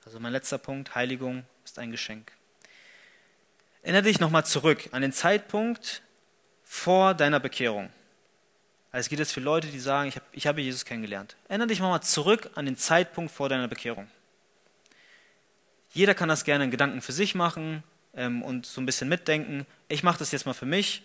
Also 0.05 0.19
mein 0.19 0.31
letzter 0.31 0.59
Punkt, 0.59 0.93
Heiligung 0.93 1.45
ist 1.65 1.79
ein 1.79 1.89
Geschenk. 1.89 2.31
Erinnere 3.81 4.03
dich 4.03 4.19
nochmal 4.19 4.45
zurück 4.45 4.87
an 4.91 5.01
den 5.01 5.11
Zeitpunkt 5.11 6.03
vor 6.63 7.15
deiner 7.15 7.39
Bekehrung. 7.39 7.89
Also 8.91 9.05
es 9.05 9.09
geht 9.09 9.17
jetzt 9.17 9.33
für 9.33 9.39
Leute, 9.39 9.67
die 9.69 9.79
sagen, 9.79 10.09
ich, 10.09 10.17
hab, 10.17 10.23
ich 10.31 10.45
habe 10.45 10.61
Jesus 10.61 10.85
kennengelernt. 10.85 11.35
Erinnere 11.47 11.69
dich 11.69 11.79
nochmal 11.79 12.03
zurück 12.03 12.51
an 12.53 12.67
den 12.67 12.77
Zeitpunkt 12.77 13.31
vor 13.31 13.49
deiner 13.49 13.67
Bekehrung. 13.67 14.07
Jeder 15.89 16.13
kann 16.13 16.29
das 16.29 16.43
gerne 16.43 16.65
in 16.65 16.71
Gedanken 16.71 17.01
für 17.01 17.13
sich 17.13 17.33
machen 17.33 17.83
ähm, 18.13 18.43
und 18.43 18.67
so 18.67 18.79
ein 18.79 18.85
bisschen 18.85 19.09
mitdenken. 19.09 19.65
Ich 19.87 20.03
mache 20.03 20.19
das 20.19 20.31
jetzt 20.31 20.45
mal 20.45 20.53
für 20.53 20.67
mich 20.67 21.01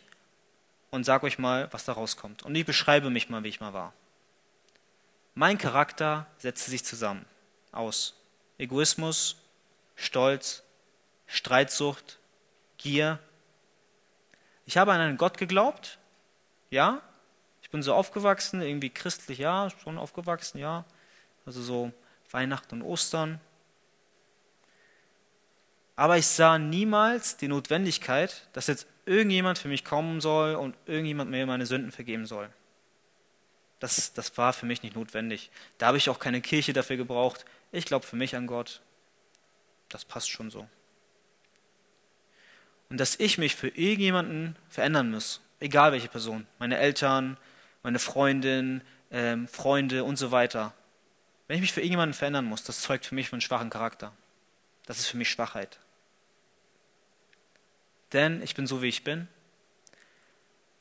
und 0.90 1.04
sage 1.04 1.24
euch 1.24 1.38
mal, 1.38 1.72
was 1.72 1.86
da 1.86 1.94
rauskommt. 1.94 2.42
Und 2.42 2.54
ich 2.54 2.66
beschreibe 2.66 3.08
mich 3.08 3.30
mal, 3.30 3.42
wie 3.44 3.48
ich 3.48 3.60
mal 3.60 3.72
war. 3.72 3.94
Mein 5.34 5.56
Charakter 5.56 6.26
setzte 6.36 6.70
sich 6.70 6.84
zusammen 6.84 7.24
aus 7.70 8.14
Egoismus, 8.58 9.36
Stolz, 9.96 10.62
Streitsucht, 11.26 12.18
Gier. 12.76 13.18
Ich 14.66 14.76
habe 14.76 14.92
an 14.92 15.00
einen 15.00 15.16
Gott 15.16 15.38
geglaubt, 15.38 15.98
ja. 16.70 17.00
Ich 17.62 17.70
bin 17.70 17.82
so 17.82 17.94
aufgewachsen, 17.94 18.60
irgendwie 18.60 18.90
christlich, 18.90 19.38
ja, 19.38 19.70
schon 19.82 19.96
aufgewachsen, 19.96 20.58
ja. 20.58 20.84
Also 21.46 21.62
so 21.62 21.92
Weihnachten 22.30 22.74
und 22.74 22.82
Ostern. 22.82 23.40
Aber 25.96 26.18
ich 26.18 26.26
sah 26.26 26.58
niemals 26.58 27.38
die 27.38 27.48
Notwendigkeit, 27.48 28.48
dass 28.52 28.66
jetzt 28.66 28.86
irgendjemand 29.06 29.58
für 29.58 29.68
mich 29.68 29.84
kommen 29.84 30.20
soll 30.20 30.54
und 30.56 30.76
irgendjemand 30.86 31.30
mir 31.30 31.46
meine 31.46 31.66
Sünden 31.66 31.92
vergeben 31.92 32.26
soll. 32.26 32.50
Das, 33.82 34.12
das 34.12 34.38
war 34.38 34.52
für 34.52 34.64
mich 34.64 34.84
nicht 34.84 34.94
notwendig. 34.94 35.50
Da 35.78 35.88
habe 35.88 35.96
ich 35.96 36.08
auch 36.08 36.20
keine 36.20 36.40
Kirche 36.40 36.72
dafür 36.72 36.96
gebraucht. 36.96 37.44
Ich 37.72 37.84
glaube 37.84 38.06
für 38.06 38.14
mich 38.14 38.36
an 38.36 38.46
Gott. 38.46 38.80
Das 39.88 40.04
passt 40.04 40.30
schon 40.30 40.52
so. 40.52 40.68
Und 42.90 42.98
dass 42.98 43.18
ich 43.18 43.38
mich 43.38 43.56
für 43.56 43.66
irgendjemanden 43.66 44.54
verändern 44.68 45.10
muss, 45.10 45.40
egal 45.58 45.90
welche 45.90 46.06
Person, 46.06 46.46
meine 46.60 46.78
Eltern, 46.78 47.36
meine 47.82 47.98
Freundin, 47.98 48.82
ähm, 49.10 49.48
Freunde 49.48 50.04
und 50.04 50.14
so 50.14 50.30
weiter. 50.30 50.72
Wenn 51.48 51.56
ich 51.56 51.62
mich 51.62 51.72
für 51.72 51.80
irgendjemanden 51.80 52.14
verändern 52.14 52.44
muss, 52.44 52.62
das 52.62 52.82
zeugt 52.82 53.04
für 53.04 53.16
mich 53.16 53.30
von 53.30 53.40
schwachen 53.40 53.68
Charakter. 53.68 54.12
Das 54.86 55.00
ist 55.00 55.08
für 55.08 55.16
mich 55.16 55.28
Schwachheit. 55.28 55.80
Denn 58.12 58.42
ich 58.42 58.54
bin 58.54 58.68
so, 58.68 58.80
wie 58.80 58.88
ich 58.88 59.02
bin. 59.02 59.26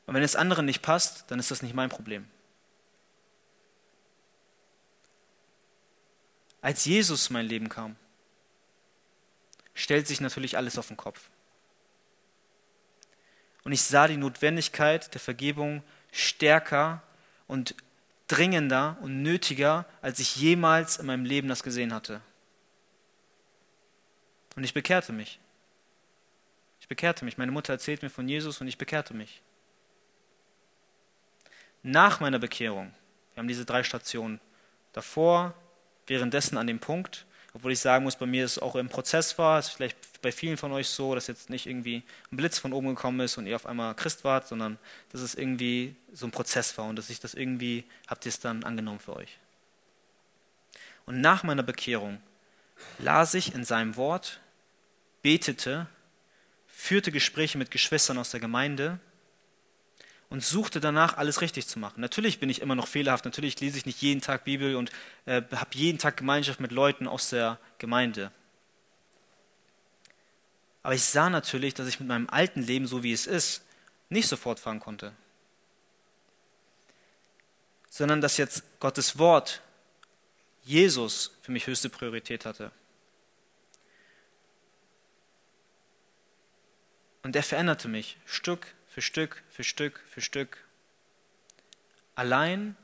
Und 0.05 0.13
wenn 0.13 0.21
es 0.21 0.35
anderen 0.35 0.67
nicht 0.67 0.83
passt, 0.83 1.31
dann 1.31 1.39
ist 1.39 1.49
das 1.49 1.63
nicht 1.63 1.73
mein 1.73 1.89
Problem. 1.89 2.27
Als 6.61 6.85
Jesus 6.85 7.27
in 7.27 7.33
mein 7.33 7.47
Leben 7.47 7.69
kam, 7.69 7.95
stellt 9.73 10.07
sich 10.07 10.21
natürlich 10.21 10.57
alles 10.57 10.77
auf 10.77 10.87
den 10.87 10.97
Kopf. 10.97 11.29
Und 13.63 13.71
ich 13.71 13.81
sah 13.81 14.07
die 14.07 14.17
Notwendigkeit 14.17 15.13
der 15.13 15.21
Vergebung 15.21 15.83
stärker 16.11 17.01
und 17.47 17.75
dringender 18.27 18.97
und 19.01 19.21
nötiger, 19.21 19.85
als 20.01 20.19
ich 20.19 20.35
jemals 20.35 20.97
in 20.97 21.05
meinem 21.05 21.25
Leben 21.25 21.47
das 21.47 21.63
gesehen 21.63 21.93
hatte. 21.93 22.21
Und 24.55 24.63
ich 24.63 24.73
bekehrte 24.73 25.13
mich. 25.13 25.39
Ich 26.79 26.87
bekehrte 26.87 27.25
mich. 27.25 27.37
Meine 27.37 27.51
Mutter 27.51 27.73
erzählt 27.73 28.01
mir 28.01 28.09
von 28.09 28.27
Jesus 28.27 28.61
und 28.61 28.67
ich 28.67 28.77
bekehrte 28.77 29.13
mich. 29.13 29.41
Nach 31.83 32.19
meiner 32.19 32.39
Bekehrung, 32.39 32.93
wir 33.33 33.41
haben 33.41 33.47
diese 33.47 33.65
drei 33.65 33.83
Stationen, 33.83 34.39
davor, 34.93 35.53
währenddessen 36.11 36.57
an 36.57 36.67
dem 36.67 36.79
Punkt, 36.79 37.25
obwohl 37.53 37.71
ich 37.71 37.79
sagen 37.79 38.03
muss, 38.03 38.17
bei 38.17 38.25
mir 38.25 38.43
ist 38.43 38.53
es 38.53 38.59
auch 38.59 38.75
im 38.75 38.89
Prozess 38.89 39.37
war, 39.37 39.59
ist 39.59 39.69
vielleicht 39.69 39.97
bei 40.21 40.31
vielen 40.31 40.57
von 40.57 40.71
euch 40.73 40.87
so, 40.87 41.15
dass 41.15 41.27
jetzt 41.27 41.49
nicht 41.49 41.65
irgendwie 41.65 42.03
ein 42.31 42.37
Blitz 42.37 42.59
von 42.59 42.73
oben 42.73 42.89
gekommen 42.89 43.21
ist 43.21 43.37
und 43.37 43.47
ihr 43.47 43.55
auf 43.55 43.65
einmal 43.65 43.95
Christ 43.95 44.23
wart, 44.23 44.47
sondern 44.47 44.77
dass 45.11 45.21
es 45.21 45.35
irgendwie 45.35 45.95
so 46.13 46.25
ein 46.27 46.31
Prozess 46.31 46.77
war 46.77 46.85
und 46.85 46.97
dass 46.97 47.09
ich 47.09 47.19
das 47.19 47.33
irgendwie, 47.33 47.85
habt 48.07 48.25
ihr 48.25 48.29
es 48.29 48.39
dann 48.39 48.63
angenommen 48.63 48.99
für 48.99 49.15
euch. 49.15 49.37
Und 51.05 51.21
nach 51.21 51.43
meiner 51.43 51.63
Bekehrung 51.63 52.21
las 52.99 53.33
ich 53.33 53.55
in 53.55 53.63
seinem 53.63 53.95
Wort, 53.95 54.41
betete, 55.21 55.87
führte 56.67 57.11
Gespräche 57.11 57.57
mit 57.57 57.71
Geschwistern 57.71 58.17
aus 58.17 58.31
der 58.31 58.39
Gemeinde 58.39 58.99
und 60.31 60.41
suchte 60.41 60.79
danach, 60.79 61.17
alles 61.17 61.41
richtig 61.41 61.67
zu 61.67 61.77
machen. 61.77 61.99
Natürlich 61.99 62.39
bin 62.39 62.49
ich 62.49 62.61
immer 62.61 62.73
noch 62.73 62.87
fehlerhaft, 62.87 63.25
natürlich 63.25 63.59
lese 63.59 63.77
ich 63.77 63.85
nicht 63.85 64.01
jeden 64.01 64.21
Tag 64.21 64.45
Bibel 64.45 64.77
und 64.77 64.89
äh, 65.25 65.41
habe 65.51 65.71
jeden 65.73 65.99
Tag 65.99 66.15
Gemeinschaft 66.15 66.61
mit 66.61 66.71
Leuten 66.71 67.05
aus 67.05 67.29
der 67.29 67.59
Gemeinde. 67.79 68.31
Aber 70.83 70.95
ich 70.95 71.03
sah 71.03 71.29
natürlich, 71.29 71.73
dass 71.73 71.85
ich 71.85 71.99
mit 71.99 72.07
meinem 72.07 72.29
alten 72.29 72.61
Leben, 72.61 72.87
so 72.87 73.03
wie 73.03 73.11
es 73.11 73.27
ist, 73.27 73.65
nicht 74.07 74.29
sofort 74.29 74.61
fahren 74.61 74.79
konnte. 74.79 75.11
Sondern 77.89 78.21
dass 78.21 78.37
jetzt 78.37 78.63
Gottes 78.79 79.19
Wort, 79.19 79.61
Jesus, 80.63 81.31
für 81.41 81.51
mich 81.51 81.67
höchste 81.67 81.89
Priorität 81.89 82.45
hatte. 82.45 82.71
Und 87.21 87.35
er 87.35 87.43
veränderte 87.43 87.89
mich 87.89 88.15
Stück 88.25 88.73
für 88.91 89.01
Stück 89.01 89.41
für 89.49 89.63
Stück 89.63 90.03
für 90.09 90.21
Stück. 90.21 90.57
Allein 92.13 92.75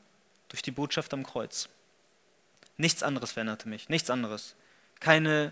durch 0.48 0.62
die 0.62 0.72
Botschaft 0.72 1.14
am 1.14 1.24
Kreuz. 1.24 1.68
Nichts 2.78 3.04
anderes 3.04 3.34
veränderte 3.34 3.68
mich, 3.68 3.90
nichts 3.90 4.10
anderes. 4.10 4.56
Keine, 5.02 5.52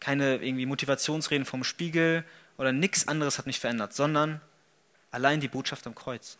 keine 0.00 0.36
irgendwie 0.36 0.66
Motivationsreden 0.66 1.46
vom 1.46 1.64
Spiegel 1.64 2.24
oder 2.58 2.72
nichts 2.72 3.08
anderes 3.08 3.38
hat 3.38 3.46
mich 3.46 3.58
verändert, 3.58 3.94
sondern 3.94 4.40
allein 5.10 5.40
die 5.40 5.48
Botschaft 5.48 5.86
am 5.86 5.94
Kreuz. 5.94 6.36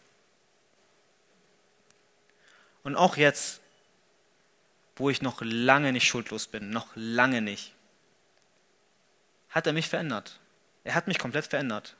Und 2.82 2.94
auch 2.94 3.16
jetzt, 3.16 3.60
wo 4.96 5.08
ich 5.08 5.22
noch 5.22 5.40
lange 5.40 5.92
nicht 5.92 6.06
schuldlos 6.06 6.46
bin, 6.46 6.70
noch 6.70 6.88
lange 6.94 7.40
nicht, 7.40 7.72
hat 9.48 9.66
er 9.66 9.72
mich 9.72 9.88
verändert. 9.88 10.38
Er 10.84 10.94
hat 10.94 11.08
mich 11.08 11.18
komplett 11.18 11.46
verändert. 11.46 11.96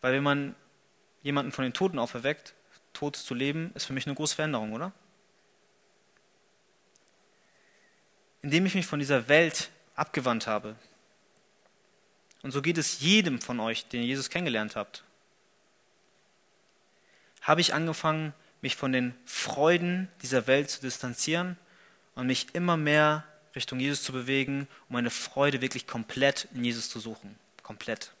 Weil 0.00 0.14
wenn 0.14 0.22
man 0.22 0.54
jemanden 1.22 1.52
von 1.52 1.64
den 1.64 1.72
Toten 1.72 1.98
auferweckt, 1.98 2.54
tot 2.92 3.16
zu 3.16 3.34
leben, 3.34 3.72
ist 3.74 3.86
für 3.86 3.92
mich 3.92 4.06
eine 4.06 4.14
große 4.14 4.34
Veränderung, 4.34 4.72
oder? 4.72 4.92
Indem 8.42 8.66
ich 8.66 8.74
mich 8.74 8.86
von 8.86 8.98
dieser 8.98 9.28
Welt 9.28 9.70
abgewandt 9.94 10.46
habe. 10.46 10.76
Und 12.42 12.52
so 12.52 12.62
geht 12.62 12.78
es 12.78 13.00
jedem 13.00 13.40
von 13.40 13.60
euch, 13.60 13.86
den 13.86 14.00
ihr 14.00 14.08
Jesus 14.08 14.30
kennengelernt 14.30 14.76
habt. 14.76 15.04
Habe 17.42 17.60
ich 17.60 17.74
angefangen, 17.74 18.32
mich 18.62 18.76
von 18.76 18.92
den 18.92 19.14
Freuden 19.24 20.08
dieser 20.22 20.46
Welt 20.46 20.70
zu 20.70 20.80
distanzieren 20.80 21.58
und 22.14 22.26
mich 22.26 22.54
immer 22.54 22.76
mehr 22.76 23.24
Richtung 23.54 23.80
Jesus 23.80 24.02
zu 24.02 24.12
bewegen, 24.12 24.68
um 24.88 24.94
meine 24.94 25.10
Freude 25.10 25.60
wirklich 25.60 25.86
komplett 25.86 26.48
in 26.54 26.64
Jesus 26.64 26.88
zu 26.88 27.00
suchen. 27.00 27.38
Komplett. 27.62 28.12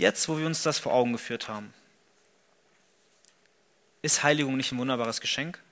Jetzt, 0.00 0.30
wo 0.30 0.38
wir 0.38 0.46
uns 0.46 0.62
das 0.62 0.78
vor 0.78 0.94
Augen 0.94 1.12
geführt 1.12 1.46
haben, 1.46 1.74
ist 4.00 4.22
Heiligung 4.22 4.56
nicht 4.56 4.72
ein 4.72 4.78
wunderbares 4.78 5.20
Geschenk? 5.20 5.62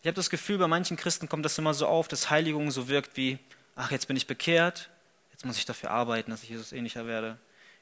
Ich 0.00 0.06
habe 0.06 0.14
das 0.14 0.30
Gefühl, 0.30 0.56
bei 0.56 0.66
manchen 0.66 0.96
Christen 0.96 1.28
kommt 1.28 1.44
das 1.44 1.58
immer 1.58 1.74
so 1.74 1.86
auf, 1.86 2.08
dass 2.08 2.30
Heiligung 2.30 2.70
so 2.70 2.88
wirkt 2.88 3.18
wie, 3.18 3.38
ach, 3.76 3.90
jetzt 3.90 4.08
bin 4.08 4.16
ich 4.16 4.26
bekehrt, 4.26 4.88
jetzt 5.30 5.44
muss 5.44 5.58
ich 5.58 5.66
dafür 5.66 5.90
arbeiten, 5.90 6.30
dass 6.30 6.42
ich 6.42 6.48
Jesus 6.48 6.72
ähnlicher 6.72 7.06
werde. 7.06 7.36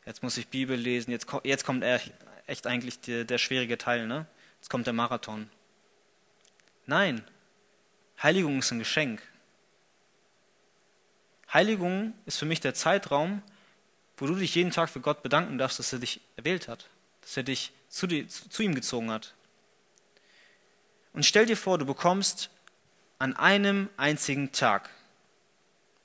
Jetzt 0.05 0.25
muss 0.25 0.37
ich 0.37 0.49
Bibel 0.49 0.77
lesen, 0.77 1.13
jetzt, 1.13 1.29
jetzt 1.45 1.65
kommt 1.65 1.85
echt 1.85 2.67
eigentlich 2.67 2.99
der, 3.03 3.25
der 3.25 3.39
schwierige 3.39 3.79
Teil, 3.79 4.09
ne? 4.09 4.27
Jetzt 4.57 4.69
kommt 4.69 4.89
der 4.89 4.95
Marathon. 4.95 5.49
Nein, 6.87 7.25
Heiligung 8.21 8.59
ist 8.59 8.73
ein 8.73 8.81
Geschenk. 8.81 9.23
Heiligung 11.53 12.15
ist 12.25 12.41
für 12.41 12.47
mich 12.47 12.59
der 12.59 12.75
Zeitraum, 12.75 13.43
wo 14.17 14.27
du 14.27 14.35
dich 14.35 14.55
jeden 14.55 14.71
Tag 14.71 14.89
für 14.89 15.01
Gott 15.01 15.23
bedanken 15.23 15.59
darfst, 15.59 15.79
dass 15.79 15.93
er 15.93 15.99
dich 15.99 16.21
erwählt 16.37 16.69
hat, 16.69 16.89
dass 17.21 17.37
er 17.37 17.43
dich 17.43 17.73
zu, 17.89 18.07
die, 18.07 18.27
zu 18.29 18.63
ihm 18.63 18.75
gezogen 18.75 19.11
hat. 19.11 19.35
Und 21.13 21.25
stell 21.25 21.47
dir 21.47 21.57
vor, 21.57 21.79
du 21.79 21.87
bekommst 21.87 22.51
an 23.19 23.37
einem 23.37 23.89
einzigen 23.97 24.53
Tag 24.53 24.91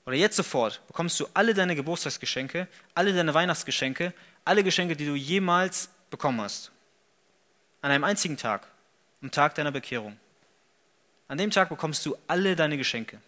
oder 0.05 0.15
jetzt 0.15 0.35
sofort 0.35 0.85
bekommst 0.87 1.19
du 1.19 1.27
alle 1.33 1.53
deine 1.53 1.75
Geburtstagsgeschenke, 1.75 2.67
alle 2.95 3.13
deine 3.13 3.33
Weihnachtsgeschenke, 3.33 4.13
alle 4.45 4.63
Geschenke, 4.63 4.95
die 4.95 5.05
du 5.05 5.15
jemals 5.15 5.89
bekommen 6.09 6.41
hast. 6.41 6.71
An 7.81 7.91
einem 7.91 8.03
einzigen 8.03 8.37
Tag, 8.37 8.67
am 9.21 9.31
Tag 9.31 9.55
deiner 9.55 9.71
Bekehrung. 9.71 10.17
An 11.27 11.37
dem 11.37 11.51
Tag 11.51 11.69
bekommst 11.69 12.05
du 12.05 12.17
alle 12.27 12.55
deine 12.55 12.77
Geschenke. 12.77 13.21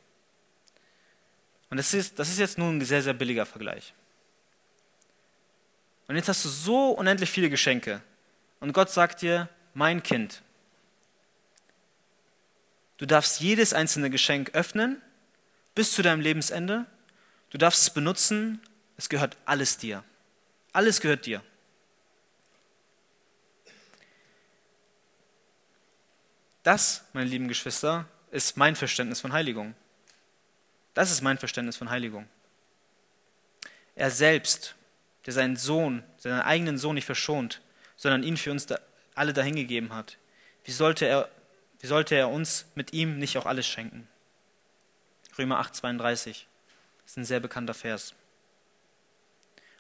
Und 1.69 1.77
das 1.77 1.93
ist, 1.93 2.19
das 2.19 2.29
ist 2.29 2.39
jetzt 2.39 2.57
nur 2.57 2.69
ein 2.69 2.81
sehr, 2.81 3.01
sehr 3.01 3.13
billiger 3.13 3.45
Vergleich. 3.45 3.93
Und 6.07 6.15
jetzt 6.15 6.29
hast 6.29 6.43
du 6.45 6.49
so 6.49 6.91
unendlich 6.91 7.29
viele 7.29 7.49
Geschenke. 7.49 8.01
Und 8.59 8.73
Gott 8.73 8.91
sagt 8.91 9.21
dir, 9.21 9.49
mein 9.73 10.03
Kind, 10.03 10.43
Du 13.03 13.05
darfst 13.05 13.41
jedes 13.41 13.73
einzelne 13.73 14.09
Geschenk 14.09 14.51
öffnen 14.53 15.01
bis 15.75 15.91
zu 15.91 16.01
deinem 16.01 16.21
Lebensende. 16.21 16.85
Du 17.49 17.57
darfst 17.57 17.81
es 17.81 17.89
benutzen. 17.89 18.61
Es 18.95 19.09
gehört 19.09 19.35
alles 19.43 19.77
dir. 19.77 20.05
Alles 20.71 21.01
gehört 21.01 21.25
dir. 21.25 21.43
Das, 26.63 27.03
meine 27.11 27.29
lieben 27.29 27.49
Geschwister, 27.49 28.07
ist 28.31 28.55
mein 28.55 28.77
Verständnis 28.77 29.19
von 29.19 29.33
Heiligung. 29.33 29.75
Das 30.93 31.11
ist 31.11 31.21
mein 31.21 31.37
Verständnis 31.37 31.75
von 31.75 31.89
Heiligung. 31.89 32.25
Er 33.95 34.11
selbst, 34.11 34.75
der 35.25 35.33
seinen 35.33 35.55
Sohn, 35.55 36.03
seinen 36.17 36.41
eigenen 36.41 36.77
Sohn 36.77 36.95
nicht 36.95 37.05
verschont, 37.05 37.61
sondern 37.95 38.23
ihn 38.23 38.37
für 38.37 38.51
uns 38.51 38.67
alle 39.15 39.33
dahingegeben 39.33 39.93
hat, 39.93 40.17
wie 40.63 40.71
sollte 40.71 41.05
er, 41.05 41.29
wie 41.79 41.87
sollte 41.87 42.15
er 42.15 42.29
uns 42.29 42.65
mit 42.75 42.93
ihm 42.93 43.19
nicht 43.19 43.37
auch 43.37 43.45
alles 43.45 43.67
schenken? 43.67 44.07
Römer 45.37 45.59
8, 45.59 45.75
32. 45.75 46.47
Das 47.01 47.11
ist 47.11 47.17
ein 47.17 47.25
sehr 47.25 47.39
bekannter 47.39 47.73
Vers. 47.73 48.13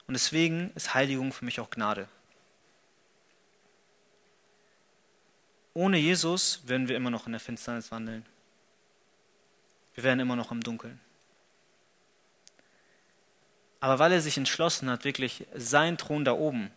Und 0.07 0.13
deswegen 0.13 0.71
ist 0.75 0.93
Heiligung 0.93 1.31
für 1.31 1.45
mich 1.45 1.59
auch 1.59 1.69
Gnade. 1.69 2.07
Ohne 5.73 5.97
Jesus 5.97 6.61
werden 6.67 6.87
wir 6.87 6.95
immer 6.95 7.09
noch 7.09 7.25
in 7.25 7.31
der 7.31 7.39
Finsternis 7.39 7.91
wandeln. 7.91 8.25
Wir 9.95 10.03
werden 10.03 10.19
immer 10.19 10.35
noch 10.35 10.51
im 10.51 10.61
Dunkeln. 10.61 10.99
Aber 13.83 13.99
weil 13.99 14.13
er 14.13 14.21
sich 14.21 14.37
entschlossen 14.37 14.89
hat, 14.89 15.03
wirklich 15.03 15.45
seinen 15.53 15.97
Thron 15.97 16.23
da 16.23 16.31
oben, 16.31 16.71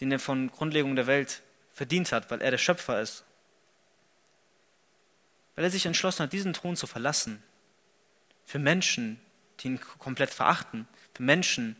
den 0.00 0.10
er 0.10 0.18
von 0.18 0.50
Grundlegung 0.50 0.96
der 0.96 1.06
Welt 1.06 1.42
verdient 1.74 2.12
hat, 2.12 2.30
weil 2.30 2.40
er 2.40 2.50
der 2.50 2.56
Schöpfer 2.56 2.98
ist, 3.02 3.24
weil 5.54 5.64
er 5.64 5.70
sich 5.70 5.84
entschlossen 5.84 6.22
hat, 6.22 6.32
diesen 6.32 6.54
Thron 6.54 6.76
zu 6.76 6.86
verlassen, 6.86 7.42
für 8.46 8.58
Menschen, 8.58 9.20
die 9.60 9.66
ihn 9.66 9.80
komplett 9.98 10.30
verachten, 10.30 10.88
für 11.12 11.22
Menschen, 11.22 11.76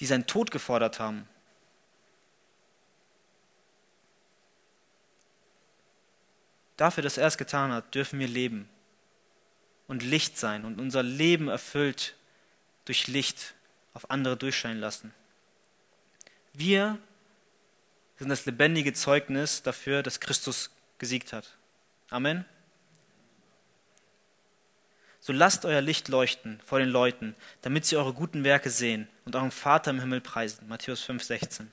die 0.00 0.06
seinen 0.06 0.26
Tod 0.26 0.50
gefordert 0.50 0.98
haben, 0.98 1.28
Dafür, 6.78 7.02
dass 7.02 7.18
er 7.18 7.26
es 7.26 7.36
getan 7.38 7.72
hat, 7.72 7.94
dürfen 7.94 8.18
wir 8.18 8.28
leben 8.28 8.68
und 9.88 10.02
Licht 10.02 10.38
sein 10.38 10.64
und 10.64 10.78
unser 10.78 11.02
Leben 11.02 11.48
erfüllt 11.48 12.15
durch 12.86 13.06
Licht 13.06 13.54
auf 13.92 14.10
andere 14.10 14.36
durchscheinen 14.36 14.80
lassen. 14.80 15.12
Wir 16.54 16.98
sind 18.18 18.30
das 18.30 18.46
lebendige 18.46 18.94
Zeugnis 18.94 19.62
dafür, 19.62 20.02
dass 20.02 20.20
Christus 20.20 20.70
gesiegt 20.98 21.34
hat. 21.34 21.56
Amen. 22.08 22.46
So 25.20 25.32
lasst 25.32 25.64
euer 25.64 25.80
Licht 25.80 26.08
leuchten 26.08 26.60
vor 26.64 26.78
den 26.78 26.88
Leuten, 26.88 27.34
damit 27.62 27.84
sie 27.84 27.96
eure 27.96 28.14
guten 28.14 28.44
Werke 28.44 28.70
sehen 28.70 29.08
und 29.24 29.34
euren 29.34 29.50
Vater 29.50 29.90
im 29.90 30.00
Himmel 30.00 30.20
preisen. 30.20 30.68
Matthäus 30.68 31.02
5, 31.02 31.22
16. 31.22 31.72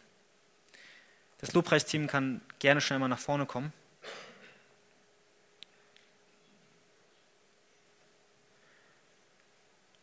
Das 1.37 1.53
Lobpreisteam 1.53 2.07
kann 2.07 2.41
gerne 2.59 2.81
schon 2.81 2.95
einmal 2.95 3.09
nach 3.09 3.19
vorne 3.19 3.45
kommen. 3.45 3.71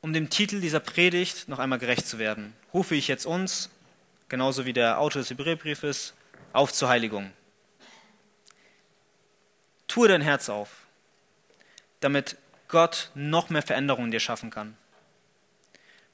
Um 0.02 0.14
dem 0.14 0.30
Titel 0.30 0.60
dieser 0.60 0.80
Predigt 0.80 1.48
noch 1.48 1.58
einmal 1.58 1.78
gerecht 1.78 2.06
zu 2.06 2.18
werden, 2.18 2.54
rufe 2.72 2.94
ich 2.94 3.06
jetzt 3.06 3.26
uns, 3.26 3.68
genauso 4.28 4.64
wie 4.64 4.72
der 4.72 4.98
Autor 4.98 5.20
des 5.20 5.30
Hebräerbriefes, 5.30 6.14
auf 6.52 6.72
zur 6.72 6.88
Heiligung. 6.88 7.32
Tue 9.88 10.08
dein 10.08 10.22
Herz 10.22 10.48
auf, 10.48 10.70
damit 12.00 12.36
Gott 12.68 13.10
noch 13.14 13.50
mehr 13.50 13.62
Veränderungen 13.62 14.10
dir 14.10 14.20
schaffen 14.20 14.50
kann. 14.50 14.76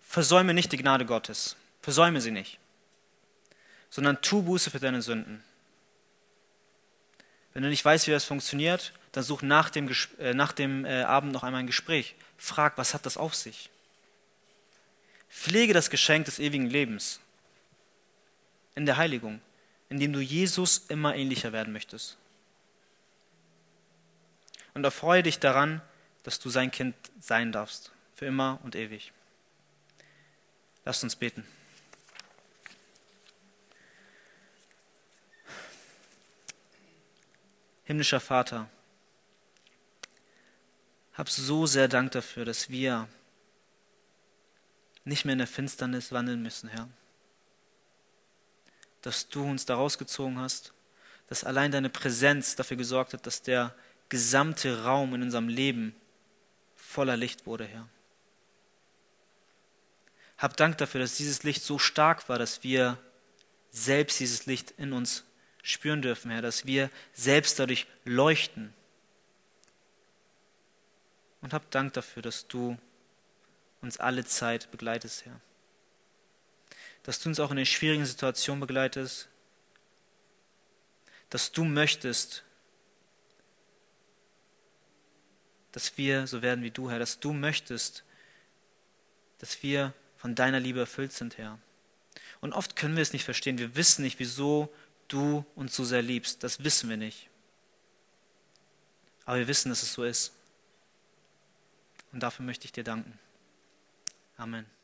Versäume 0.01 0.53
nicht 0.53 0.73
die 0.73 0.79
Gnade 0.79 1.07
Gottes, 1.07 1.57
versäume 1.81 2.21
sie 2.21 2.31
nicht, 2.33 2.59
sondern 3.91 4.21
tu 4.21 4.43
Buße 4.43 4.71
für 4.71 4.81
deine 4.81 5.03
Sünden. 5.03 5.45
Wenn 7.55 7.63
du 7.63 7.69
nicht 7.69 7.85
weißt, 7.85 8.07
wie 8.09 8.13
das 8.13 8.25
funktioniert, 8.25 8.93
dann 9.13 9.25
such 9.25 9.43
nach 9.43 9.71
dem, 9.71 9.89
äh, 10.19 10.35
nach 10.35 10.53
dem 10.53 10.85
äh, 10.85 11.03
Abend 11.03 11.33
noch 11.33 11.43
einmal 11.43 11.61
ein 11.61 11.67
Gespräch. 11.67 12.17
Frag, 12.37 12.77
was 12.77 12.93
hat 12.93 13.07
das 13.07 13.17
auf 13.17 13.35
sich? 13.35 13.71
Pflege 15.29 15.73
das 15.73 15.91
Geschenk 15.91 16.25
des 16.27 16.39
ewigen 16.39 16.67
Lebens 16.67 17.21
in 18.75 18.87
der 18.87 18.97
Heiligung, 18.97 19.41
indem 19.89 20.13
du 20.13 20.21
Jesus 20.21 20.85
immer 20.89 21.15
ähnlicher 21.15 21.53
werden 21.53 21.73
möchtest. 21.73 22.17
Und 24.75 24.85
erfreue 24.85 25.23
dich 25.23 25.39
daran, 25.39 25.81
dass 26.23 26.39
du 26.39 26.51
sein 26.51 26.71
Kind 26.71 26.95
sein 27.21 27.53
darfst, 27.53 27.93
für 28.15 28.27
immer 28.27 28.61
und 28.63 28.75
ewig. 28.75 29.13
Lasst 30.85 31.03
uns 31.03 31.17
beten. 31.17 31.47
Himmlischer 37.85 38.21
Vater, 38.21 38.69
hab 41.15 41.31
so 41.31 41.67
sehr 41.67 41.89
Dank 41.89 42.13
dafür, 42.13 42.45
dass 42.45 42.69
wir 42.69 43.09
nicht 45.07 45.25
mehr 45.25 45.35
in 45.35 45.39
der 45.39 45.47
Finsternis 45.47 46.13
wandeln 46.13 46.43
müssen, 46.43 46.69
Herr. 46.69 46.89
Dass 49.03 49.29
du 49.29 49.45
uns 49.45 49.65
da 49.65 49.77
rausgezogen 49.77 50.39
hast, 50.39 50.73
dass 51.29 51.45
allein 51.45 51.71
deine 51.71 51.91
Präsenz 51.91 52.57
dafür 52.57 52.77
gesorgt 52.77 53.13
hat, 53.13 53.27
dass 53.27 53.41
der 53.41 53.75
gesamte 54.09 54.85
Raum 54.85 55.15
in 55.15 55.23
unserem 55.23 55.49
Leben 55.49 55.95
voller 56.75 57.17
Licht 57.17 57.47
wurde, 57.47 57.67
Herr. 57.67 57.89
Hab 60.39 60.57
Dank 60.57 60.77
dafür, 60.79 61.01
dass 61.01 61.17
dieses 61.17 61.45
Licht 61.45 61.63
so 61.63 61.79
stark 61.79 62.29
war, 62.29 62.39
dass 62.39 62.63
wir 62.63 62.99
selbst 63.71 64.19
dieses 64.19 64.47
Licht 64.47 64.73
in 64.73 64.93
uns 64.93 65.25
spüren 65.63 66.03
dürfen, 66.03 66.31
Herr, 66.31 66.43
dass 66.43 66.67
wir 66.67 66.91
selbst 67.13 67.59
dadurch 67.59 67.87
leuchten. 68.05 68.75
Und 71.43 71.53
hab 71.53 71.71
Dank 71.71 71.93
dafür, 71.93 72.23
dass 72.23 72.49
du 72.49 72.77
uns 73.81 73.99
alle 73.99 74.25
Zeit 74.25 74.71
begleitest, 74.71 75.25
Herr. 75.27 75.41
Dass 77.03 77.21
du 77.21 77.29
uns 77.29 77.41
auch 77.41 77.51
in 77.51 77.57
den 77.57 77.67
schwierigen 77.67 78.05
Situationen 78.05 78.61
begleitest, 78.61 79.29
dass 81.31 81.53
du 81.53 81.65
möchtest, 81.65 82.45
dass 85.73 85.97
wir 85.99 86.27
so 86.27 86.43
werden 86.43 86.65
wie 86.65 86.71
du, 86.71 86.91
Herr, 86.91 86.99
dass 86.99 87.21
du 87.21 87.33
möchtest, 87.33 88.05
dass 89.39 89.63
wir 89.63 89.93
von 90.17 90.35
deiner 90.35 90.61
Liebe 90.61 90.81
erfüllt 90.81 91.13
sind, 91.13 91.39
Herr. 91.39 91.59
Und 92.41 92.53
oft 92.53 92.77
können 92.77 92.97
wir 92.97 93.03
es 93.03 93.13
nicht 93.13 93.25
verstehen. 93.25 93.59
Wir 93.59 93.77
wissen 93.77 94.03
nicht, 94.03 94.19
wieso 94.19 94.73
du 95.09 95.45
uns 95.55 95.75
so 95.75 95.85
sehr 95.85 96.03
liebst. 96.03 96.43
Das 96.43 96.65
wissen 96.65 96.89
wir 96.89 96.97
nicht. 96.97 97.29
Aber 99.25 99.39
wir 99.39 99.49
wissen, 99.49 99.69
dass 99.69 99.83
es 99.83 99.93
so 99.93 100.05
ist. 100.05 100.33
Und 102.13 102.23
dafür 102.23 102.45
möchte 102.45 102.65
ich 102.65 102.73
dir 102.73 102.85
danken. 102.85 103.19
Amen. 104.39 104.76